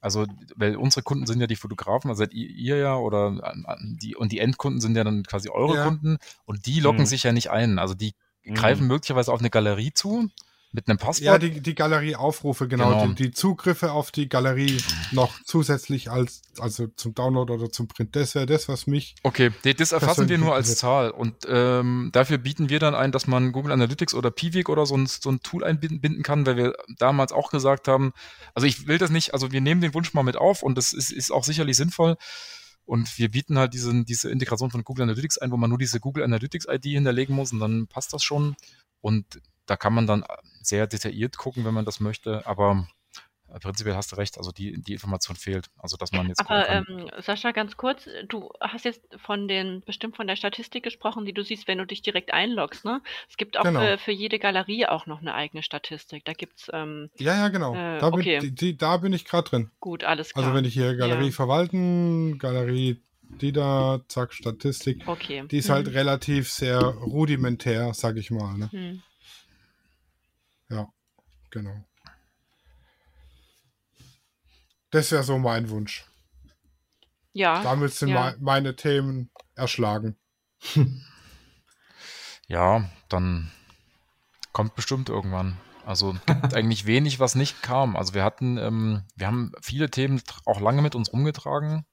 [0.00, 3.52] also, weil unsere Kunden sind ja die Fotografen, also seid ihr, ihr ja, oder
[4.00, 5.84] die, und die Endkunden sind ja dann quasi eure ja.
[5.84, 7.06] Kunden und die loggen mhm.
[7.06, 7.80] sich ja nicht ein.
[7.80, 8.12] Also die
[8.44, 8.54] mhm.
[8.54, 10.28] greifen möglicherweise auf eine Galerie zu,
[10.72, 11.24] mit einem Passwort.
[11.24, 12.90] Ja, die, die Galerieaufrufe, genau.
[12.90, 13.06] Genau.
[13.08, 14.78] Die, die Zugriffe auf die Galerie
[15.12, 18.14] noch zusätzlich als, also zum Download oder zum Print.
[18.14, 19.14] Das wäre das, was mich.
[19.22, 20.80] Okay, nee, das erfassen wir nur als interessiert.
[20.80, 24.86] Zahl und ähm, dafür bieten wir dann ein, dass man Google Analytics oder Piwik oder
[24.86, 28.12] so ein, so ein Tool einbinden kann, weil wir damals auch gesagt haben,
[28.54, 30.92] also ich will das nicht, also wir nehmen den Wunsch mal mit auf und das
[30.92, 32.16] ist, ist auch sicherlich sinnvoll
[32.84, 36.00] und wir bieten halt diesen, diese Integration von Google Analytics ein, wo man nur diese
[36.00, 38.56] Google Analytics ID hinterlegen muss und dann passt das schon
[39.00, 40.24] und da kann man dann
[40.62, 42.86] sehr detailliert gucken, wenn man das möchte, aber
[43.48, 46.56] äh, prinzipiell hast du recht, also die, die Information fehlt, also dass man jetzt gucken
[46.56, 46.84] Aber kann.
[46.88, 51.32] ähm, Sascha, ganz kurz, du hast jetzt von den, bestimmt von der Statistik gesprochen, die
[51.32, 53.00] du siehst, wenn du dich direkt einloggst, ne?
[53.28, 53.80] Es gibt auch Genau.
[53.80, 56.24] für, für jede Galerie auch noch eine eigene Statistik.
[56.24, 57.74] Da gibt's, ähm, Ja, ja, genau.
[57.74, 58.38] Äh, da, bin, okay.
[58.40, 59.70] die, die, da bin ich gerade drin.
[59.78, 60.44] gut, alles klar.
[60.44, 61.32] Also wenn ich hier Galerie Ja.
[61.32, 65.02] verwalten, Galerie die da, zack, Statistik.
[65.06, 65.44] Okay.
[65.50, 65.92] Die ist halt Mhm.
[65.94, 68.56] relativ sehr rudimentär, sag ich mal.
[68.56, 68.70] Ne?
[68.70, 69.02] Hm.
[71.50, 71.84] Genau.
[74.90, 76.04] Das wäre so mein Wunsch.
[77.32, 78.20] Ja, Damit sind ja.
[78.20, 80.16] mei- meine Themen erschlagen.
[82.48, 83.50] Ja, dann
[84.52, 85.58] kommt bestimmt irgendwann.
[85.84, 87.96] Also es gibt eigentlich wenig, was nicht kam.
[87.96, 91.84] Also wir hatten, ähm, wir haben viele Themen auch lange mit uns rumgetragen.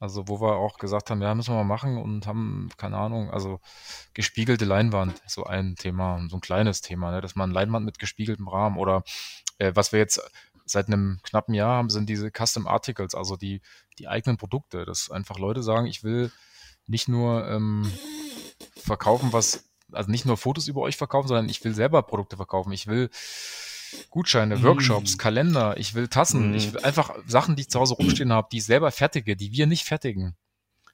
[0.00, 3.30] Also wo wir auch gesagt haben, ja, müssen wir mal machen und haben, keine Ahnung,
[3.30, 3.60] also
[4.14, 8.46] gespiegelte Leinwand, so ein Thema, so ein kleines Thema, ne, dass man Leinwand mit gespiegeltem
[8.46, 9.02] Rahmen oder
[9.58, 10.20] äh, was wir jetzt
[10.66, 13.60] seit einem knappen Jahr haben, sind diese Custom Articles, also die,
[13.98, 16.30] die eigenen Produkte, dass einfach Leute sagen, ich will
[16.86, 17.90] nicht nur ähm,
[18.76, 22.72] verkaufen, was, also nicht nur Fotos über euch verkaufen, sondern ich will selber Produkte verkaufen.
[22.72, 23.10] Ich will
[24.10, 24.62] Gutscheine, Mm.
[24.62, 26.54] Workshops, Kalender, ich will Tassen, Mm.
[26.54, 29.52] ich will einfach Sachen, die ich zu Hause rumstehen habe, die ich selber fertige, die
[29.52, 30.34] wir nicht fertigen.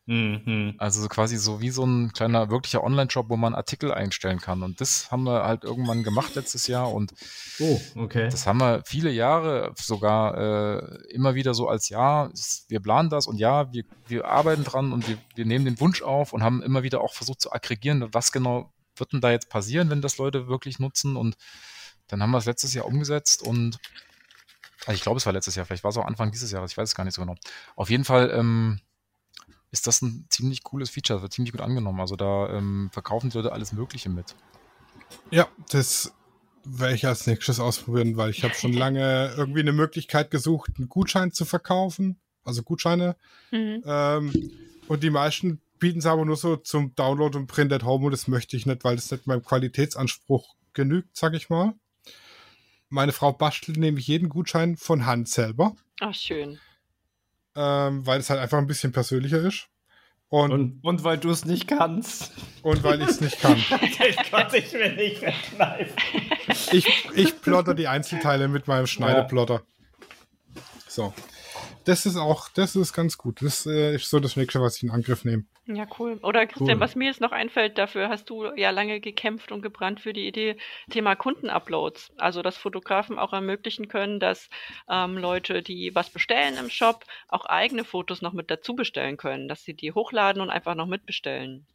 [0.07, 0.75] Mhm.
[0.77, 4.63] Also so quasi so wie so ein kleiner wirklicher Online-Shop, wo man Artikel einstellen kann.
[4.63, 7.15] Und das haben wir halt irgendwann gemacht letztes Jahr und
[7.59, 8.29] Oh, okay.
[8.29, 12.31] das haben wir viele Jahre sogar äh, immer wieder so als ja,
[12.69, 16.03] wir planen das und ja, wir, wir arbeiten dran und wir, wir nehmen den Wunsch
[16.03, 19.49] auf und haben immer wieder auch versucht zu aggregieren, was genau wird denn da jetzt
[19.49, 21.35] passieren, wenn das Leute wirklich nutzen und
[22.09, 23.79] dann haben wir es letztes Jahr umgesetzt und
[24.87, 26.77] also ich glaube, es war letztes Jahr, vielleicht war es auch Anfang dieses Jahres, ich
[26.77, 27.37] weiß es gar nicht so genau.
[27.75, 28.81] Auf jeden Fall ähm,
[29.71, 32.01] ist das ein ziemlich cooles Feature, wird ziemlich gut angenommen.
[32.01, 34.35] Also da ähm, verkaufen die Leute alles Mögliche mit.
[35.31, 36.13] Ja, das
[36.65, 40.89] werde ich als nächstes ausprobieren, weil ich habe schon lange irgendwie eine Möglichkeit gesucht, einen
[40.89, 42.21] Gutschein zu verkaufen.
[42.45, 43.17] Also Gutscheine.
[43.51, 43.83] Mhm.
[43.87, 44.51] Ähm,
[44.87, 48.13] und die meisten bieten es aber nur so zum Download und Print at Home und
[48.13, 51.75] das möchte ich nicht, weil das nicht meinem Qualitätsanspruch genügt, sag ich mal.
[52.95, 56.61] Meine Frau bastelt nämlich jeden Gutschein von Hand selber, Ach, schön.
[57.57, 59.67] ähm, weil es halt einfach ein bisschen persönlicher ist.
[60.29, 62.31] Und, und, Und, und weil du es nicht kannst.
[62.63, 63.57] weil ich es nicht kann.
[63.81, 65.97] ich konnte ich mir nicht verkneifen.
[66.71, 69.63] Ich, ich plotter die Einzelteile mit meinem Schneideplotter.
[70.87, 71.13] So.
[71.85, 73.43] Das ist auch, das ist ganz gut.
[73.43, 75.45] Das äh, ist so das nächste, was ich in Angriff nehme.
[75.67, 76.19] Ja, cool.
[76.23, 76.81] Oder Christian, Cool.
[76.81, 80.27] was mir jetzt noch einfällt, dafür hast du ja lange gekämpft und gebrannt für die
[80.27, 80.57] Idee,
[80.91, 82.13] Thema Kundenuploads.
[82.19, 84.49] Also, dass Fotografen auch ermöglichen können, dass
[84.91, 89.49] ähm, Leute, die was bestellen im Shop, auch eigene Fotos noch mit dazu bestellen können,
[89.49, 91.67] dass sie die hochladen und einfach noch mitbestellen.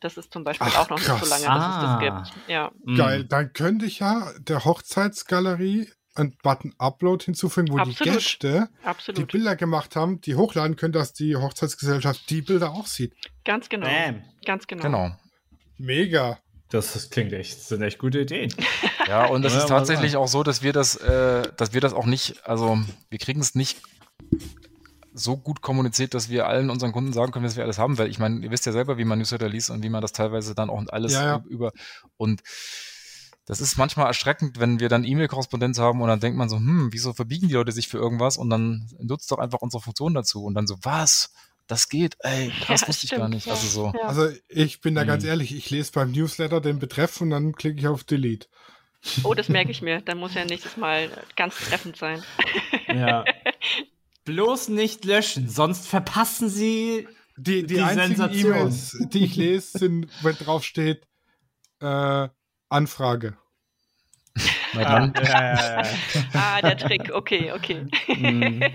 [0.00, 1.30] Das ist zum Beispiel Ach, auch noch nicht so krass.
[1.30, 1.98] lange, dass Ah.
[2.00, 2.48] es das gibt.
[2.50, 2.70] Ja.
[2.84, 2.96] Mhm.
[2.96, 3.24] Geil.
[3.24, 8.14] Dann könnte ich ja der Hochzeitsgalerie einen Button Upload hinzufügen, wo die Absolut.
[8.14, 9.32] Gäste die Absolut.
[9.32, 13.12] Bilder gemacht haben, die hochladen können, dass die Hochzeitsgesellschaft die Bilder auch sieht.
[13.44, 13.86] Ganz genau.
[13.86, 14.22] Bam.
[14.44, 14.82] Ganz genau.
[14.82, 15.16] Genau.
[15.78, 16.38] Mega.
[16.70, 18.52] Das, das klingt echt, das sind echt gute Ideen.
[19.06, 21.92] Ja, und das Ja, ist tatsächlich auch so, dass wir das, äh, dass wir das
[21.92, 22.78] auch nicht, also
[23.10, 23.82] wir kriegen es nicht
[25.12, 28.08] so gut kommuniziert, dass wir allen unseren Kunden sagen können, dass wir alles haben, weil
[28.08, 30.54] ich meine, ihr wisst ja selber, wie man Newsletter liest und wie man das teilweise
[30.54, 31.44] dann auch alles Ja, ja.
[31.48, 31.72] über
[32.16, 32.42] und
[33.46, 36.88] das ist manchmal erschreckend, wenn wir dann E-Mail-Korrespondenz haben und dann denkt man so, hm,
[36.92, 40.44] wieso verbiegen die Leute sich für irgendwas und dann nutzt doch einfach unsere Funktion dazu
[40.44, 41.32] und dann so, was?
[41.66, 43.46] Das geht, ey, krass, Ja, wusste ich gar stimmt, nicht.
[43.46, 43.52] ja.
[43.54, 43.92] Also so.
[43.98, 44.06] Ja.
[44.08, 45.08] Also ich bin da Mhm.
[45.08, 48.48] ganz ehrlich, ich lese beim Newsletter den Betreff und dann klicke ich auf Delete.
[49.22, 50.00] Oh, das merke ich mir.
[50.02, 52.22] Dann muss ja nächstes Mal ganz treffend sein.
[52.88, 53.24] Ja.
[54.24, 57.06] Bloß nicht löschen, sonst verpassen sie.
[57.36, 58.52] Die, die, Die einzigen Sensation.
[58.52, 61.06] E-Mails, die ich lese, sind, wenn drauf steht,
[61.80, 62.28] äh,
[62.68, 63.36] Anfrage.
[64.72, 65.98] Na Ah, dann, ja, ja, ja.
[66.34, 67.12] Ah, der Trick.
[67.12, 67.86] Okay, okay.
[68.16, 68.62] Mhm.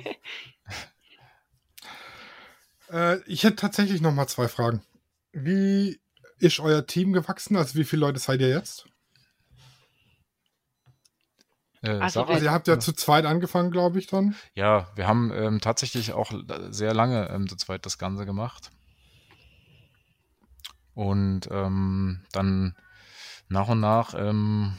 [2.92, 4.82] Äh, ich hätte tatsächlich noch mal zwei Fragen.
[5.32, 6.00] Wie
[6.40, 7.56] ist euer Team gewachsen?
[7.56, 8.88] Also wie viele Leute seid ihr jetzt?
[11.84, 12.24] äh, Also?
[12.24, 14.36] Also ihr habt ja zu zweit angefangen, glaube ich, dann.
[14.56, 16.32] Ja, wir haben ähm, tatsächlich auch
[16.72, 18.72] sehr lange ähm, zu zweit das Ganze gemacht.
[20.96, 22.76] Und ähm, dann
[23.50, 24.78] nach und nach ähm,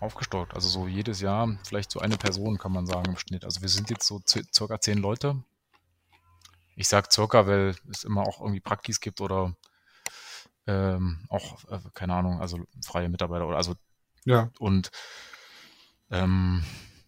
[0.00, 0.54] aufgestockt.
[0.54, 3.44] Also so jedes Jahr vielleicht so eine Person, kann man sagen, im Schnitt.
[3.44, 5.42] Also wir sind jetzt so circa zehn Leute.
[6.76, 9.56] Ich sage circa, weil es immer auch irgendwie Praktis gibt oder
[10.66, 13.74] ähm, auch, äh, keine Ahnung, also freie Mitarbeiter oder also
[14.24, 14.50] Ja.
[14.58, 14.90] und
[16.10, 16.62] ähm,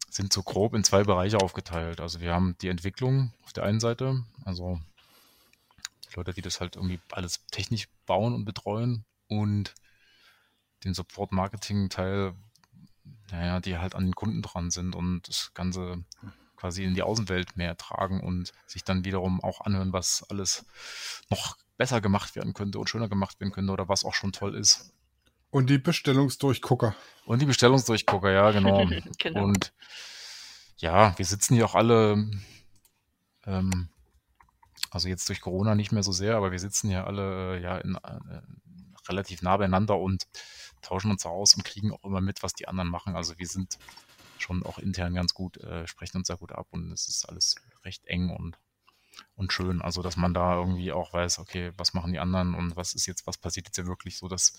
[0.09, 2.01] sind so grob in zwei Bereiche aufgeteilt.
[2.01, 4.81] Also wir haben die Entwicklung auf der einen Seite, also
[6.11, 9.75] die Leute, die das halt irgendwie alles technisch bauen und betreuen und
[10.85, 12.35] den Support-Marketing-Teil,
[13.31, 16.05] naja, die halt an den Kunden dran sind und das Ganze
[16.57, 20.67] quasi in die Außenwelt mehr tragen und sich dann wiederum auch anhören, was alles
[21.31, 24.55] noch besser gemacht werden könnte und schöner gemacht werden könnte oder was auch schon toll
[24.55, 24.93] ist.
[25.51, 26.95] Und die Bestellungsdurchgucker.
[27.25, 28.87] Und die Bestellungsdurchgucker, ja, genau.
[29.19, 29.45] Genau.
[29.45, 29.73] Und
[30.77, 32.31] ja, wir sitzen hier auch alle,
[33.47, 33.89] ähm,
[34.91, 37.79] also jetzt durch Corona nicht mehr so sehr, aber wir sitzen hier alle äh, ja
[37.79, 38.43] in, äh,
[39.09, 40.27] relativ nah beieinander und
[40.81, 43.17] tauschen uns aus und kriegen auch immer mit, was die anderen machen.
[43.17, 43.79] Also wir sind
[44.39, 47.57] schon auch intern ganz gut, äh, sprechen uns da gut ab und es ist alles
[47.85, 48.59] recht eng und,
[49.37, 49.83] und schön.
[49.83, 53.07] Also dass man da irgendwie auch weiß, okay, was machen die anderen und was ist
[53.07, 54.59] jetzt, was passiert jetzt ja wirklich so, dass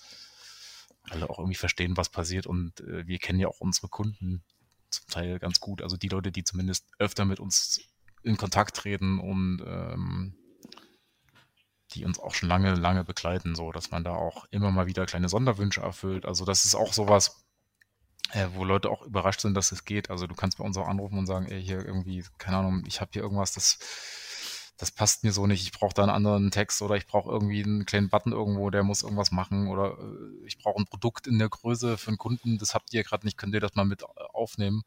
[1.10, 4.44] alle auch irgendwie verstehen, was passiert und äh, wir kennen ja auch unsere Kunden
[4.90, 5.82] zum Teil ganz gut.
[5.82, 7.80] Also die Leute, die zumindest öfter mit uns
[8.22, 10.34] in Kontakt treten und ähm,
[11.94, 15.06] die uns auch schon lange, lange begleiten, so dass man da auch immer mal wieder
[15.06, 16.26] kleine Sonderwünsche erfüllt.
[16.26, 17.44] Also das ist auch sowas,
[18.32, 20.10] äh, wo Leute auch überrascht sind, dass es geht.
[20.10, 23.00] Also du kannst bei uns auch anrufen und sagen, ey, hier irgendwie, keine Ahnung, ich
[23.00, 23.78] habe hier irgendwas, das
[24.82, 27.62] das passt mir so nicht, ich brauche da einen anderen Text oder ich brauche irgendwie
[27.62, 31.38] einen kleinen Button irgendwo, der muss irgendwas machen oder äh, ich brauche ein Produkt in
[31.38, 34.02] der Größe für einen Kunden, das habt ihr gerade nicht, könnt ihr das mal mit
[34.02, 34.82] aufnehmen?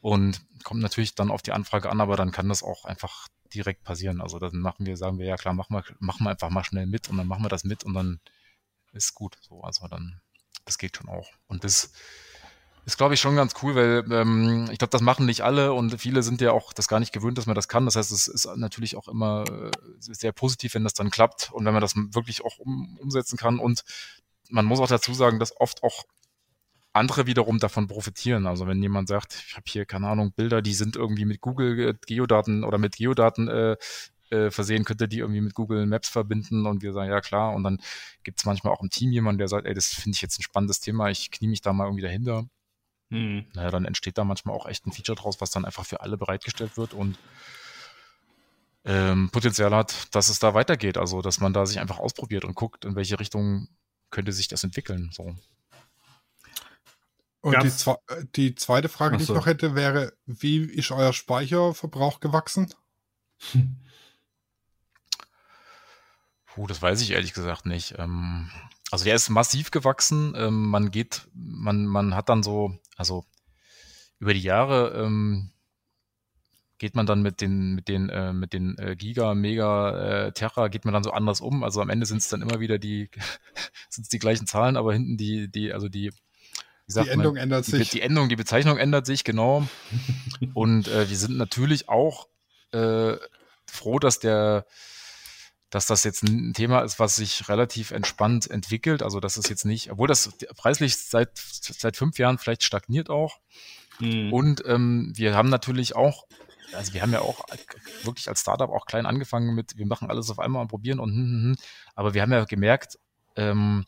[0.00, 3.84] Und kommt natürlich dann auf die Anfrage an, aber dann kann das auch einfach direkt
[3.84, 4.20] passieren.
[4.20, 6.86] Also dann machen wir, sagen wir, ja klar, machen wir, machen wir einfach mal schnell
[6.86, 8.20] mit und dann machen wir das mit und dann
[8.92, 9.36] ist gut.
[9.40, 10.20] So, also dann,
[10.64, 11.28] das geht schon auch.
[11.46, 11.92] Und das
[12.86, 16.00] ist, glaube ich, schon ganz cool, weil ähm, ich glaube, das machen nicht alle und
[16.00, 17.84] viele sind ja auch das gar nicht gewöhnt, dass man das kann.
[17.84, 21.64] Das heißt, es ist natürlich auch immer äh, sehr positiv, wenn das dann klappt und
[21.64, 23.58] wenn man das wirklich auch um, umsetzen kann.
[23.58, 23.84] Und
[24.50, 26.04] man muss auch dazu sagen, dass oft auch
[26.96, 28.46] andere wiederum davon profitieren.
[28.46, 31.98] Also wenn jemand sagt, ich habe hier, keine Ahnung, Bilder, die sind irgendwie mit Google
[32.06, 33.76] Geodaten oder mit Geodaten äh,
[34.30, 37.54] äh, versehen, könnte die irgendwie mit Google Maps verbinden und wir sagen, ja klar.
[37.54, 37.80] Und dann
[38.24, 40.42] gibt es manchmal auch im Team jemanden, der sagt, ey, das finde ich jetzt ein
[40.42, 42.46] spannendes Thema, ich knie mich da mal irgendwie dahinter.
[43.10, 43.46] Hm.
[43.54, 46.16] Naja, dann entsteht da manchmal auch echt ein Feature draus, was dann einfach für alle
[46.16, 47.16] bereitgestellt wird und
[48.84, 50.96] ähm, Potenzial hat, dass es da weitergeht.
[50.96, 53.68] Also, dass man da sich einfach ausprobiert und guckt, in welche Richtung
[54.10, 55.10] könnte sich das entwickeln.
[55.12, 55.36] So.
[57.46, 59.34] Und die, zwe äh, die zweite Frage, die ich so.
[59.34, 62.74] noch hätte, wäre, wie ist euer Speicherverbrauch gewachsen?
[66.46, 67.94] Puh, das weiß ich ehrlich gesagt nicht.
[67.98, 68.50] Ähm,
[68.90, 70.34] also der ist massiv gewachsen.
[70.36, 73.24] Ähm, man geht, man, man hat dann so, also
[74.18, 75.52] über die Jahre ähm,
[76.78, 80.66] geht man dann mit den, mit den, äh, mit den äh, Giga, Mega, äh, Terra,
[80.66, 81.62] geht man dann so anders um.
[81.62, 83.08] Also am Ende sind es dann immer wieder die,
[83.88, 86.10] sind es die gleichen Zahlen, aber hinten die, die, also die,
[86.88, 87.90] Die man, Endung ändert die, sich.
[87.90, 89.66] die Endung, die Bezeichnung ändert sich, genau.
[90.54, 92.28] Und äh, wir sind natürlich auch
[92.72, 93.16] äh,
[93.66, 94.66] froh, dass der,
[95.70, 99.02] dass das jetzt ein Thema ist, was sich relativ entspannt entwickelt.
[99.02, 103.40] Also dass es jetzt nicht, obwohl das preislich seit, seit fünf Jahren vielleicht stagniert auch.
[103.98, 104.32] Hm.
[104.32, 106.26] Und ähm, wir haben natürlich auch,
[106.72, 107.46] also wir haben ja auch
[108.04, 111.10] wirklich als Startup auch klein angefangen mit, wir machen alles auf einmal und probieren und
[111.10, 111.56] hm, hm, hm.
[111.94, 112.98] aber wir haben ja gemerkt,
[113.36, 113.86] ähm,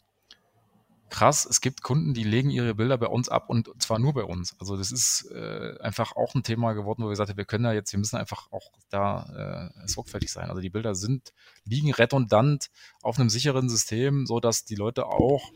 [1.10, 4.24] krass, es gibt Kunden, die legen ihre Bilder bei uns ab und zwar nur bei
[4.24, 4.55] uns.
[4.59, 7.64] Also das ist äh, einfach auch ein Thema geworden, wo wir gesagt haben, wir können
[7.64, 10.48] ja jetzt, wir müssen einfach auch da äh, sorgfältig sein.
[10.48, 11.32] Also die Bilder sind,
[11.64, 12.70] liegen redundant
[13.02, 15.52] auf einem sicheren System, so dass die Leute auch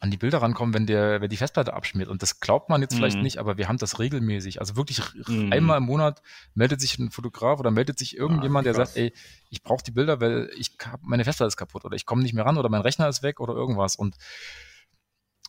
[0.00, 2.08] an die Bilder rankommen, wenn der, wenn die Festplatte abschmiert.
[2.08, 3.22] Und das glaubt man jetzt vielleicht Mhm.
[3.24, 4.60] nicht, aber wir haben das regelmäßig.
[4.60, 5.52] Also wirklich Mhm.
[5.52, 6.22] einmal im Monat
[6.54, 8.94] meldet sich ein Fotograf oder meldet sich irgendjemand, der krass.
[8.94, 9.12] sagt, ey,
[9.50, 12.46] ich brauche die Bilder, weil ich meine Festplatte ist kaputt oder ich komme nicht mehr
[12.46, 13.96] ran oder mein Rechner ist weg oder irgendwas.
[13.96, 14.16] Und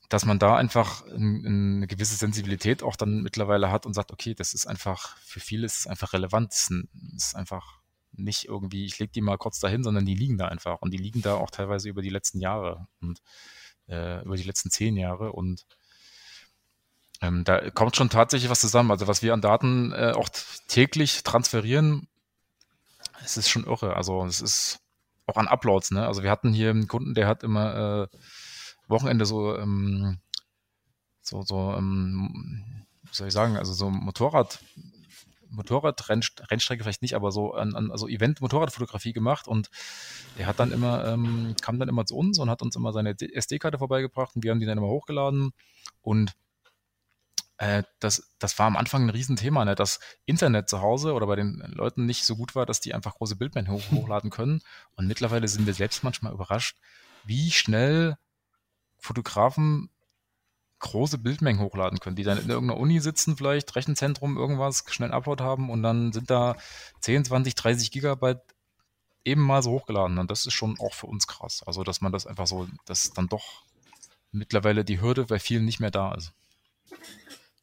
[0.09, 1.45] dass man da einfach ein,
[1.77, 5.67] eine gewisse Sensibilität auch dann mittlerweile hat und sagt, okay, das ist einfach, für viele
[5.67, 6.51] ist es einfach relevant.
[6.51, 7.79] Es ist, ein, es ist einfach
[8.13, 10.81] nicht irgendwie, ich lege die mal kurz dahin, sondern die liegen da einfach.
[10.81, 13.21] Und die liegen da auch teilweise über die letzten Jahre und
[13.89, 15.31] äh, über die letzten zehn Jahre.
[15.33, 15.65] Und
[17.21, 18.91] ähm, da kommt schon tatsächlich was zusammen.
[18.91, 20.29] Also was wir an Daten äh, auch
[20.67, 22.07] täglich transferieren,
[23.23, 23.95] es ist schon irre.
[23.95, 24.79] Also es ist
[25.25, 26.07] auch an Uploads, ne?
[26.07, 28.17] Also wir hatten hier einen Kunden, der hat immer äh,
[28.87, 30.19] Wochenende so, ähm,
[31.21, 34.59] so, so, ähm, wie soll ich sagen, also so Motorrad,
[35.49, 39.69] Motorrad-Rennstrecke vielleicht nicht, aber so an, an also Event-Motorradfotografie gemacht und
[40.37, 43.15] der hat dann immer, ähm, kam dann immer zu uns und hat uns immer seine
[43.19, 45.51] SD-Karte vorbeigebracht und wir haben die dann immer hochgeladen
[46.01, 46.35] und
[47.59, 49.75] äh, das, das war am Anfang ein Riesenthema, ne?
[49.75, 53.15] dass Internet zu Hause oder bei den Leuten nicht so gut war, dass die einfach
[53.15, 54.61] große Bildmengen hoch, hochladen können.
[54.95, 56.77] Und mittlerweile sind wir selbst manchmal überrascht,
[57.25, 58.17] wie schnell
[58.97, 59.89] Fotografen
[60.79, 65.43] große Bildmengen hochladen können, die dann in irgendeiner Uni sitzen, vielleicht Rechenzentrum, irgendwas, schnell Upload
[65.43, 66.55] haben und dann sind da
[67.01, 68.41] 10, 20, 30 Gigabyte
[69.25, 70.17] eben mal so hochgeladen.
[70.17, 71.63] Und das ist schon auch für uns krass.
[71.65, 73.63] Also, dass man das einfach so, dass dann doch
[74.31, 76.33] mittlerweile die Hürde bei vielen nicht mehr da ist.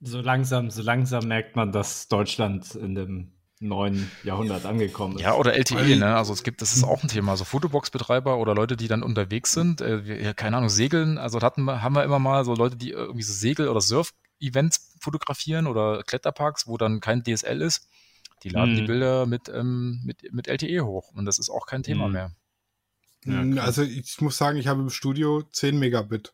[0.00, 5.22] So langsam, so langsam merkt man, dass Deutschland in dem neuen Jahrhundert angekommen ist.
[5.22, 6.14] Ja, oder LTE, ne?
[6.16, 7.32] Also es gibt, das ist auch ein Thema.
[7.32, 11.16] Also Fotobox-Betreiber oder Leute, die dann unterwegs sind, äh, keine Ahnung, segeln.
[11.18, 14.96] Also hatten wir, haben wir immer mal so Leute, die irgendwie so Segel- oder Surf-Events
[15.00, 17.88] fotografieren oder Kletterparks, wo dann kein DSL ist.
[18.42, 18.76] Die laden Mhm.
[18.76, 22.12] die Bilder mit, ähm, mit, mit LTE hoch und das ist auch kein Thema Mhm.
[22.12, 22.32] mehr.
[23.24, 26.32] Ja, Mm, also ich muss sagen, ich habe im Studio 10 Megabit.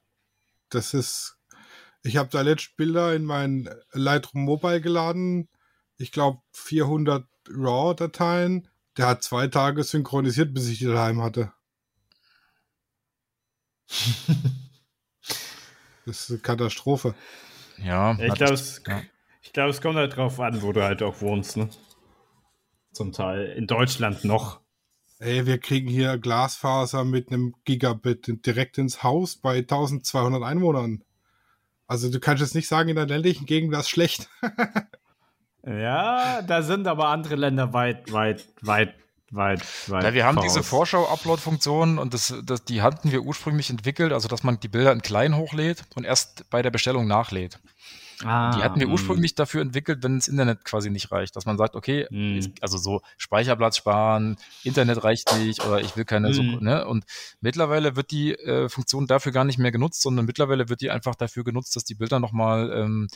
[0.68, 1.38] Das ist,
[2.02, 5.48] ich habe da letzt Bilder in mein Lightroom Mobile geladen.
[6.02, 8.68] Ich glaube 400 RAW-Dateien.
[8.96, 11.52] Der hat zwei Tage synchronisiert, bis ich die daheim hatte.
[16.04, 17.14] Das ist eine Katastrophe.
[17.78, 19.02] Ja, Ich glaube, es, ja.
[19.52, 21.68] glaub, es kommt halt drauf an, wo du halt auch wohnst, ne?
[22.90, 23.52] Zum Teil.
[23.52, 24.60] In Deutschland noch.
[25.20, 31.04] Ey, wir kriegen hier Glasfaser mit einem Gigabit direkt ins Haus bei 1200 Einwohnern.
[31.86, 34.28] Also du kannst jetzt nicht sagen, in der ländlichen Gegend wäre es schlecht.
[35.66, 38.94] Ja, da sind aber andere Länder weit, weit, weit,
[39.30, 40.02] weit, weit.
[40.04, 40.52] Ja, wir haben voraus.
[40.52, 44.92] diese Vorschau-Upload-Funktion und das, das, die hatten wir ursprünglich entwickelt, also dass man die Bilder
[44.92, 47.60] in klein hochlädt und erst bei der Bestellung nachlädt.
[48.24, 48.92] Ah, Die hatten wir mm.
[48.92, 52.38] ursprünglich dafür entwickelt, wenn das Internet quasi nicht reicht, dass man sagt, okay, Mm.
[52.38, 56.58] es- also so Speicherplatz sparen, Internet reicht nicht oder ich will keine, so, Mm.
[56.62, 56.86] ne?
[56.86, 57.04] Und
[57.40, 61.16] mittlerweile wird die äh, Funktion dafür gar nicht mehr genutzt, sondern mittlerweile wird die einfach
[61.16, 63.08] dafür genutzt, dass die Bilder nochmal, ähm,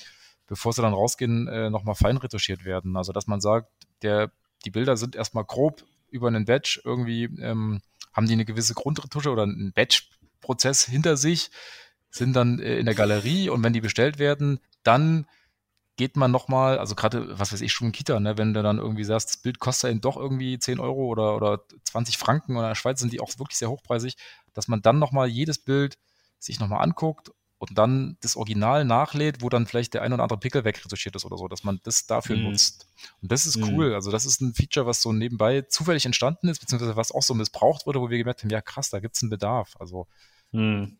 [0.46, 2.96] bevor sie dann rausgehen, äh, nochmal fein retuschiert werden.
[2.96, 3.68] Also dass man sagt,
[4.02, 4.30] der,
[4.64, 7.80] die Bilder sind erstmal grob über einen Batch irgendwie, ähm,
[8.12, 11.50] haben die eine gewisse Grundretusche oder einen Batch-Prozess hinter sich,
[12.10, 15.26] sind dann äh, in der Galerie und wenn die bestellt werden, dann
[15.96, 19.04] geht man nochmal, also gerade, was weiß ich, schon Kita, ne, wenn du dann irgendwie
[19.04, 22.70] sagst, das Bild kostet eben doch irgendwie 10 Euro oder, oder 20 Franken oder in
[22.70, 24.16] der Schweiz sind die auch wirklich sehr hochpreisig,
[24.52, 25.98] dass man dann nochmal jedes Bild
[26.38, 30.38] sich nochmal anguckt und dann das Original nachlädt, wo dann vielleicht der ein oder andere
[30.38, 32.42] Pickel wegretuschiert ist oder so, dass man das dafür Mhm.
[32.44, 32.86] nutzt.
[33.22, 33.72] Und das ist Mhm.
[33.72, 33.94] cool.
[33.94, 37.34] Also das ist ein Feature, was so nebenbei zufällig entstanden ist, beziehungsweise was auch so
[37.34, 39.74] missbraucht wurde, wo wir gemerkt haben, ja krass, da gibt's einen Bedarf.
[39.78, 40.06] Also
[40.52, 40.98] Hm.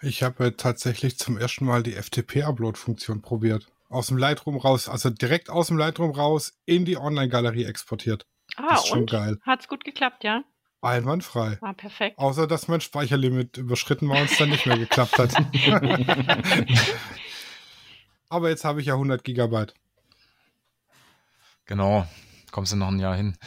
[0.00, 3.68] Ich habe tatsächlich zum ersten Mal die FTP-Upload-Funktion probiert.
[3.88, 8.26] Aus dem Lightroom raus, also direkt aus dem Lightroom raus in die Online-Galerie exportiert.
[8.56, 9.10] Ah, Das ist schon und?
[9.10, 9.38] geil.
[9.46, 10.44] Hat's gut geklappt, ja?
[10.84, 11.58] Einwandfrei.
[11.60, 12.18] Ah, perfekt.
[12.18, 15.34] Außer, dass mein Speicherlimit überschritten war und es dann nicht mehr geklappt hat.
[18.28, 19.74] Aber jetzt habe ich ja 100 Gigabyte.
[21.66, 22.06] genau,
[22.50, 23.36] kommst du noch ein Jahr hin.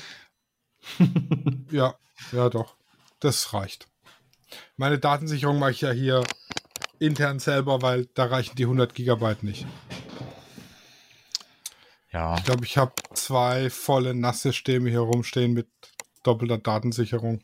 [1.72, 1.96] Ja,
[2.32, 2.76] ja doch.
[3.20, 3.88] Das reicht.
[4.78, 6.24] Meine Datensicherung mache ich ja hier
[7.00, 9.66] intern selber, weil da reichen die 100 Gigabyte nicht.
[12.14, 15.68] Ja, Ich glaube, ich habe zwei volle NAS-Systeme hier rumstehen mit
[16.28, 17.42] doppelter Datensicherung.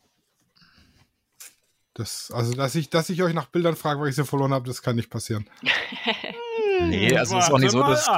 [1.94, 4.66] Das, also, dass ich, dass ich euch nach Bildern frage, weil ich sie verloren habe,
[4.66, 5.48] das kann nicht passieren.
[6.80, 8.08] Nee, also ist auch nicht so, dass,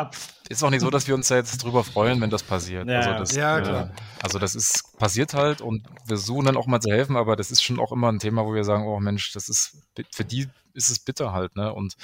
[0.49, 2.89] ist auch nicht so, dass wir uns da jetzt drüber freuen, wenn das passiert.
[2.89, 3.19] Ja, also, ja.
[3.19, 3.91] das, Ja, äh, klar.
[4.23, 7.51] also das ist passiert halt und wir versuchen dann auch mal zu helfen, aber das
[7.51, 9.77] ist schon auch immer ein Thema, wo wir sagen, oh Mensch, das ist
[10.11, 11.73] für die ist es bitter halt, ne?
[11.73, 11.97] Und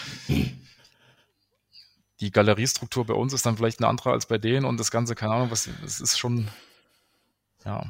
[2.20, 5.14] die Galeriestruktur bei uns ist dann vielleicht eine andere als bei denen und das Ganze,
[5.14, 6.48] keine Ahnung, was, es ist schon,
[7.64, 7.84] ja,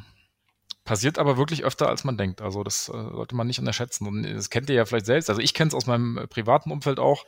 [0.84, 2.42] passiert aber wirklich öfter, als man denkt.
[2.42, 4.06] Also das äh, sollte man nicht unterschätzen.
[4.06, 5.30] Und das kennt ihr ja vielleicht selbst.
[5.30, 7.24] Also ich kenne es aus meinem äh, privaten Umfeld auch,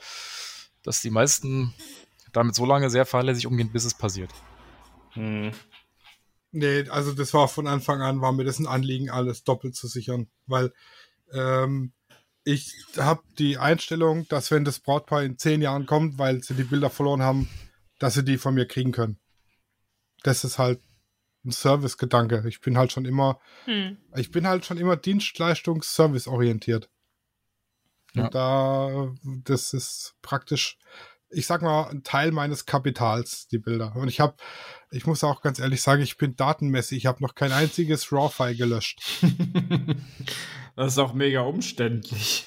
[0.83, 1.75] dass die meisten
[2.33, 4.31] damit so lange sehr fahrlässig umgehen, bis es passiert.
[5.13, 5.53] Hm.
[6.51, 9.89] Nee, also das war von Anfang an, war mir das ein Anliegen, alles doppelt zu
[9.89, 10.73] sichern, weil
[11.33, 11.93] ähm,
[12.45, 16.65] ich habe die Einstellung, dass wenn das Brautpaar in zehn Jahren kommt, weil sie die
[16.65, 17.49] Bilder verloren haben,
[17.99, 19.19] dass sie die von mir kriegen können.
[20.23, 20.81] Das ist halt
[21.45, 22.45] ein Service-Gedanke.
[22.49, 23.97] Ich bin halt schon immer, Hm.
[24.17, 26.89] ich bin halt schon immer Dienstleistungs-Service orientiert.
[28.15, 28.29] Ja.
[28.29, 29.13] Da,
[29.45, 30.79] das ist praktisch,
[31.31, 33.97] ich sag mal, ein Teil meines Kapitals, die Bilder.
[33.97, 34.37] Und ich habe,
[34.91, 36.99] ich muss auch ganz ehrlich sagen, ich bin datenmäßig.
[36.99, 39.01] Ich habe noch kein einziges RAW-File gelöscht.
[40.77, 42.47] Das ist auch mega umständlich.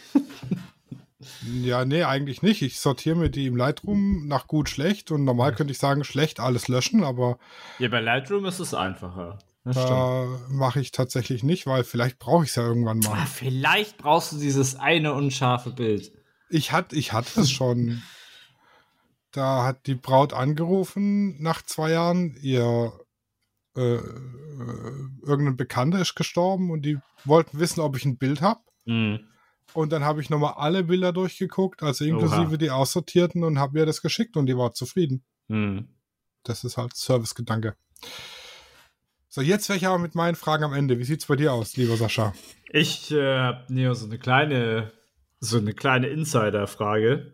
[1.64, 2.62] Ja, nee, eigentlich nicht.
[2.62, 5.12] Ich sortiere mir die im Lightroom nach gut, schlecht.
[5.12, 7.38] Und normal könnte ich sagen, schlecht alles löschen, aber
[7.80, 9.40] Ja, bei Lightroom ist es einfacher.
[9.64, 13.26] Da mache ich tatsächlich nicht, weil vielleicht brauche ich es ja irgendwann mal.
[13.26, 16.14] vielleicht brauchst du dieses eine unscharfe Bild.
[16.50, 18.02] Ich hatte, ich hatte es schon.
[19.32, 22.38] Da hat die Braut angerufen nach zwei Jahren.
[22.42, 22.94] Ihr
[23.76, 24.02] äh, äh,
[25.22, 28.62] irgendein Bekannter ist gestorben und die wollten wissen, ob ich ein Bild habe.
[28.86, 29.20] Mhm.
[29.74, 32.58] Und dann habe ich nochmal alle Bilder durchgeguckt, also inklusive Oha.
[32.58, 35.24] die aussortierten und habe ihr das geschickt und die war zufrieden.
[35.48, 35.90] Mhm.
[36.44, 37.76] Das ist halt Servicegedanke.
[39.28, 40.98] So, jetzt wäre ich aber mit meinen Fragen am Ende.
[40.98, 42.34] Wie sieht's bei dir aus, lieber Sascha?
[42.72, 44.92] Ich äh, habe Neo so eine kleine,
[45.40, 47.34] so eine kleine Insider-Frage.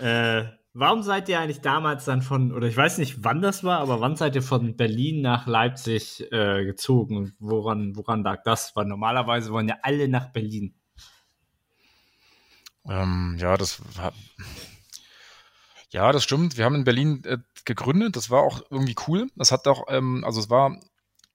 [0.00, 3.80] Äh, warum seid ihr eigentlich damals dann von, oder ich weiß nicht, wann das war,
[3.80, 7.16] aber wann seid ihr von Berlin nach Leipzig äh, gezogen?
[7.16, 8.74] Und woran, woran lag das?
[8.74, 10.74] Weil normalerweise wollen ja alle nach Berlin.
[12.88, 13.80] Ähm, ja, das
[15.90, 16.56] ja, das stimmt.
[16.56, 18.16] Wir haben in Berlin äh, gegründet.
[18.16, 19.28] Das war auch irgendwie cool.
[19.36, 20.76] Das hat auch, ähm, also es war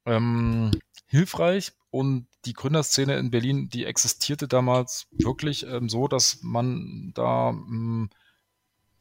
[0.06, 0.72] ähm,
[1.08, 7.50] hilfreich und die Gründerszene in Berlin, die existierte damals wirklich ähm, so, dass man da
[7.52, 8.10] ähm,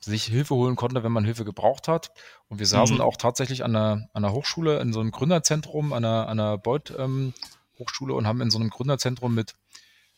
[0.00, 2.12] sich Hilfe holen konnte, wenn man Hilfe gebraucht hat.
[2.48, 3.02] Und wir saßen Mhm.
[3.02, 6.58] auch tatsächlich an einer, an einer Hochschule, in so einem Gründerzentrum, an einer, an einer
[6.58, 7.34] Beuth ähm,
[7.78, 9.54] Hochschule und haben in so einem Gründerzentrum mit,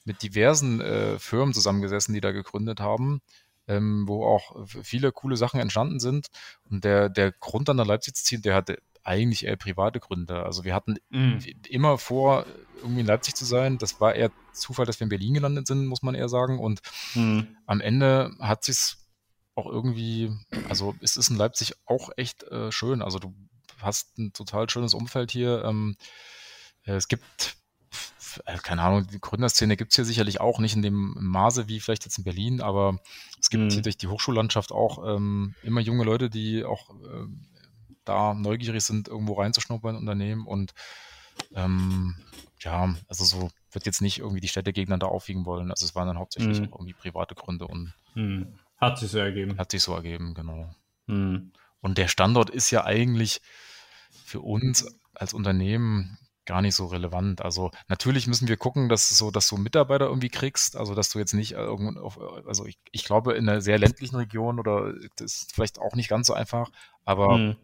[0.05, 3.21] mit diversen äh, Firmen zusammengesessen, die da gegründet haben,
[3.69, 6.29] ähm, wo auch viele coole Sachen entstanden sind.
[6.69, 10.45] Und der, der Grund an der Leipzig zu ziehen, der hatte eigentlich eher private Gründe.
[10.45, 11.41] Also wir hatten Mhm.
[11.69, 13.79] immer vor, irgendwie in Leipzig zu sein.
[13.79, 16.59] Das war eher Zufall, dass wir in Berlin gelandet sind, muss man eher sagen.
[16.59, 16.81] Und
[17.15, 17.57] Mhm.
[17.67, 18.99] am Ende hat sich's
[19.55, 20.33] auch irgendwie,
[20.69, 23.03] also es ist in Leipzig auch echt äh, schön.
[23.03, 23.35] Also du
[23.79, 25.65] hast ein total schönes Umfeld hier.
[25.65, 25.97] Ähm,
[26.85, 27.57] äh, es gibt,
[28.63, 32.19] keine Ahnung, die Gründerszene gibt's hier sicherlich auch nicht in dem Maße wie vielleicht jetzt
[32.19, 32.99] in Berlin, aber
[33.41, 33.71] es gibt Mhm.
[33.71, 37.47] hier durch die Hochschullandschaft auch ähm, immer junge Leute, die auch ähm,
[38.05, 40.73] da neugierig sind, irgendwo reinzuschnuppern in Unternehmen und
[41.55, 42.17] ähm,
[42.61, 45.71] ja, also so wird jetzt nicht irgendwie die Städte gegeneinander aufwiegen wollen.
[45.71, 46.67] Also es waren dann hauptsächlich Mhm.
[46.73, 48.59] auch irgendwie private Gründe und Mhm.
[48.77, 49.59] Hat sich so ergeben.
[49.59, 50.75] hat sich so ergeben, genau.
[51.07, 51.53] Mhm.
[51.81, 53.41] Und der Standort ist ja eigentlich
[54.25, 56.19] für uns als Unternehmen
[56.51, 57.43] gar nicht so relevant.
[57.43, 61.21] Also natürlich müssen wir gucken, dass so, dass du Mitarbeiter irgendwie kriegst, also dass du
[61.21, 64.93] jetzt nicht äh, irgendwo auf, also ich, ich glaube in einer sehr ländlichen Region oder
[65.17, 66.71] das ist vielleicht auch nicht ganz so einfach,
[67.05, 67.57] aber Mhm.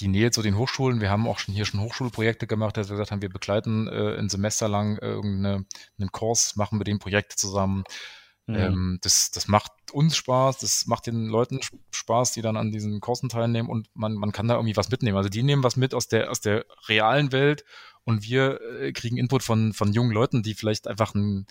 [0.00, 2.96] die Nähe zu den Hochschulen, wir haben auch schon hier schon Hochschulprojekte gemacht, dass wir
[2.96, 5.66] gesagt haben, wir begleiten äh, ein Semester lang äh, irgendeinen
[6.12, 7.84] Kurs, machen mit dem Projekte zusammen.
[8.48, 8.54] Mhm.
[8.56, 12.72] Ähm, das, das macht uns Spaß, das macht den Leuten Sp- Spaß, die dann an
[12.72, 15.16] diesen Kursen teilnehmen und man, man kann da irgendwie was mitnehmen.
[15.16, 17.64] Also die nehmen was mit aus der, aus der realen Welt
[18.04, 21.46] und wir äh, kriegen Input von, von jungen Leuten, die vielleicht einfach einen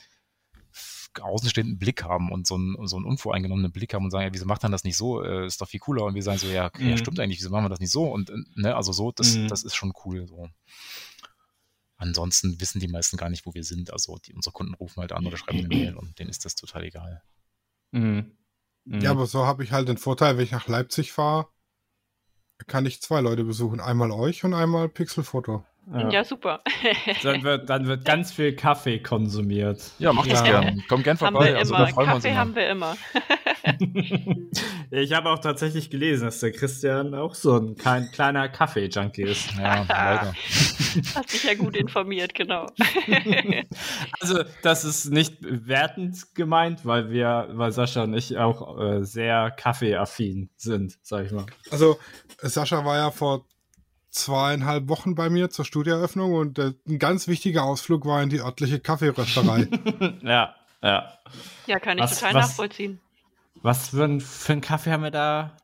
[1.21, 4.45] außenstehenden Blick haben und so einen, so einen unvoreingenommenen Blick haben und sagen, ja, wieso
[4.45, 5.23] macht man das nicht so?
[5.23, 6.03] Äh, ist doch viel cooler.
[6.05, 6.97] Und wir sagen so, ja, Mhm.
[6.97, 8.05] stimmt eigentlich, wieso machen wir das nicht so?
[8.05, 9.47] Und äh, ne, also so, das, Mhm.
[9.47, 10.27] das ist schon cool.
[10.27, 10.47] So.
[11.97, 13.91] Ansonsten wissen die meisten gar nicht, wo wir sind.
[13.91, 16.55] Also die, unsere Kunden rufen halt an oder schreiben eine Mail und denen ist das
[16.55, 17.23] total egal.
[17.91, 18.37] Mhm.
[18.85, 19.01] Mhm.
[19.01, 21.47] Ja, aber so habe ich halt den Vorteil, wenn ich nach Leipzig fahre,
[22.67, 23.79] kann ich zwei Leute besuchen.
[23.79, 25.65] Einmal euch und einmal Pixelfoto.
[25.93, 26.09] Ja.
[26.09, 26.61] Ja, super.
[27.23, 29.91] Dann, wird, dann wird ganz viel Kaffee konsumiert.
[29.99, 30.59] Ja, mach das Ja.
[30.61, 30.83] gern.
[30.89, 31.51] Komm gern vorbei.
[31.53, 32.39] wir Also da freuen wir uns Kaffee immer.
[32.39, 32.97] haben wir immer.
[34.91, 39.55] ich habe auch tatsächlich gelesen, dass der Christian auch so ein kein, kleiner Kaffee-Junkie ist.
[39.57, 40.33] Ja, leider.
[41.15, 42.67] Hast dich ja gut informiert, genau.
[44.19, 49.51] Also, das ist nicht wertend gemeint, weil wir, weil Sascha und ich auch äh, sehr
[49.51, 51.45] kaffeeaffin sind, sag ich mal.
[51.71, 51.97] Also,
[52.41, 53.45] Sascha war ja vor
[54.09, 58.39] zweieinhalb Wochen bei mir zur Studieröffnung und äh, ein ganz wichtiger Ausflug war in die
[58.41, 59.67] örtliche Kaffeerösterei.
[60.23, 61.13] ja, ja.
[61.67, 62.99] Ja, kann ich Was- total was- nachvollziehen.
[63.63, 65.57] Was für ein, für ein Kaffee haben wir da?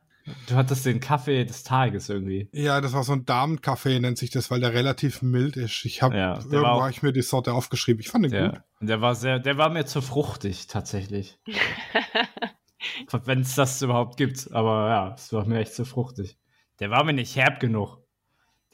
[0.48, 2.48] Du hattest den Kaffee des Tages irgendwie.
[2.52, 5.84] ja, das war so ein Damenkaffee, nennt sich das, weil der relativ mild ist.
[5.84, 8.00] Ich habe Ja, irgendwo war auch- habe ich mir die Sorte aufgeschrieben.
[8.00, 8.52] Ich fand den gut.
[8.52, 11.38] Der, der war sehr, der war mir zu fruchtig, tatsächlich.
[13.24, 14.50] Wenn es das überhaupt gibt.
[14.52, 16.38] Aber ja, es war mir echt zu fruchtig.
[16.80, 17.98] Der war mir nicht herb genug.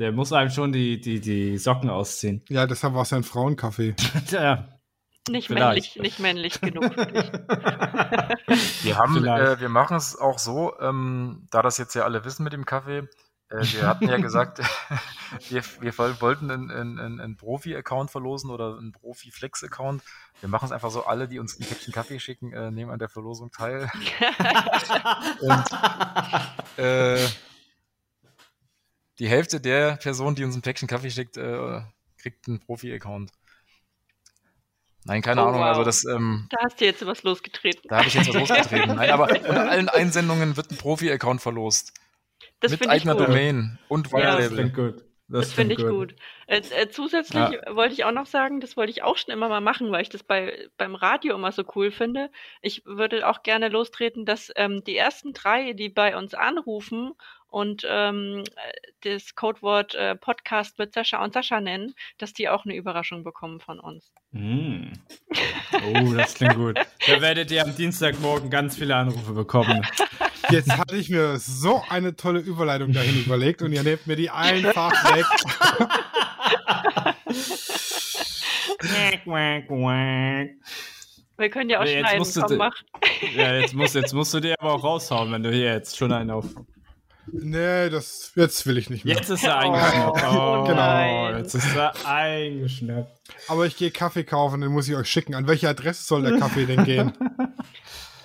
[0.01, 2.43] Der muss einem schon die, die, die Socken ausziehen.
[2.49, 3.95] Ja, deshalb war es ja ein Frauencafé.
[4.33, 4.67] ja.
[5.29, 5.95] Nicht Vielleicht.
[5.97, 7.31] männlich, nicht männlich genug für dich.
[8.83, 12.45] Wir haben, äh, wir machen es auch so, ähm, da das jetzt ja alle wissen
[12.45, 13.09] mit dem Kaffee,
[13.51, 14.61] äh, wir hatten ja gesagt,
[15.51, 20.03] wir, wir wollten einen, einen, einen Profi-Account verlosen oder einen Profi-Flex-Account.
[20.41, 22.99] Wir machen es einfach so, alle, die uns ein Päckchen Kaffee schicken, äh, nehmen an
[22.99, 23.91] der Verlosung teil.
[25.41, 25.65] Und
[26.79, 27.19] äh,
[29.21, 31.83] die Hälfte der Person, die uns ein Päckchen Kaffee schickt, äh,
[32.21, 33.31] kriegt einen Profi-Account.
[35.05, 35.69] Nein, keine Oh, Ahnung, wow.
[35.69, 37.83] also das, ähm, Da hast du jetzt was losgetreten.
[37.89, 38.97] da habe ich jetzt was losgetreten.
[38.97, 41.95] Nein, aber unter allen Einsendungen wird ein Profi-Account verlost.
[42.61, 43.29] Das mit finde ich eigener gut.
[43.29, 45.05] Domain und Ja, das gut.
[45.55, 46.15] Finde ich klingt gut.
[46.49, 47.77] Äh, äh, zusätzlich Ja.
[47.77, 50.09] wollte ich auch noch sagen, das wollte ich auch schon immer mal machen, weil ich
[50.09, 52.31] das bei, beim Radio immer so cool finde.
[52.63, 57.13] Ich würde auch gerne lostreten, dass ähm, die ersten drei, die bei uns anrufen
[57.51, 58.45] und ähm,
[59.03, 63.25] äh, das Codewort äh, Podcast mit Sascha und Sascha nennen, dass die auch eine Überraschung
[63.25, 64.11] bekommen von uns.
[64.33, 64.93] Mm.
[65.95, 66.79] Oh, das klingt gut.
[67.07, 69.85] Da werdet ihr am Dienstagmorgen ganz viele Anrufe bekommen.
[70.51, 74.31] Jetzt hatte ich mir so eine tolle Überleitung dahin überlegt und ihr nehmt mir die
[74.31, 75.25] einfach weg.
[81.37, 82.19] Wir können ja auch Nee, jetzt schneiden.
[82.19, 82.75] musst du Komm, de- mach.
[83.35, 86.13] ja, jetzt musst, jetzt musst du dir aber auch raushauen, wenn du hier jetzt schon
[86.13, 86.45] einen auf.
[87.33, 89.17] Nee, das jetzt will ich nicht mehr.
[89.17, 90.23] Jetzt ist er Oh, eingeschnappt.
[90.25, 90.75] Oh, genau.
[90.75, 91.39] nein.
[91.39, 93.21] Jetzt ist er eingeschnappt.
[93.49, 95.35] Aber ich gehe Kaffee kaufen, den muss ich euch schicken.
[95.35, 97.13] An welche Adresse soll der Kaffee denn gehen?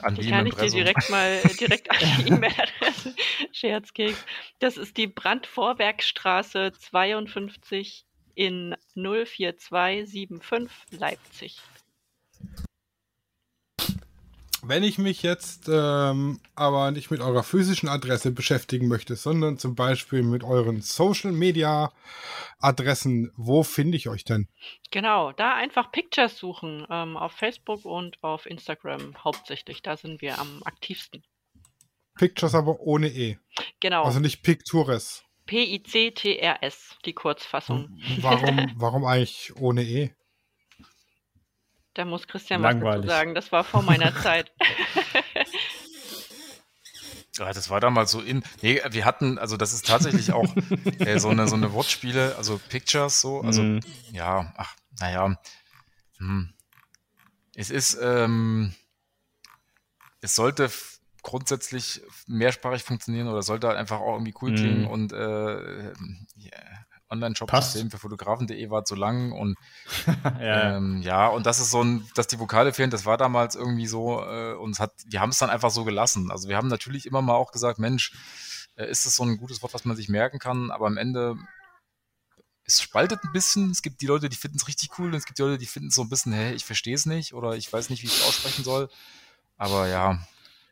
[0.01, 3.15] An Die die kann ich dir direkt mal äh, direkt an die E-Mail-Adresse
[3.51, 4.23] Scherzkeks.
[4.59, 8.05] Das ist die Brandvorwerkstraße 52
[8.35, 11.57] in 04275 Leipzig.
[14.67, 19.75] Wenn ich mich jetzt ähm, aber nicht mit eurer physischen Adresse beschäftigen möchte, sondern zum
[19.75, 21.91] Beispiel mit euren Social Media
[22.59, 24.47] Adressen, wo finde ich euch denn?
[24.89, 29.83] Genau, da einfach Pictures suchen ähm, auf Facebook und auf Instagram hauptsächlich.
[29.83, 31.23] Da sind wir am aktivsten.
[32.17, 33.37] Pictures aber ohne E.
[33.81, 35.23] Genau, Also nicht Pictures.
[35.45, 38.01] P-I-C-T-R-S, die Kurzfassung.
[38.21, 40.11] Warum, warum eigentlich ohne E?
[41.95, 43.09] Da muss Christian was dazu Langweilig.
[43.09, 43.33] sagen.
[43.35, 44.51] Das war vor meiner Zeit.
[47.37, 48.43] Ja, das war damals so in.
[48.61, 50.55] Nee, wir hatten, also das ist tatsächlich auch
[50.99, 53.81] äh, so eine so eine Wortspiele, also Pictures so, also Mhm.
[54.13, 55.37] ja, ach, naja.
[56.17, 56.53] Hm.
[57.53, 58.73] Es ist, ähm,
[60.21, 60.71] es sollte
[61.23, 64.55] grundsätzlich mehrsprachig funktionieren oder sollte halt einfach auch irgendwie cool Mhm.
[64.55, 65.91] klingen und äh,
[66.37, 69.55] ja, Online-Shop-System für Fotografen.de war zu lang und
[70.23, 70.77] ja.
[70.77, 73.87] ähm, ja, und das ist so ein, dass die Vokale fehlen, das war damals irgendwie
[73.87, 76.31] so, äh, uns hat, wir haben es dann einfach so gelassen.
[76.31, 78.13] Also wir haben natürlich immer mal auch gesagt, Mensch,
[78.75, 81.35] äh, ist das so ein gutes Wort, was man sich merken kann, aber am Ende
[82.67, 83.69] es spaltet ein bisschen.
[83.69, 85.67] Es gibt die Leute, die finden es richtig cool und es gibt die Leute, die
[85.67, 88.07] finden es so ein bisschen, hä, ich verstehe es nicht oder ich weiß nicht, wie
[88.07, 88.89] ich es aussprechen soll.
[89.57, 90.19] Aber ja,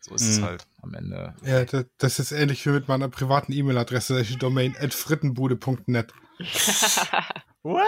[0.01, 0.43] so ist es Mhm.
[0.43, 1.35] halt am Ende.
[1.43, 6.13] Ja, da- das ist ähnlich wie mit meiner privaten E-Mail-Adresse, welche Domain at frittenbude.net.
[7.63, 7.83] What?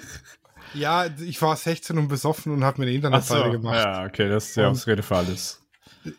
[0.76, 3.36] Ja, ich war 16 und besoffen und habe mir eine Ach so.
[3.36, 3.76] Internetseite gemacht.
[3.76, 5.60] Ja, okay, das ist Und- Ausrede für alles.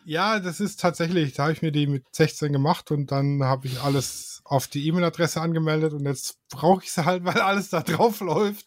[0.06, 3.66] Ja, das ist tatsächlich, da habe ich mir die mit 16 gemacht und dann habe
[3.66, 7.82] ich alles auf die E-Mail-Adresse angemeldet und jetzt brauche ich sie halt, weil alles da
[7.82, 8.64] drauf läuft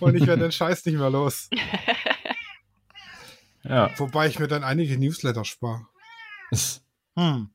[0.00, 1.48] und ich werde den Scheiß nicht mehr los.
[3.62, 3.90] Ja.
[3.98, 5.86] Wobei ich mir dann einige Newsletter spare.
[7.16, 7.48] Hm.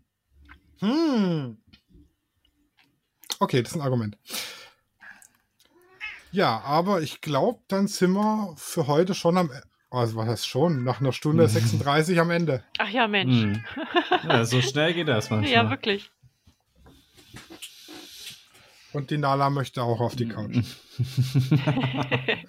[0.80, 1.60] Hm.
[3.41, 4.18] Okay, das ist ein Argument.
[6.31, 10.47] Ja, aber ich glaube, dann sind wir für heute schon am, E- also was heißt
[10.47, 12.63] schon, nach einer Stunde 36 am Ende.
[12.77, 13.41] Ach ja, Mensch.
[13.41, 13.65] Hm.
[14.30, 15.51] ja, so schnell geht das manchmal.
[15.51, 16.11] Ja, wirklich.
[18.93, 20.57] Und die Nala möchte auch auf die Couch.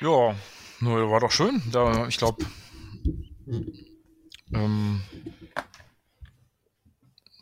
[0.00, 0.34] Ja,
[0.78, 1.60] nur war doch schön.
[1.72, 2.46] Da, ich glaube,
[4.54, 5.00] ähm,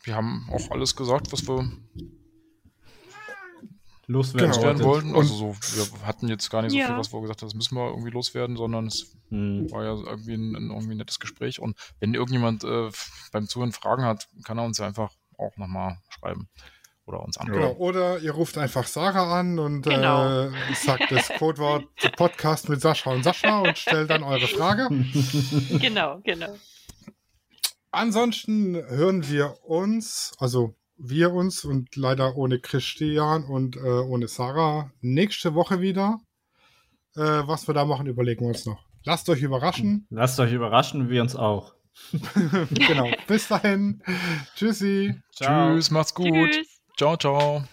[0.05, 1.71] wir haben auch alles gesagt, was wir
[4.09, 4.63] Loswerden Genau.
[4.63, 4.85] wolltet.
[4.87, 5.17] wollten.
[5.17, 6.87] Also so, wir hatten jetzt gar nicht so Ja.
[6.87, 9.71] viel, was wir gesagt haben, das müssen wir irgendwie loswerden, sondern es Hm.
[9.73, 11.59] war ja irgendwie ein, ein irgendwie ein nettes Gespräch.
[11.61, 12.91] Und wenn irgendjemand äh,
[13.33, 16.49] beim Zuhören Fragen hat, kann er uns ja einfach auch nochmal schreiben
[17.05, 17.53] oder uns Genau.
[17.57, 17.81] antworten.
[17.81, 20.29] Oder ihr ruft einfach Sarah an und Genau.
[20.45, 21.85] äh, sagt das Codewort
[22.17, 24.89] Podcast mit Sascha und Sascha und stellt dann eure Frage.
[25.81, 26.57] Genau, genau.
[27.91, 34.91] Ansonsten hören wir uns, also wir uns und leider ohne Christian und äh, ohne Sarah
[35.01, 36.19] nächste Woche wieder.
[37.17, 38.85] Äh, was wir da machen, überlegen wir uns noch.
[39.05, 40.07] Lasst euch überraschen.
[40.11, 41.75] Lasst euch überraschen, wir uns auch.
[42.75, 43.11] genau.
[43.27, 44.03] Bis dahin.
[44.57, 45.15] Tschüssi.
[45.33, 45.75] Ciao.
[45.75, 46.51] Tschüss, macht's gut.
[46.51, 46.67] Tschüss.
[46.97, 47.65] Ciao, ciao.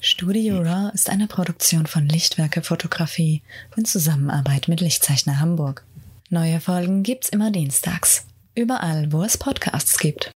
[0.00, 3.42] Studio Raw ist eine Produktion von Lichtwerke Fotografie
[3.76, 5.84] in Zusammenarbeit mit Lichtzeichner Hamburg.
[6.30, 8.26] Neue Folgen gibt's immer dienstags.
[8.54, 10.32] Überall, wo es Podcasts gibt.